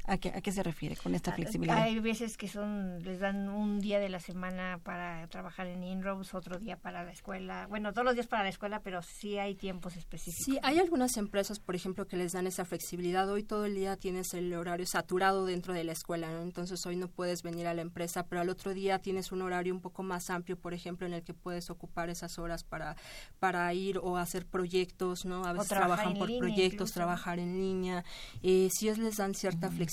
¿A 0.06 0.18
qué, 0.18 0.30
¿A 0.30 0.40
qué 0.40 0.50
se 0.50 0.62
refiere 0.62 0.96
con 0.96 1.14
esta 1.14 1.32
flexibilidad? 1.32 1.76
Hay 1.82 2.00
veces 2.00 2.36
que 2.36 2.48
son 2.48 3.02
les 3.04 3.20
dan 3.20 3.48
un 3.48 3.80
día 3.80 3.98
de 4.00 4.08
la 4.08 4.18
semana 4.18 4.80
para 4.82 5.26
trabajar 5.28 5.66
en 5.66 5.84
INROS, 5.84 6.34
otro 6.34 6.58
día 6.58 6.76
para 6.76 7.04
la 7.04 7.12
escuela. 7.12 7.66
Bueno, 7.68 7.92
todos 7.92 8.04
los 8.06 8.14
días 8.14 8.26
para 8.26 8.42
la 8.42 8.48
escuela, 8.48 8.80
pero 8.80 9.02
sí 9.02 9.38
hay 9.38 9.54
tiempos 9.54 9.96
específicos. 9.96 10.44
Sí, 10.44 10.58
hay 10.62 10.78
algunas 10.78 11.16
empresas, 11.16 11.60
por 11.60 11.74
ejemplo, 11.76 12.06
que 12.06 12.16
les 12.16 12.32
dan 12.32 12.46
esa 12.46 12.64
flexibilidad. 12.64 13.28
Hoy 13.30 13.44
todo 13.44 13.66
el 13.66 13.74
día 13.74 13.96
tienes 13.98 14.32
el 14.34 14.52
horario 14.54 14.86
saturado 14.86 15.44
dentro 15.44 15.74
de 15.74 15.84
la 15.84 15.92
escuela, 15.92 16.30
¿no? 16.32 16.42
Entonces 16.42 16.84
hoy 16.86 16.96
no 16.96 17.08
puedes 17.08 17.42
venir 17.42 17.66
a 17.66 17.74
la 17.74 17.82
empresa, 17.82 18.24
pero 18.26 18.40
al 18.40 18.48
otro 18.48 18.72
día 18.74 18.98
tienes 19.00 19.30
un 19.32 19.42
horario 19.42 19.74
un 19.74 19.80
poco 19.80 20.02
más 20.02 20.30
amplio, 20.30 20.56
por 20.58 20.72
ejemplo, 20.74 21.06
en 21.06 21.12
el 21.12 21.22
que 21.22 21.34
puedes 21.34 21.70
ocupar 21.70 22.08
esas 22.10 22.38
horas 22.38 22.64
para, 22.64 22.96
para 23.38 23.72
ir 23.74 23.98
o 23.98 24.16
hacer 24.16 24.46
proyectos, 24.46 25.24
¿no? 25.24 25.44
A 25.44 25.52
veces 25.52 25.68
trabajan 25.68 26.14
por 26.14 26.26
proyectos, 26.38 26.72
incluso. 26.72 26.94
trabajar 26.94 27.38
en 27.38 27.58
línea. 27.60 28.02
Eh, 28.42 28.68
sí 28.72 28.88
es- 28.88 28.98
les 28.98 29.18
dan 29.18 29.34
cierta 29.34 29.68
flexibilidad 29.68 29.89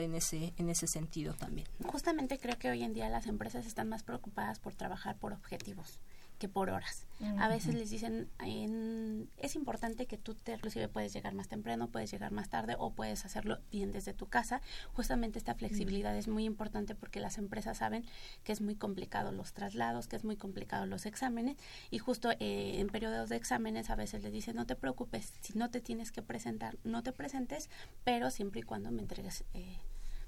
en 0.00 0.14
ese, 0.14 0.52
en 0.58 0.68
ese 0.68 0.86
sentido 0.86 1.34
también. 1.34 1.66
Justamente 1.84 2.38
creo 2.38 2.58
que 2.58 2.70
hoy 2.70 2.82
en 2.82 2.92
día 2.92 3.08
las 3.08 3.26
empresas 3.26 3.66
están 3.66 3.88
más 3.88 4.02
preocupadas 4.02 4.58
por 4.58 4.74
trabajar 4.74 5.16
por 5.16 5.32
objetivos 5.32 5.98
que 6.38 6.48
por 6.48 6.68
horas. 6.70 7.06
A 7.38 7.48
veces 7.48 7.74
les 7.74 7.88
dicen, 7.88 8.28
en- 8.40 9.30
es 9.38 9.54
importante 9.56 10.04
que 10.06 10.18
tú 10.18 10.34
te, 10.34 10.52
inclusive 10.52 10.86
puedes 10.88 11.12
llegar 11.14 11.32
más 11.34 11.48
temprano, 11.48 11.88
puedes 11.88 12.10
llegar 12.10 12.30
más 12.30 12.50
tarde 12.50 12.76
o 12.78 12.90
puedes 12.92 13.24
hacerlo 13.24 13.58
bien 13.72 13.90
desde 13.90 14.12
tu 14.12 14.26
casa. 14.26 14.60
Justamente 14.92 15.38
esta 15.38 15.54
flexibilidad 15.54 16.14
es 16.16 16.28
muy 16.28 16.44
importante 16.44 16.94
porque 16.94 17.20
las 17.20 17.38
empresas 17.38 17.78
saben 17.78 18.04
que 18.44 18.52
es 18.52 18.60
muy 18.60 18.74
complicado 18.76 19.32
los 19.32 19.54
traslados, 19.54 20.08
que 20.08 20.16
es 20.16 20.24
muy 20.24 20.36
complicado 20.36 20.84
los 20.84 21.06
exámenes 21.06 21.56
y 21.90 21.98
justo 21.98 22.30
eh, 22.32 22.80
en 22.80 22.88
periodos 22.88 23.30
de 23.30 23.36
exámenes 23.36 23.88
a 23.88 23.96
veces 23.96 24.22
les 24.22 24.32
dicen, 24.32 24.56
no 24.56 24.66
te 24.66 24.76
preocupes, 24.76 25.32
si 25.40 25.54
no 25.58 25.70
te 25.70 25.80
tienes 25.80 26.12
que 26.12 26.20
presentar, 26.22 26.76
no 26.84 27.02
te 27.02 27.12
presentes, 27.12 27.70
pero 28.04 28.30
siempre 28.30 28.60
y 28.60 28.62
cuando 28.62 28.90
me 28.90 29.00
entregues 29.00 29.44
eh, 29.54 29.78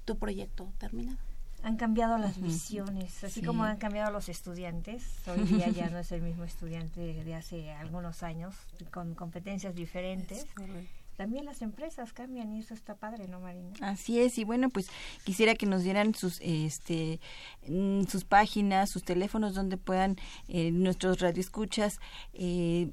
tu 0.05 0.17
proyecto 0.17 0.73
terminado. 0.79 1.19
Han 1.61 1.75
cambiado 1.75 2.17
las 2.17 2.41
visiones, 2.41 3.23
así 3.23 3.41
Sí. 3.41 3.45
como 3.45 3.63
han 3.63 3.77
cambiado 3.77 4.11
los 4.11 4.29
estudiantes. 4.29 5.03
Hoy 5.27 5.43
día 5.43 5.67
ya 5.69 5.89
no 5.89 5.99
es 5.99 6.11
el 6.13 6.21
mismo 6.21 6.45
estudiante 6.45 7.23
de 7.23 7.35
hace 7.35 7.71
algunos 7.71 8.23
años, 8.23 8.55
con 8.91 9.13
competencias 9.13 9.75
diferentes. 9.75 10.45
También 11.17 11.43
las 11.43 11.61
empresas 11.61 12.13
cambian 12.13 12.53
y 12.53 12.59
eso 12.59 12.73
está 12.73 12.95
padre, 12.95 13.27
¿no, 13.27 13.41
Marina? 13.41 13.71
Así 13.81 14.21
es, 14.21 14.37
y 14.37 14.45
bueno, 14.45 14.69
pues 14.69 14.87
quisiera 15.25 15.53
que 15.53 15.65
nos 15.65 15.83
dieran 15.83 16.15
sus 16.15 16.39
este 16.39 17.19
mm, 17.67 18.03
sus 18.05 18.23
páginas, 18.23 18.89
sus 18.89 19.03
teléfonos 19.03 19.53
donde 19.53 19.75
puedan 19.75 20.15
eh, 20.47 20.71
nuestros 20.71 21.19
radioescuchas 21.19 21.99
eh, 22.31 22.91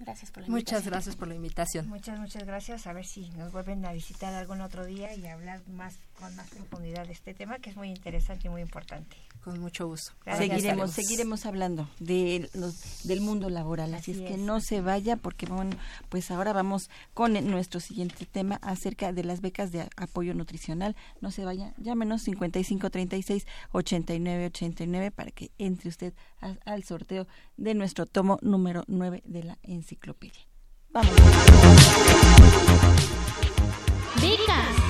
Gracias 0.00 0.30
por 0.30 0.42
la 0.42 0.48
Muchas 0.48 0.80
invitación. 0.80 0.92
gracias 0.92 1.16
por 1.16 1.28
la 1.28 1.34
invitación. 1.34 1.86
Muchas, 1.88 2.18
muchas 2.18 2.44
gracias. 2.44 2.86
A 2.86 2.92
ver 2.94 3.04
si 3.06 3.28
nos 3.36 3.52
vuelven 3.52 3.84
a 3.84 3.92
visitar 3.92 4.32
algún 4.34 4.60
otro 4.62 4.86
día 4.86 5.14
y 5.14 5.26
hablar 5.26 5.60
más 5.68 5.98
con 6.20 6.36
más 6.36 6.48
profundidad 6.50 7.06
de 7.06 7.12
este 7.12 7.34
tema 7.34 7.58
que 7.58 7.70
es 7.70 7.76
muy 7.76 7.88
interesante 7.88 8.46
y 8.46 8.50
muy 8.50 8.60
importante. 8.60 9.16
Con 9.42 9.58
mucho 9.58 9.86
gusto. 9.86 10.12
seguiremos, 10.36 10.90
seguiremos 10.90 11.46
hablando 11.46 11.88
de 11.98 12.50
los, 12.52 13.02
del 13.04 13.22
mundo 13.22 13.48
laboral, 13.48 13.94
así, 13.94 14.12
es, 14.12 14.18
que 14.18 14.36
no 14.36 14.60
se 14.60 14.82
vaya 14.82 15.16
porque 15.16 15.46
bueno, 15.46 15.76
pues 16.10 16.30
ahora 16.30 16.52
vamos 16.52 16.90
con 17.14 17.32
nuestro 17.50 17.80
siguiente 17.80 18.26
tema 18.26 18.56
acerca 18.62 19.12
de 19.12 19.24
las 19.24 19.40
becas 19.40 19.72
de 19.72 19.88
apoyo 19.96 20.34
nutricional. 20.34 20.94
No 21.20 21.30
se 21.30 21.44
vaya, 21.44 21.72
llámenos 21.78 22.22
5536 22.22 23.46
8989 23.72 25.10
para 25.10 25.30
que 25.30 25.50
entre 25.58 25.88
usted 25.88 26.12
al 26.64 26.84
sorteo 26.84 27.26
de 27.56 27.74
nuestro 27.74 28.06
tomo 28.06 28.38
número 28.42 28.84
9 28.88 29.22
de 29.24 29.42
la 29.42 29.58
enciclopedia. 29.62 30.46
Vamos. 30.90 31.14
Becas. 34.20 34.89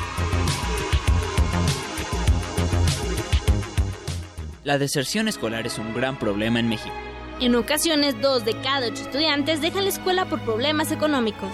La 4.70 4.78
deserción 4.78 5.26
escolar 5.26 5.66
es 5.66 5.78
un 5.78 5.92
gran 5.92 6.16
problema 6.16 6.60
en 6.60 6.68
México. 6.68 6.94
En 7.40 7.56
ocasiones, 7.56 8.14
dos 8.20 8.44
de 8.44 8.52
cada 8.62 8.86
ocho 8.86 9.02
estudiantes 9.02 9.60
dejan 9.60 9.82
la 9.82 9.90
escuela 9.90 10.26
por 10.26 10.40
problemas 10.42 10.92
económicos. 10.92 11.50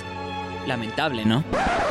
Lamentable, 0.66 1.24
¿no? 1.24 1.42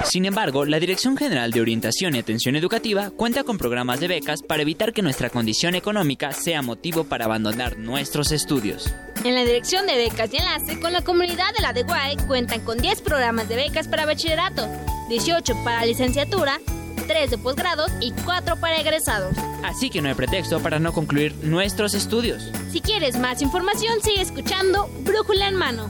Sin 0.03 0.26
embargo, 0.26 0.65
la 0.65 0.80
Dirección 0.80 1.17
General 1.17 1.49
de 1.49 1.61
Orientación 1.61 2.13
y 2.13 2.19
Atención 2.19 2.55
Educativa 2.55 3.09
cuenta 3.09 3.43
con 3.43 3.57
programas 3.57 3.99
de 4.01 4.07
becas 4.07 4.43
para 4.43 4.61
evitar 4.61 4.93
que 4.93 5.01
nuestra 5.01 5.32
condición 5.32 5.73
económica 5.73 6.32
sea 6.32 6.61
motivo 6.61 7.05
para 7.05 7.26
abandonar 7.26 7.80
nuestros 7.80 8.32
estudios. 8.32 8.93
En 9.23 9.34
la 9.34 9.45
Dirección 9.45 9.88
de 9.88 9.95
Becas 9.95 10.32
y 10.32 10.38
Enlace, 10.38 10.80
con 10.80 10.93
la 10.93 11.01
comunidad 11.01 11.55
de 11.57 11.63
la 11.63 11.73
de 11.73 11.82
Guay, 11.82 12.17
cuentan 12.28 12.61
con 12.61 12.78
10 12.78 13.01
programas 13.01 13.49
de 13.49 13.55
becas 13.55 13.88
para 13.88 14.05
bachillerato, 14.05 14.69
18 15.09 15.55
para 15.63 15.88
licenciatura 15.88 16.59
3 17.08 17.32
de 17.32 17.38
posgrados 17.38 17.91
y 18.01 18.12
4 18.12 18.58
para 18.58 18.80
egresados. 18.80 19.36
Así 19.64 19.89
que 19.89 20.01
no 20.01 20.10
hay 20.10 20.16
pretexto 20.16 20.62
para 20.62 20.80
no 20.80 20.93
concluir 20.93 21.36
nuestros 21.43 21.93
estudios. 21.93 22.51
Si 22.72 22.82
quieres 22.82 23.18
más 23.18 23.41
información, 23.41 24.01
sigue 24.01 24.22
escuchando 24.22 24.88
Brújula 25.03 25.47
en 25.47 25.56
Mano. 25.56 25.89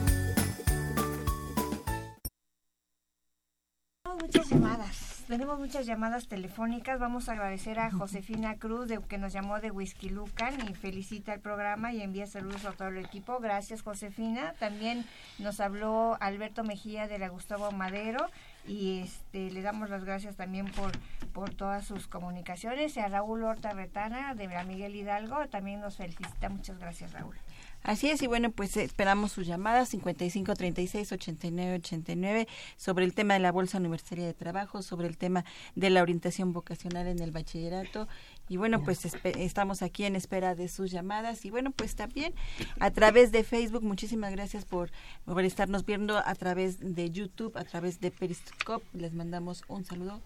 Muchas 4.20 4.48
llamadas. 4.48 5.24
Tenemos 5.28 5.58
muchas 5.58 5.86
llamadas 5.86 6.28
telefónicas. 6.28 7.00
Vamos 7.00 7.28
a 7.28 7.32
agradecer 7.32 7.80
a 7.80 7.90
Josefina 7.90 8.56
Cruz 8.56 8.88
de 8.88 9.00
que 9.00 9.18
nos 9.18 9.32
llamó 9.32 9.60
de 9.60 9.72
Whisky 9.72 10.08
Lucan 10.08 10.54
y 10.68 10.74
felicita 10.74 11.34
el 11.34 11.40
programa 11.40 11.92
y 11.92 12.00
envía 12.00 12.26
saludos 12.26 12.64
a 12.64 12.72
todo 12.72 12.88
el 12.88 12.98
equipo. 12.98 13.40
Gracias, 13.40 13.82
Josefina. 13.82 14.54
También 14.58 15.04
nos 15.38 15.60
habló 15.60 16.16
Alberto 16.20 16.62
Mejía 16.62 17.08
de 17.08 17.18
la 17.18 17.28
Gustavo 17.28 17.72
Madero 17.72 18.26
y 18.66 19.00
este 19.00 19.50
le 19.50 19.62
damos 19.62 19.90
las 19.90 20.04
gracias 20.04 20.36
también 20.36 20.66
por 20.66 20.92
por 21.32 21.52
todas 21.54 21.84
sus 21.84 22.08
comunicaciones. 22.08 22.96
Y 22.96 23.00
a 23.00 23.08
Raúl 23.08 23.44
Horta 23.44 23.72
Retana 23.72 24.34
de 24.34 24.48
Miguel 24.64 24.96
Hidalgo 24.96 25.46
también 25.48 25.80
nos 25.80 25.96
felicita. 25.96 26.48
Muchas 26.48 26.78
gracias 26.78 27.12
Raúl. 27.12 27.36
Así 27.82 28.10
es, 28.10 28.20
y 28.20 28.26
bueno, 28.26 28.50
pues 28.50 28.76
esperamos 28.76 29.30
sus 29.30 29.46
llamadas 29.46 29.90
55 29.90 30.54
36 30.54 31.12
89 31.12 31.74
89 31.76 32.48
sobre 32.76 33.04
el 33.04 33.14
tema 33.14 33.34
de 33.34 33.40
la 33.40 33.52
Bolsa 33.52 33.78
Universitaria 33.78 34.26
de 34.26 34.34
Trabajo, 34.34 34.82
sobre 34.82 35.06
el 35.06 35.16
tema 35.16 35.44
de 35.76 35.90
la 35.90 36.02
orientación 36.02 36.52
vocacional 36.52 37.06
en 37.06 37.20
el 37.20 37.30
bachillerato 37.30 38.08
y 38.48 38.56
bueno, 38.56 38.82
pues 38.82 39.04
estamos 39.24 39.82
aquí 39.82 40.04
en 40.04 40.16
espera 40.16 40.54
de 40.54 40.68
sus 40.68 40.90
llamadas. 40.90 41.44
Y 41.44 41.50
bueno, 41.50 41.70
pues 41.70 41.96
también 41.96 42.32
a 42.80 42.90
través 42.90 43.32
de 43.32 43.44
Facebook, 43.44 43.82
muchísimas 43.82 44.32
gracias 44.32 44.64
por, 44.64 44.90
por 45.24 45.44
estarnos 45.44 45.84
viendo 45.84 46.18
a 46.18 46.34
través 46.34 46.78
de 46.80 47.10
YouTube, 47.10 47.56
a 47.56 47.64
través 47.64 48.00
de 48.00 48.10
Periscope. 48.10 48.86
Les 48.92 49.12
mandamos 49.12 49.64
un 49.68 49.84
saludo 49.84 50.20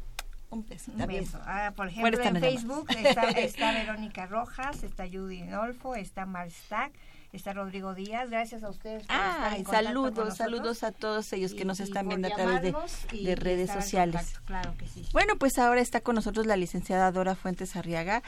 un 0.51 0.67
beso. 0.67 0.91
Un 0.93 1.07
beso. 1.07 1.39
Ah, 1.45 1.73
por 1.77 1.87
ejemplo, 1.87 2.23
en 2.23 2.41
Facebook 2.41 2.87
está, 2.91 3.29
está, 3.31 3.73
Verónica 3.73 4.27
Rojas, 4.27 4.83
está 4.83 5.07
Judy 5.07 5.43
Nolfo, 5.43 5.95
está 5.95 6.27
Marstack, 6.27 6.93
está 7.33 7.53
Rodrigo 7.53 7.95
Díaz. 7.95 8.31
Gracias 8.31 8.63
a 8.63 8.71
ustedes. 8.71 9.07
Por 9.07 9.17
ah, 9.17 9.57
saludos, 9.69 10.37
saludos 10.37 10.83
a 10.83 10.93
todos 10.93 11.33
ellos 11.33 11.55
que 11.55 11.65
nos 11.65 11.81
están 11.81 12.09
viendo 12.09 12.29
a 12.29 12.31
través 12.31 12.63
de, 12.63 13.37
redes 13.37 13.71
sociales. 13.71 14.41
Claro 14.45 14.75
que 14.77 14.87
sí. 14.87 15.07
Bueno, 15.13 15.37
pues 15.37 15.59
ahora 15.59 15.81
está 15.81 16.01
con 16.01 16.15
nosotros 16.15 16.47
la 16.47 16.57
licenciada 16.57 17.11
Dora 17.13 17.35
Fuentes 17.35 17.77
Arriaga, 17.77 18.23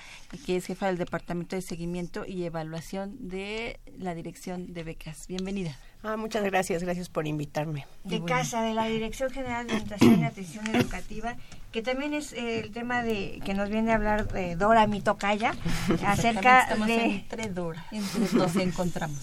que 0.46 0.56
es 0.56 0.66
jefa 0.66 0.86
del 0.86 0.98
Departamento 0.98 1.56
de 1.56 1.62
Seguimiento 1.62 2.24
y 2.26 2.44
Evaluación 2.44 3.16
de 3.28 3.80
la 3.98 4.14
Dirección 4.14 4.72
de 4.72 4.84
Becas. 4.84 5.26
Bienvenida. 5.26 5.76
Ah, 6.04 6.16
muchas 6.16 6.42
gracias, 6.42 6.82
gracias 6.82 7.08
por 7.08 7.28
invitarme. 7.28 7.86
De 8.02 8.24
casa, 8.24 8.62
de 8.62 8.74
la 8.74 8.86
Dirección 8.86 9.30
General 9.30 9.66
de 9.66 9.74
Orientación 9.74 10.20
y 10.20 10.24
Atención 10.24 10.66
Educativa, 10.74 11.36
que 11.70 11.80
también 11.80 12.12
es 12.12 12.32
eh, 12.32 12.58
el 12.58 12.72
tema 12.72 13.04
de 13.04 13.40
que 13.44 13.54
nos 13.54 13.68
viene 13.68 13.92
a 13.92 13.94
hablar 13.94 14.26
de 14.26 14.56
Dora 14.56 14.88
Mitocaya, 14.88 15.54
acerca 16.06 16.74
de... 16.86 17.04
Entre 17.04 17.48
Dora, 17.50 17.86
entre 17.92 18.36
nos 18.36 18.56
encontramos. 18.56 19.20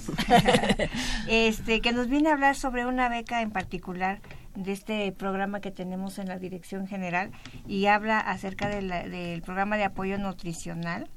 este, 1.28 1.82
que 1.82 1.92
nos 1.92 2.08
viene 2.08 2.30
a 2.30 2.34
hablar 2.34 2.56
sobre 2.56 2.86
una 2.86 3.10
beca 3.10 3.42
en 3.42 3.52
particular 3.52 4.22
de 4.56 4.72
este 4.72 5.12
programa 5.12 5.60
que 5.60 5.72
tenemos 5.72 6.18
en 6.18 6.30
la 6.30 6.40
Dirección 6.40 6.88
General 6.88 7.32
y 7.68 7.88
habla 7.88 8.20
acerca 8.20 8.70
del 8.70 9.42
programa 9.42 9.76
de 9.76 9.84
apoyo 9.84 10.18
nutricional 10.18 11.10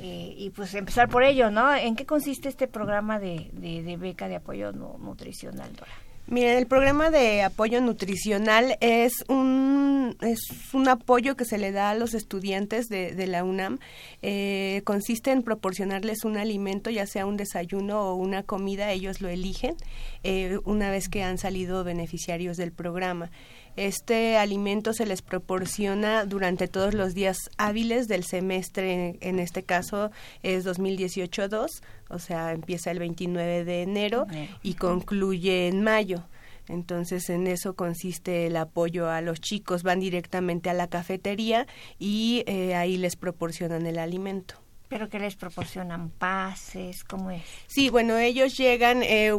eh, 0.00 0.34
y 0.36 0.50
pues 0.50 0.74
empezar 0.74 1.08
por 1.08 1.22
ello, 1.22 1.50
¿no? 1.50 1.74
¿En 1.74 1.96
qué 1.96 2.04
consiste 2.06 2.48
este 2.48 2.66
programa 2.66 3.18
de, 3.18 3.50
de, 3.52 3.96
beca 3.96 4.28
de 4.28 4.36
apoyo 4.36 4.72
nutricional, 4.72 5.74
Dora? 5.74 5.92
Miren, 6.26 6.56
el 6.56 6.66
programa 6.66 7.10
de 7.10 7.42
apoyo 7.42 7.82
nutricional 7.82 8.78
es 8.80 9.24
un, 9.28 10.16
es 10.22 10.40
un 10.72 10.88
apoyo 10.88 11.36
que 11.36 11.44
se 11.44 11.58
le 11.58 11.70
da 11.70 11.90
a 11.90 11.94
los 11.94 12.14
estudiantes 12.14 12.88
de, 12.88 13.14
de 13.14 13.26
la 13.26 13.44
UNAM. 13.44 13.78
Eh, 14.22 14.80
consiste 14.84 15.32
en 15.32 15.42
proporcionarles 15.42 16.24
un 16.24 16.38
alimento, 16.38 16.88
ya 16.88 17.06
sea 17.06 17.26
un 17.26 17.36
desayuno 17.36 18.00
o 18.00 18.14
una 18.14 18.42
comida, 18.42 18.90
ellos 18.90 19.20
lo 19.20 19.28
eligen 19.28 19.76
eh, 20.22 20.58
una 20.64 20.90
vez 20.90 21.10
que 21.10 21.22
han 21.22 21.36
salido 21.36 21.84
beneficiarios 21.84 22.56
del 22.56 22.72
programa. 22.72 23.30
Este 23.76 24.36
alimento 24.36 24.92
se 24.92 25.04
les 25.04 25.20
proporciona 25.22 26.24
durante 26.24 26.68
todos 26.68 26.94
los 26.94 27.14
días 27.14 27.36
hábiles 27.58 28.06
del 28.06 28.24
semestre, 28.24 29.16
en, 29.20 29.38
este 29.40 29.64
caso 29.64 30.10
es 30.42 30.64
2018-2, 30.64 31.66
o 32.08 32.18
sea, 32.18 32.52
empieza 32.52 32.90
el 32.92 33.00
29 33.00 33.64
de 33.64 33.82
enero 33.82 34.26
y 34.62 34.74
concluye 34.74 35.68
en 35.68 35.82
mayo. 35.82 36.24
Entonces, 36.68 37.28
en 37.28 37.46
eso 37.46 37.74
consiste 37.74 38.46
el 38.46 38.56
apoyo 38.56 39.10
a 39.10 39.20
los 39.20 39.40
chicos. 39.40 39.82
Van 39.82 40.00
directamente 40.00 40.70
a 40.70 40.74
la 40.74 40.88
cafetería 40.88 41.66
y 41.98 42.42
eh, 42.46 42.74
ahí 42.74 42.96
les 42.96 43.16
proporcionan 43.16 43.86
el 43.86 43.98
alimento 43.98 44.63
pero 44.94 45.08
que 45.08 45.18
les 45.18 45.34
proporcionan 45.34 46.08
pases, 46.08 47.02
¿cómo 47.02 47.32
es? 47.32 47.42
Sí, 47.66 47.90
bueno, 47.90 48.16
ellos 48.16 48.56
llegan, 48.56 49.02
eh, 49.02 49.36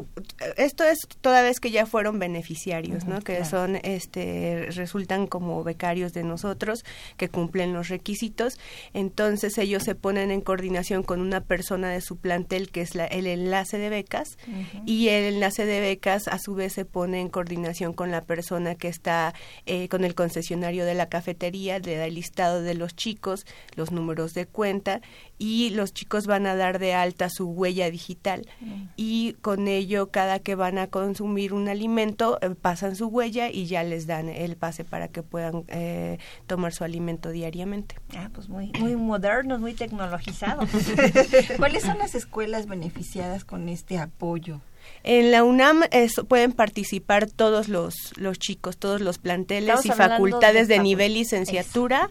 esto 0.57 0.83
es 0.83 0.99
toda 1.21 1.41
vez 1.43 1.61
que 1.61 1.71
ya 1.71 1.85
fueron 1.85 2.19
beneficiarios, 2.19 3.05
¿no? 3.05 3.21
Que 3.21 3.45
son, 3.45 3.77
este, 3.83 4.67
resultan 4.71 5.27
como 5.27 5.63
becarios 5.63 6.11
de 6.11 6.25
nosotros, 6.25 6.83
que 7.15 7.29
cumplen 7.29 7.71
los 7.71 7.87
requisitos, 7.87 8.59
entonces 8.93 9.57
ellos 9.57 9.83
se 9.83 9.95
ponen 9.95 10.29
en 10.29 10.41
coordinación 10.41 11.03
con 11.03 11.21
una 11.21 11.39
persona 11.39 11.89
de 11.89 12.01
su 12.01 12.17
plantel 12.17 12.69
que 12.69 12.81
es 12.81 12.93
la, 12.93 13.05
el 13.05 13.25
enlace 13.25 13.77
de 13.77 13.87
becas 13.89 14.37
y 14.85 15.07
el 15.07 15.35
enlace 15.35 15.65
de 15.65 15.79
becas 15.79 16.27
a 16.27 16.37
su 16.37 16.53
vez 16.53 16.73
se 16.73 16.83
pone 16.83 17.21
en 17.21 17.29
coordinación 17.29 17.93
con 17.93 18.11
la 18.11 18.25
persona 18.25 18.75
que 18.75 18.89
está 18.89 19.33
eh, 19.65 19.87
con 19.87 20.03
el 20.03 20.15
concesionario 20.15 20.83
de 20.83 20.95
la 20.95 21.07
cafetería, 21.07 21.79
le 21.79 21.95
da 21.95 22.07
el 22.07 22.15
listado 22.15 22.61
de 22.61 22.73
los 22.73 22.93
chicos, 22.93 23.45
los 23.77 23.93
números 23.93 24.33
de 24.33 24.47
cuenta 24.47 24.99
y 25.37 25.44
los 25.71 25.93
chicos 25.93 26.27
van 26.27 26.47
a 26.47 26.55
dar 26.55 26.79
de 26.79 26.93
alta 26.93 27.29
su 27.29 27.49
huella 27.49 27.89
digital 27.91 28.47
mm. 28.61 28.83
y 28.95 29.33
con 29.41 29.67
ello 29.67 30.09
cada 30.11 30.39
que 30.39 30.55
van 30.55 30.77
a 30.77 30.87
consumir 30.87 31.53
un 31.53 31.67
alimento 31.67 32.39
eh, 32.41 32.49
pasan 32.55 32.95
su 32.95 33.07
huella 33.07 33.49
y 33.49 33.65
ya 33.65 33.83
les 33.83 34.07
dan 34.07 34.29
el 34.29 34.55
pase 34.55 34.83
para 34.83 35.07
que 35.07 35.23
puedan 35.23 35.63
eh, 35.67 36.17
tomar 36.47 36.73
su 36.73 36.83
alimento 36.83 37.29
diariamente. 37.29 37.95
Ah, 38.17 38.29
pues 38.33 38.49
muy 38.49 38.71
muy 38.79 38.95
modernos, 38.95 39.59
muy 39.59 39.73
tecnologizados. 39.73 40.69
¿Cuáles 41.57 41.83
son 41.83 41.97
las 41.97 42.15
escuelas 42.15 42.67
beneficiadas 42.67 43.45
con 43.45 43.69
este 43.69 43.97
apoyo? 43.97 44.61
En 45.03 45.31
la 45.31 45.43
UNAM 45.43 45.81
pueden 46.27 46.51
participar 46.51 47.29
todos 47.29 47.67
los, 47.67 47.95
los 48.17 48.39
chicos, 48.39 48.77
todos 48.77 49.01
los 49.01 49.19
planteles 49.19 49.85
y 49.85 49.89
facultades 49.89 50.67
de, 50.67 50.79
nivel 50.79 51.13
licenciatura 51.13 52.09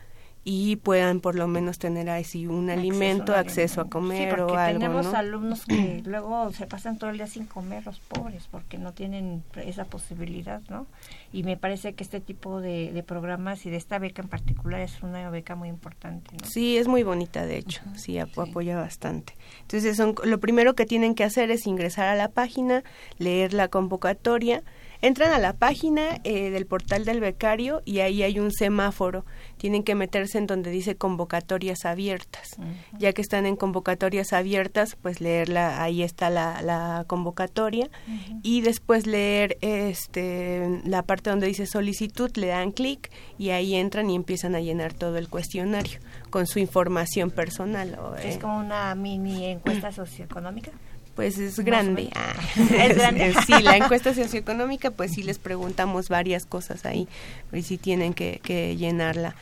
y 0.52 0.78
puedan 0.78 1.20
por 1.20 1.36
lo 1.36 1.48
menos 1.48 1.78
tener 1.78 2.10
así 2.10 2.48
un 2.48 2.72
alimento, 2.72 3.36
acceso 3.36 3.82
a 3.82 3.86
comer 3.88 4.34
sí, 4.34 4.42
o 4.42 4.56
algo. 4.56 4.80
Tenemos 4.80 5.14
alumnos 5.14 5.64
que 5.64 6.02
luego 6.06 6.52
se 6.54 6.66
pasan 6.66 6.98
todo 6.98 7.12
el 7.12 7.18
día 7.18 7.28
sin 7.28 7.46
comer, 7.46 7.86
los 7.86 8.00
pobres, 8.00 8.48
porque 8.50 8.80
no 8.80 8.92
tienen 8.92 9.44
esa 9.64 9.86
posibilidad, 9.86 10.60
¿no? 10.68 10.88
Y 11.32 11.44
me 11.44 11.56
parece 11.56 11.94
que 11.94 12.04
este 12.04 12.20
tipo 12.20 12.62
de, 12.62 12.92
de 12.92 13.04
programas 13.04 13.64
y 13.68 13.70
de 13.70 13.78
esta 13.78 14.00
beca 14.00 14.24
en 14.24 14.28
particular 14.28 14.82
es 14.82 15.04
una 15.04 15.30
beca 15.30 15.54
muy 15.54 15.70
importante. 15.70 16.36
¿no? 16.42 16.48
Sí, 16.48 16.78
es 16.78 16.88
muy 16.88 17.04
bonita, 17.04 17.46
de 17.46 17.60
hecho, 17.60 17.84
sí, 17.96 18.18
ap 18.18 18.36
apoya 18.40 18.76
bastante. 18.76 19.36
Entonces, 19.62 19.98
son, 19.98 20.16
lo 20.24 20.40
primero 20.40 20.74
que 20.74 20.88
tienen 20.88 21.14
que 21.14 21.26
hacer 21.26 21.52
es 21.52 21.68
ingresar 21.68 22.08
a 22.08 22.16
la 22.16 22.30
página, 22.30 22.84
leer 23.20 23.54
la 23.54 23.68
convocatoria, 23.68 24.64
Entran 25.02 25.32
a 25.32 25.40
la 25.40 25.54
página 25.54 26.20
eh, 26.26 26.50
del 26.50 26.66
portal 26.66 27.06
del 27.06 27.22
becario 27.22 27.82
y 27.86 28.00
ahí 28.00 28.22
hay 28.22 28.38
un 28.40 28.52
semáforo. 28.52 29.26
Tienen 29.58 29.84
que 29.84 29.96
meterse 29.96 30.38
en 30.38 30.46
donde 30.46 30.72
dice 30.72 30.96
convocatorias 30.96 31.86
abiertas. 31.86 32.56
Uh 32.58 32.64
-huh. 32.64 33.00
Ya 33.00 33.14
que 33.14 33.22
están 33.22 33.46
en 33.46 33.56
convocatorias 33.56 34.34
abiertas, 34.34 34.98
pues 35.02 35.22
leerla, 35.22 35.82
ahí 35.82 36.04
está 36.04 36.30
la, 36.30 36.62
la 36.62 37.06
convocatoria. 37.08 37.90
Uh 38.08 38.12
-huh. 38.12 38.40
Y 38.44 38.62
después 38.62 39.08
leer 39.08 39.58
este, 39.62 40.82
la 40.84 41.04
parte 41.04 41.30
donde 41.30 41.48
dice 41.48 41.66
solicitud, 41.66 42.30
le 42.36 42.48
dan 42.48 42.72
clic 42.72 43.10
y 43.38 43.52
ahí 43.52 43.76
entran 43.76 44.10
y 44.10 44.16
empiezan 44.16 44.54
a 44.54 44.60
llenar 44.60 44.94
todo 44.94 45.18
el 45.18 45.30
cuestionario 45.30 46.00
con 46.30 46.46
su 46.46 46.60
información 46.60 47.32
personal. 47.32 47.98
¿Es 48.24 48.36
eh. 48.36 48.40
como 48.40 48.60
una 48.60 48.94
mini 48.96 49.46
encuesta 49.46 49.94
socioeconómica? 49.94 50.72
Pues 51.20 51.38
es 51.38 51.60
grande. 51.60 52.10
Ah, 52.16 52.34
¿Es 52.56 52.96
grande? 52.96 53.34
sí, 53.46 53.62
la 53.62 53.76
encuesta 53.76 54.14
socioeconómica, 54.14 54.90
pues 54.90 55.12
sí 55.12 55.22
les 55.22 55.38
preguntamos 55.38 56.08
varias 56.08 56.46
cosas 56.46 56.86
ahí, 56.86 57.10
y 57.52 57.62
sí 57.62 57.78
tienen 57.78 58.14
que, 58.14 58.40
que 58.42 58.78
llenarla, 58.78 59.36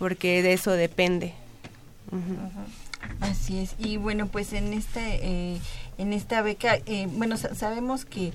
porque 0.00 0.42
de 0.42 0.54
eso 0.54 0.72
depende. 0.72 1.32
Uh 2.10 2.16
-huh. 2.16 2.50
Así 3.20 3.60
es. 3.60 3.76
Y 3.78 3.96
bueno, 3.96 4.26
pues 4.26 4.52
en 4.52 4.72
esta, 4.72 5.08
eh, 5.08 5.60
en 5.98 6.12
esta 6.12 6.42
beca, 6.42 6.78
eh, 6.86 7.06
bueno, 7.08 7.36
sabemos 7.36 8.04
que 8.04 8.32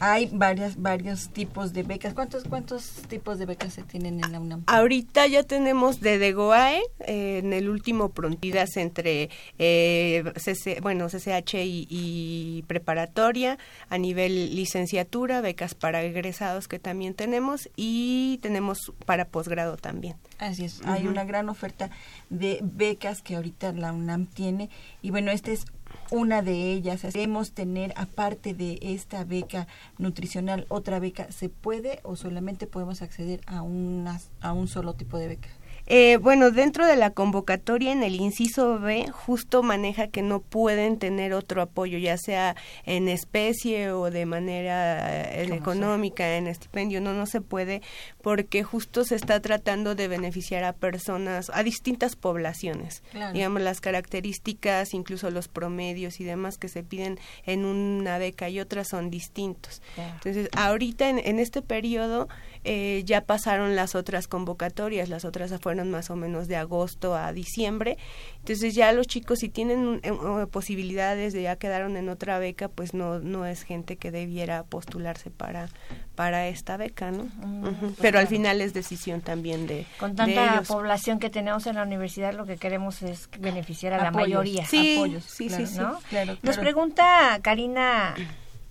hay 0.00 0.28
varias 0.32 0.80
varios 0.80 1.28
tipos 1.30 1.72
de 1.72 1.82
becas. 1.82 2.14
¿Cuántos 2.14 2.44
cuántos 2.44 2.84
tipos 3.08 3.38
de 3.38 3.46
becas 3.46 3.74
se 3.74 3.82
tienen 3.82 4.22
en 4.24 4.32
la 4.32 4.40
UNAM? 4.40 4.64
Ahorita 4.66 5.26
ya 5.26 5.42
tenemos 5.42 6.00
de 6.00 6.18
DEGOAE, 6.18 6.82
eh, 7.06 7.38
en 7.38 7.52
el 7.52 7.68
último 7.68 8.10
prontidas 8.10 8.76
entre 8.76 9.30
eh, 9.58 10.24
CC, 10.36 10.80
bueno, 10.80 11.06
CCH 11.08 11.54
y, 11.54 11.86
y, 11.88 12.64
preparatoria, 12.66 13.58
a 13.88 13.98
nivel 13.98 14.54
licenciatura, 14.54 15.40
becas 15.40 15.74
para 15.74 16.02
egresados 16.02 16.68
que 16.68 16.78
también 16.78 17.14
tenemos 17.14 17.68
y 17.76 18.38
tenemos 18.42 18.92
para 19.06 19.26
posgrado 19.26 19.76
también. 19.76 20.16
Así 20.38 20.64
es, 20.64 20.80
uh 20.80 20.84
-huh. 20.84 20.92
hay 20.92 21.06
una 21.06 21.24
gran 21.24 21.48
oferta 21.48 21.90
de 22.30 22.60
becas 22.62 23.22
que 23.22 23.36
ahorita 23.36 23.72
la 23.72 23.92
UNAM 23.92 24.26
tiene 24.26 24.70
y 25.02 25.10
bueno, 25.10 25.30
este 25.30 25.52
es 25.52 25.66
una 26.10 26.42
de 26.42 26.72
ellas. 26.72 27.02
Queremos 27.02 27.52
tener, 27.52 27.92
aparte 27.96 28.54
de 28.54 28.78
esta 28.82 29.24
beca 29.24 29.66
nutricional, 29.98 30.66
otra 30.68 30.98
beca, 30.98 31.30
¿se 31.32 31.48
puede 31.48 32.00
o 32.02 32.16
solamente 32.16 32.66
podemos 32.66 33.02
acceder 33.02 33.40
a, 33.46 33.62
una, 33.62 34.20
a 34.40 34.52
un 34.52 34.68
solo 34.68 34.94
tipo 34.94 35.18
de 35.18 35.28
beca? 35.28 35.48
Eh, 35.86 36.16
bueno, 36.16 36.50
dentro 36.50 36.86
de 36.86 36.96
la 36.96 37.10
convocatoria 37.10 37.92
en 37.92 38.02
el 38.02 38.16
inciso 38.16 38.78
B 38.78 39.06
justo 39.10 39.62
maneja 39.62 40.08
que 40.08 40.22
no 40.22 40.40
pueden 40.40 40.98
tener 40.98 41.34
otro 41.34 41.60
apoyo, 41.60 41.98
ya 41.98 42.16
sea 42.16 42.56
en 42.84 43.08
especie 43.08 43.92
o 43.92 44.10
de 44.10 44.24
manera 44.24 45.34
eh, 45.34 45.54
económica, 45.54 46.24
sea? 46.24 46.36
en 46.38 46.46
estipendio, 46.46 47.00
no, 47.00 47.12
no 47.12 47.26
se 47.26 47.40
puede 47.40 47.82
porque 48.22 48.62
justo 48.62 49.04
se 49.04 49.16
está 49.16 49.40
tratando 49.40 49.94
de 49.94 50.08
beneficiar 50.08 50.64
a 50.64 50.72
personas, 50.72 51.50
a 51.52 51.62
distintas 51.62 52.16
poblaciones. 52.16 53.02
Claro. 53.10 53.34
Digamos, 53.34 53.60
las 53.60 53.80
características, 53.82 54.94
incluso 54.94 55.30
los 55.30 55.48
promedios 55.48 56.20
y 56.20 56.24
demás 56.24 56.56
que 56.56 56.68
se 56.68 56.82
piden 56.82 57.18
en 57.44 57.66
una 57.66 58.16
beca 58.16 58.48
y 58.48 58.60
otras 58.60 58.88
son 58.88 59.10
distintos. 59.10 59.82
Claro. 59.94 60.14
Entonces, 60.14 60.48
ahorita 60.56 61.10
en, 61.10 61.18
en 61.18 61.38
este 61.38 61.60
periodo 61.60 62.28
eh, 62.64 63.02
ya 63.04 63.20
pasaron 63.22 63.76
las 63.76 63.94
otras 63.94 64.26
convocatorias, 64.26 65.08
las 65.08 65.24
otras 65.24 65.52
fueron 65.60 65.90
más 65.90 66.10
o 66.10 66.16
menos 66.16 66.48
de 66.48 66.56
agosto 66.56 67.14
a 67.14 67.32
diciembre, 67.32 67.98
entonces 68.38 68.74
ya 68.74 68.92
los 68.92 69.06
chicos 69.06 69.40
si 69.40 69.48
tienen 69.48 70.00
uh, 70.04 70.48
posibilidades 70.48 71.32
de 71.32 71.42
ya 71.42 71.56
quedaron 71.56 71.96
en 71.96 72.08
otra 72.08 72.38
beca, 72.38 72.68
pues 72.68 72.94
no 72.94 73.18
no 73.18 73.46
es 73.46 73.62
gente 73.62 73.96
que 73.96 74.10
debiera 74.10 74.62
postularse 74.64 75.30
para 75.30 75.68
para 76.14 76.48
esta 76.48 76.76
beca, 76.76 77.10
¿no? 77.10 77.24
Uh 77.24 77.66
-huh. 77.66 77.78
pues 77.80 77.94
Pero 78.00 78.18
al 78.18 78.28
final 78.28 78.60
es 78.60 78.72
decisión 78.72 79.20
también 79.20 79.66
de 79.66 79.86
con 79.98 80.16
tanta 80.16 80.60
de 80.60 80.66
población 80.66 81.18
que 81.18 81.30
tenemos 81.30 81.66
en 81.66 81.76
la 81.76 81.82
universidad, 81.82 82.34
lo 82.34 82.46
que 82.46 82.56
queremos 82.56 83.02
es 83.02 83.28
beneficiar 83.38 83.92
a 83.92 83.96
apoyos. 83.96 84.14
la 84.14 84.20
mayoría. 84.20 84.66
Sí, 84.66 84.96
apoyos, 84.96 85.24
sí, 85.24 85.48
claro, 85.48 85.66
sí, 85.66 85.78
¿no? 85.78 85.98
sí. 86.00 86.06
Claro, 86.08 86.38
Nos 86.42 86.58
pregunta 86.58 87.38
Karina 87.42 88.14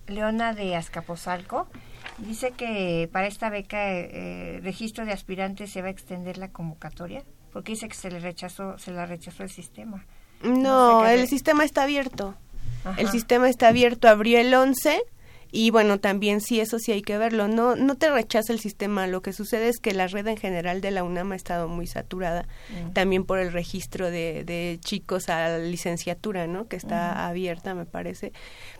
Leona 0.06 0.52
de 0.52 0.76
Azcapotzalco. 0.76 1.68
Dice 2.18 2.52
que 2.52 3.08
para 3.12 3.26
esta 3.26 3.50
beca 3.50 3.92
eh, 3.92 4.60
registro 4.62 5.04
de 5.04 5.12
aspirantes 5.12 5.72
se 5.72 5.82
va 5.82 5.88
a 5.88 5.90
extender 5.90 6.38
la 6.38 6.48
convocatoria, 6.48 7.24
porque 7.52 7.72
dice 7.72 7.88
que 7.88 7.94
se 7.94 8.10
le 8.10 8.20
rechazó, 8.20 8.78
se 8.78 8.92
la 8.92 9.06
rechazó 9.06 9.42
el 9.42 9.50
sistema. 9.50 10.04
No, 10.42 11.00
no 11.00 11.06
sé 11.06 11.14
el 11.14 11.28
sistema 11.28 11.64
está 11.64 11.82
abierto. 11.84 12.34
Ajá. 12.84 13.00
El 13.00 13.08
sistema 13.08 13.48
está 13.48 13.68
abierto, 13.68 14.08
abrió 14.08 14.38
el 14.38 14.52
11 14.54 15.02
y 15.56 15.70
bueno, 15.70 16.00
también 16.00 16.40
sí, 16.40 16.58
eso 16.58 16.80
sí 16.80 16.90
hay 16.90 17.02
que 17.02 17.16
verlo. 17.16 17.46
No, 17.46 17.76
no 17.76 17.94
te 17.94 18.10
rechaza 18.10 18.52
el 18.52 18.58
sistema. 18.58 19.06
Lo 19.06 19.22
que 19.22 19.32
sucede 19.32 19.68
es 19.68 19.78
que 19.78 19.94
la 19.94 20.08
red 20.08 20.26
en 20.26 20.36
general 20.36 20.80
de 20.80 20.90
la 20.90 21.04
UNAM 21.04 21.30
ha 21.30 21.36
estado 21.36 21.68
muy 21.68 21.86
saturada, 21.86 22.48
mm. 22.70 22.90
también 22.92 23.24
por 23.24 23.38
el 23.38 23.52
registro 23.52 24.10
de, 24.10 24.42
de, 24.42 24.80
chicos 24.82 25.28
a 25.28 25.58
licenciatura, 25.58 26.48
¿no? 26.48 26.66
Que 26.66 26.74
está 26.74 27.28
abierta, 27.28 27.72
me 27.76 27.86
parece. 27.86 28.32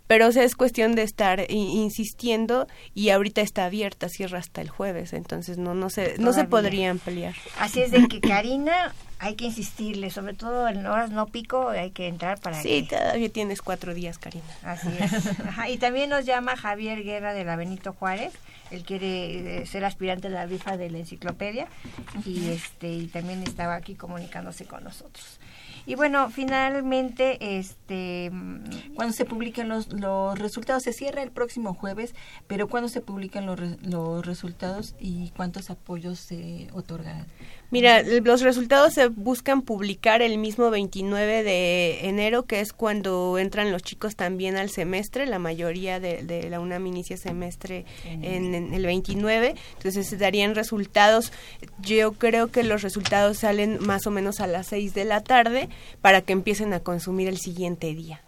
Pero 0.06 0.28
o 0.28 0.32
sea, 0.32 0.44
es 0.44 0.54
cuestión 0.54 0.94
de 0.94 1.02
estar 1.02 1.50
insistiendo 1.50 2.66
y 2.94 3.10
ahorita 3.10 3.40
está 3.40 3.64
abierta, 3.64 4.08
cierra 4.08 4.38
hasta 4.38 4.60
el 4.60 4.68
jueves, 4.68 5.12
entonces 5.12 5.58
no, 5.58 5.74
no 5.74 5.90
se, 5.90 6.16
no 6.18 6.32
se 6.32 6.44
podría 6.44 6.90
ampliar. 6.90 7.34
Así 7.58 7.80
es 7.80 7.90
de 7.90 8.06
que 8.08 8.20
Karina 8.20 8.94
hay 9.24 9.36
que 9.36 9.46
insistirle, 9.46 10.10
sobre 10.10 10.34
todo 10.34 10.68
en 10.68 10.84
horas 10.86 11.10
no 11.10 11.26
pico, 11.26 11.70
hay 11.70 11.92
que 11.92 12.08
entrar 12.08 12.38
para 12.40 12.60
Sí, 12.60 12.86
que... 12.86 12.96
todavía 12.96 13.30
tienes 13.30 13.62
cuatro 13.62 13.94
días, 13.94 14.18
Karina. 14.18 14.44
Así 14.62 14.88
es. 15.00 15.40
Ajá, 15.40 15.70
y 15.70 15.78
también 15.78 16.10
nos 16.10 16.26
llama 16.26 16.56
Javier 16.56 17.02
Guerra 17.02 17.32
de 17.32 17.42
la 17.42 17.56
Benito 17.56 17.94
Juárez. 17.94 18.34
Él 18.70 18.84
quiere 18.84 19.62
eh, 19.62 19.66
ser 19.66 19.86
aspirante 19.86 20.26
a 20.26 20.30
la 20.30 20.44
rifa 20.44 20.76
de 20.76 20.90
la 20.90 20.98
enciclopedia 20.98 21.68
y 22.26 22.50
este 22.50 22.92
y 22.92 23.06
también 23.06 23.42
estaba 23.42 23.76
aquí 23.76 23.94
comunicándose 23.94 24.66
con 24.66 24.84
nosotros. 24.84 25.40
Y 25.86 25.96
bueno, 25.96 26.30
finalmente, 26.30 27.58
este... 27.58 28.30
Cuando 28.94 29.12
se 29.12 29.26
publican 29.26 29.68
los, 29.68 29.92
los 29.92 30.38
resultados, 30.38 30.82
se 30.82 30.92
cierra 30.94 31.22
el 31.22 31.30
próximo 31.30 31.74
jueves, 31.74 32.14
pero 32.46 32.68
¿cuándo 32.68 32.88
se 32.88 33.02
publican 33.02 33.44
los, 33.44 33.60
los 33.82 34.24
resultados 34.24 34.94
y 34.98 35.30
cuántos 35.36 35.68
apoyos 35.68 36.18
se 36.18 36.68
otorgarán? 36.72 37.26
Mira, 37.74 38.04
los 38.04 38.40
resultados 38.40 38.94
se 38.94 39.08
buscan 39.08 39.62
publicar 39.62 40.22
el 40.22 40.38
mismo 40.38 40.70
29 40.70 41.42
de 41.42 42.06
enero, 42.06 42.44
que 42.44 42.60
es 42.60 42.72
cuando 42.72 43.36
entran 43.36 43.72
los 43.72 43.82
chicos 43.82 44.14
también 44.14 44.56
al 44.56 44.70
semestre. 44.70 45.26
La 45.26 45.40
mayoría 45.40 45.98
de, 45.98 46.46
la 46.48 46.60
UNAM 46.60 46.86
inicia 46.86 47.16
semestre 47.16 47.84
en, 48.04 48.54
en, 48.54 48.74
el 48.74 48.86
29. 48.86 49.56
Entonces 49.76 50.06
se 50.06 50.16
darían 50.16 50.54
resultados. 50.54 51.32
Yo 51.80 52.12
creo 52.12 52.52
que 52.52 52.62
los 52.62 52.82
resultados 52.82 53.38
salen 53.38 53.80
más 53.80 54.06
o 54.06 54.12
menos 54.12 54.38
a 54.38 54.46
las 54.46 54.68
6 54.68 54.94
de 54.94 55.04
la 55.04 55.24
tarde 55.24 55.68
para 56.00 56.20
que 56.20 56.32
empiecen 56.32 56.74
a 56.74 56.78
consumir 56.78 57.26
el 57.26 57.38
siguiente 57.38 57.92
día. 57.92 58.22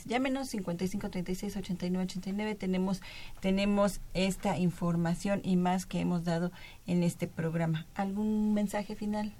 Llámenos 0.05 0.49
55 0.49 1.09
36 1.09 1.57
89 1.57 2.05
89. 2.05 2.55
Tenemos, 2.55 3.01
tenemos 3.39 3.99
esta 4.13 4.57
información 4.57 5.41
y 5.43 5.55
más 5.55 5.85
que 5.85 5.99
hemos 5.99 6.23
dado 6.23 6.51
en 6.87 7.03
este 7.03 7.27
programa. 7.27 7.85
¿Algún 7.95 8.53
mensaje 8.53 8.95
final? 8.95 9.33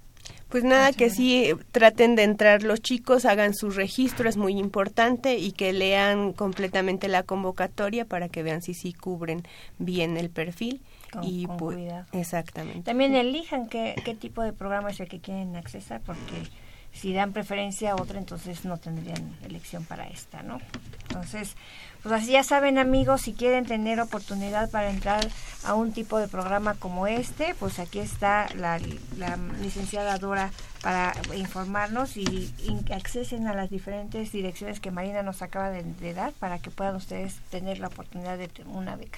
Pues 0.49 0.63
nada, 0.63 0.93
que 0.93 1.09
sí 1.09 1.51
traten 1.71 2.15
de 2.15 2.23
entrar 2.23 2.63
los 2.63 2.81
chicos, 2.81 3.25
hagan 3.25 3.53
su 3.53 3.69
registro, 3.71 4.29
es 4.29 4.37
muy 4.37 4.57
importante, 4.57 5.37
y 5.37 5.51
que 5.51 5.73
lean 5.73 6.33
completamente 6.33 7.07
la 7.07 7.23
convocatoria 7.23 8.05
para 8.05 8.29
que 8.29 8.43
vean 8.43 8.61
si 8.61 8.73
sí 8.73 8.93
cubren 8.93 9.43
bien 9.79 10.17
el 10.17 10.29
perfil. 10.29 10.81
y 11.21 11.47
pues, 11.47 11.77
Exactamente. 12.11 12.83
También 12.83 13.15
elijan 13.15 13.67
qué, 13.67 13.95
qué 14.03 14.15
tipo 14.15 14.41
de 14.41 14.53
programa 14.53 14.91
es 14.91 14.99
el 14.99 15.07
que 15.07 15.19
quieren 15.19 15.55
accesar, 15.55 16.01
porque 16.01 16.33
si 16.95 17.13
dan 17.13 17.33
preferencia 17.33 17.91
a 17.91 17.95
otra, 17.95 18.17
entonces 18.17 18.63
no 18.65 18.77
tendrían 18.77 19.35
elección 19.43 19.83
para 19.83 20.07
esta, 20.07 20.41
¿no? 20.43 20.59
Entonces, 21.09 21.55
pues 22.01 22.13
así 22.13 22.31
ya 22.31 22.43
saben 22.43 22.77
amigos, 22.77 23.21
si 23.21 23.33
quieren 23.33 23.65
tener 23.65 23.99
oportunidad 23.99 24.71
para 24.71 24.89
entrar 24.89 25.27
a 25.65 25.73
un 25.73 25.91
tipo 25.91 26.19
de 26.19 26.27
programa 26.27 26.75
como 26.75 27.07
este, 27.07 27.53
pues 27.55 27.79
aquí 27.79 27.99
está 27.99 28.47
la, 28.55 28.79
licenciada 29.61 30.17
Dora 30.17 30.51
para 30.85 31.15
informarnos 31.35 32.15
y, 32.15 32.53
accesen 32.93 33.47
a 33.47 33.55
las 33.55 33.71
diferentes 33.71 34.31
direcciones 34.31 34.79
que 34.79 34.91
Marina 34.91 35.23
nos 35.23 35.41
acaba 35.41 35.71
de, 35.71 36.13
dar 36.13 36.31
para 36.33 36.59
que 36.59 36.69
puedan 36.69 36.95
ustedes 36.95 37.37
tener 37.49 37.79
la 37.79 37.87
oportunidad 37.87 38.37
de 38.37 38.47
tener 38.49 38.71
una 38.71 38.95
beca. 38.95 39.17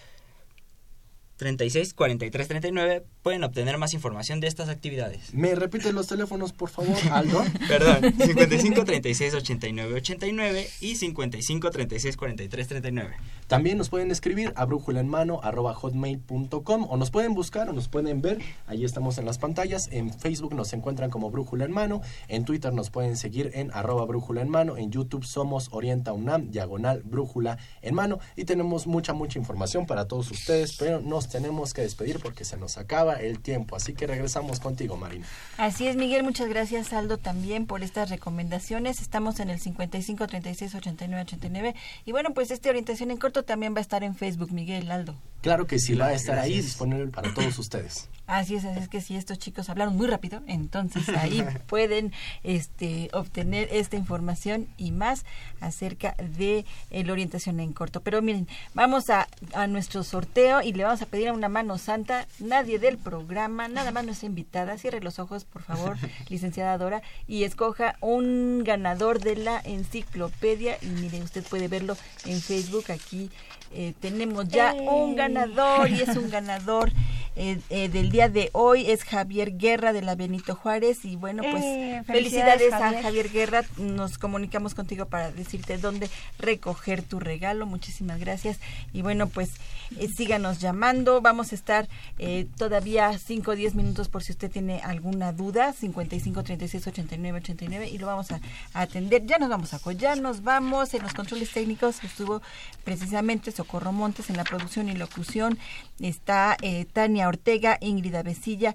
36 1.40 1.94
43 1.94 2.48
39 2.48 3.02
pueden 3.22 3.44
obtener 3.44 3.78
más 3.78 3.94
información 3.94 4.40
de 4.40 4.46
estas 4.46 4.68
actividades. 4.68 5.32
¿Me 5.32 5.54
repiten 5.54 5.94
los 5.94 6.06
teléfonos, 6.06 6.52
por 6.52 6.68
favor, 6.68 6.94
Aldo? 7.10 7.42
Perdón, 7.66 8.12
55 8.12 8.84
36 8.84 9.34
89 9.34 9.94
89 9.94 10.68
y 10.82 10.96
55 10.96 11.70
36 11.70 12.16
43 12.18 12.68
39. 12.68 13.16
También 13.46 13.78
nos 13.78 13.88
pueden 13.88 14.10
escribir 14.10 14.52
a 14.54 14.66
brújula 14.66 15.00
en 15.00 15.08
mano 15.08 15.40
arroba 15.42 15.72
hotmail.com 15.72 16.86
o 16.88 16.96
nos 16.98 17.10
pueden 17.10 17.32
buscar 17.32 17.70
o 17.70 17.72
nos 17.72 17.88
pueden 17.88 18.20
ver. 18.20 18.38
Ahí 18.66 18.84
estamos 18.84 19.16
en 19.16 19.24
las 19.24 19.38
pantallas. 19.38 19.88
En 19.90 20.12
Facebook 20.12 20.54
nos 20.54 20.74
encuentran 20.74 21.08
como 21.08 21.30
Brújula 21.30 21.64
en 21.64 21.72
Mano. 21.72 22.02
En 22.28 22.44
Twitter 22.44 22.72
nos 22.74 22.90
pueden 22.90 23.16
seguir 23.16 23.50
en 23.54 23.70
arroba 23.72 24.04
brújula 24.04 24.42
en 24.42 24.50
mano. 24.50 24.76
En 24.76 24.90
YouTube 24.90 25.24
somos 25.24 25.68
Orienta 25.72 26.12
UNAM, 26.12 26.50
diagonal 26.50 27.02
Brújula 27.02 27.56
en 27.80 27.94
Mano. 27.94 28.18
Y 28.36 28.44
tenemos 28.44 28.86
mucha, 28.86 29.14
mucha 29.14 29.38
información 29.38 29.86
para 29.86 30.06
todos 30.06 30.30
ustedes, 30.30 30.76
pero 30.76 31.00
nos 31.00 31.29
tenemos 31.30 31.72
que 31.72 31.82
despedir 31.82 32.20
porque 32.20 32.44
se 32.44 32.56
nos 32.56 32.76
acaba 32.78 33.14
el 33.14 33.40
tiempo. 33.40 33.76
Así 33.76 33.94
que 33.94 34.06
regresamos 34.06 34.60
contigo, 34.60 34.96
Marina. 34.96 35.26
Así 35.56 35.86
es, 35.86 35.96
Miguel. 35.96 36.22
Muchas 36.22 36.48
gracias, 36.48 36.92
Aldo, 36.92 37.16
también 37.16 37.66
por 37.66 37.82
estas 37.82 38.10
recomendaciones. 38.10 39.00
Estamos 39.00 39.40
en 39.40 39.50
el 39.50 39.60
55 39.60 40.26
36 40.26 40.74
89 40.74 41.22
89. 41.22 41.74
Y 42.04 42.12
bueno, 42.12 42.34
pues 42.34 42.50
esta 42.50 42.68
orientación 42.68 43.10
en 43.10 43.16
corto 43.16 43.44
también 43.44 43.74
va 43.74 43.78
a 43.78 43.82
estar 43.82 44.04
en 44.04 44.14
Facebook, 44.14 44.52
Miguel, 44.52 44.90
Aldo. 44.90 45.14
Claro 45.40 45.66
que 45.66 45.78
sí, 45.78 45.94
va 45.94 46.08
a 46.08 46.12
estar 46.12 46.38
ahí 46.38 46.56
disponible 46.56 47.06
para 47.08 47.32
todos 47.32 47.58
ustedes. 47.58 48.08
Así 48.26 48.54
es, 48.54 48.64
así 48.64 48.78
es 48.78 48.88
que 48.88 49.00
si 49.00 49.16
estos 49.16 49.38
chicos 49.38 49.70
hablaron 49.70 49.96
muy 49.96 50.06
rápido, 50.06 50.40
entonces 50.46 51.08
ahí 51.08 51.42
pueden 51.66 52.12
este, 52.44 53.08
obtener 53.12 53.68
esta 53.72 53.96
información 53.96 54.68
y 54.76 54.92
más 54.92 55.24
acerca 55.60 56.14
de 56.36 56.64
la 56.90 57.12
orientación 57.12 57.58
en 57.58 57.72
corto. 57.72 58.02
Pero 58.02 58.22
miren, 58.22 58.46
vamos 58.72 59.10
a, 59.10 59.26
a 59.52 59.66
nuestro 59.66 60.04
sorteo 60.04 60.62
y 60.62 60.72
le 60.72 60.84
vamos 60.84 61.02
a 61.02 61.06
pedir 61.06 61.19
a 61.28 61.32
una 61.32 61.48
mano 61.48 61.78
santa, 61.78 62.26
nadie 62.38 62.78
del 62.78 62.98
programa, 62.98 63.68
nada 63.68 63.90
más 63.90 64.04
nuestra 64.04 64.26
invitada, 64.26 64.78
cierre 64.78 65.00
los 65.00 65.18
ojos, 65.18 65.44
por 65.44 65.62
favor, 65.62 65.96
licenciada 66.28 66.78
Dora, 66.78 67.02
y 67.26 67.44
escoja 67.44 67.96
un 68.00 68.62
ganador 68.64 69.20
de 69.20 69.36
la 69.36 69.60
enciclopedia. 69.64 70.78
Y 70.82 70.86
mire, 70.86 71.22
usted 71.22 71.44
puede 71.44 71.68
verlo 71.68 71.96
en 72.24 72.40
Facebook 72.40 72.90
aquí. 72.90 73.30
Eh, 73.72 73.94
tenemos 74.00 74.48
ya 74.48 74.72
un 74.74 75.14
ganador 75.14 75.90
y 75.90 76.00
es 76.00 76.16
un 76.16 76.28
ganador 76.28 76.90
eh, 77.36 77.58
eh, 77.70 77.88
del 77.88 78.10
día 78.10 78.28
de 78.28 78.50
hoy 78.52 78.90
es 78.90 79.04
Javier 79.04 79.56
Guerra 79.56 79.92
de 79.92 80.02
la 80.02 80.14
Benito 80.14 80.54
Juárez. 80.54 81.04
Y 81.04 81.16
bueno 81.16 81.42
pues 81.42 81.62
Eh, 81.64 82.02
felicidades, 82.06 82.58
felicidades, 82.58 82.96
a 82.96 83.02
Javier. 83.02 83.30
Guerra. 83.30 83.64
Nos 83.76 84.18
comunicamos 84.18 84.74
contigo 84.74 85.06
para 85.06 85.30
decirte 85.30 85.76
dónde 85.78 86.08
recoger 86.38 87.02
tu 87.02 87.20
regalo. 87.20 87.66
Muchísimas 87.66 88.18
gracias. 88.20 88.58
Y 88.92 89.02
bueno 89.02 89.28
pues 89.28 89.50
eh, 89.98 90.08
síganos 90.08 90.60
llamando. 90.60 91.20
Vamos 91.20 91.52
a 91.52 91.54
estar 91.54 91.88
eh, 92.18 92.46
todavía 92.56 93.18
5 93.18 93.50
o 93.50 93.56
10 93.56 93.74
minutos 93.74 94.08
por 94.08 94.22
si 94.22 94.32
usted 94.32 94.50
tiene 94.50 94.80
alguna 94.80 95.32
duda. 95.32 95.72
55 95.72 96.42
36 96.42 96.86
89 96.86 97.38
89 97.38 97.88
y 97.88 97.98
lo 97.98 98.06
vamos 98.06 98.30
a, 98.30 98.40
a 98.72 98.82
atender. 98.82 99.26
Ya 99.26 99.38
nos 99.38 99.48
vamos 99.48 99.74
a 99.74 99.80
ya 99.92 100.14
nos 100.16 100.42
vamos. 100.42 100.94
En 100.94 101.02
los 101.02 101.14
controles 101.14 101.50
técnicos 101.50 102.04
estuvo 102.04 102.42
precisamente 102.84 103.50
Socorro 103.50 103.92
Montes 103.92 104.30
en 104.30 104.36
la 104.36 104.44
producción 104.44 104.88
y 104.88 104.94
locución. 104.94 105.58
Está 106.00 106.56
eh, 106.62 106.84
Ortega, 107.28 107.78
Ingrid 107.80 108.14
Avesilla, 108.14 108.74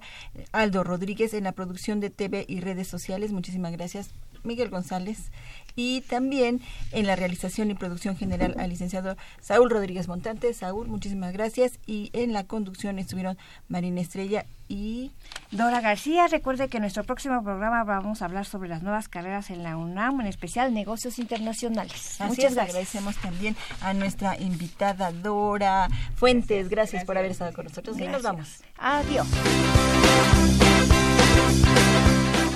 Aldo 0.52 0.84
Rodríguez 0.84 1.34
en 1.34 1.44
la 1.44 1.52
producción 1.52 2.00
de 2.00 2.10
TV 2.10 2.44
y 2.48 2.60
redes 2.60 2.88
sociales. 2.88 3.32
Muchísimas 3.32 3.72
gracias. 3.72 4.10
Miguel 4.44 4.70
González 4.70 5.30
y 5.76 6.00
también 6.00 6.60
en 6.92 7.06
la 7.06 7.14
realización 7.14 7.70
y 7.70 7.74
producción 7.74 8.16
general 8.16 8.54
al 8.58 8.70
licenciado 8.70 9.16
Saúl 9.40 9.70
Rodríguez 9.70 10.08
Montante. 10.08 10.52
Saúl, 10.54 10.88
muchísimas 10.88 11.32
gracias. 11.32 11.78
Y 11.86 12.10
en 12.12 12.32
la 12.32 12.44
conducción 12.44 12.98
estuvieron 12.98 13.38
Marina 13.68 14.00
Estrella 14.00 14.46
y 14.68 15.12
Dora 15.52 15.80
García, 15.80 16.26
recuerde 16.26 16.68
que 16.68 16.78
en 16.78 16.80
nuestro 16.82 17.04
próximo 17.04 17.42
programa 17.44 17.84
vamos 17.84 18.20
a 18.20 18.24
hablar 18.24 18.46
sobre 18.46 18.68
las 18.68 18.82
nuevas 18.82 19.08
carreras 19.08 19.50
en 19.50 19.62
la 19.62 19.76
UNAM, 19.76 20.20
en 20.20 20.26
especial 20.26 20.74
negocios 20.74 21.20
internacionales. 21.20 22.20
Así 22.20 22.30
Muchas 22.30 22.44
es, 22.46 22.54
gracias. 22.54 22.68
agradecemos 22.68 23.16
también 23.18 23.56
a 23.80 23.94
nuestra 23.94 24.36
invitada 24.40 25.12
Dora 25.12 25.88
Fuentes. 26.16 26.68
Gracias, 26.68 27.04
por 27.04 27.16
haber 27.16 27.30
estado 27.30 27.52
con 27.52 27.66
nosotros. 27.66 27.98
Y 28.00 28.08
nos 28.08 28.22
vamos. 28.22 28.60
Adiós. 28.78 29.26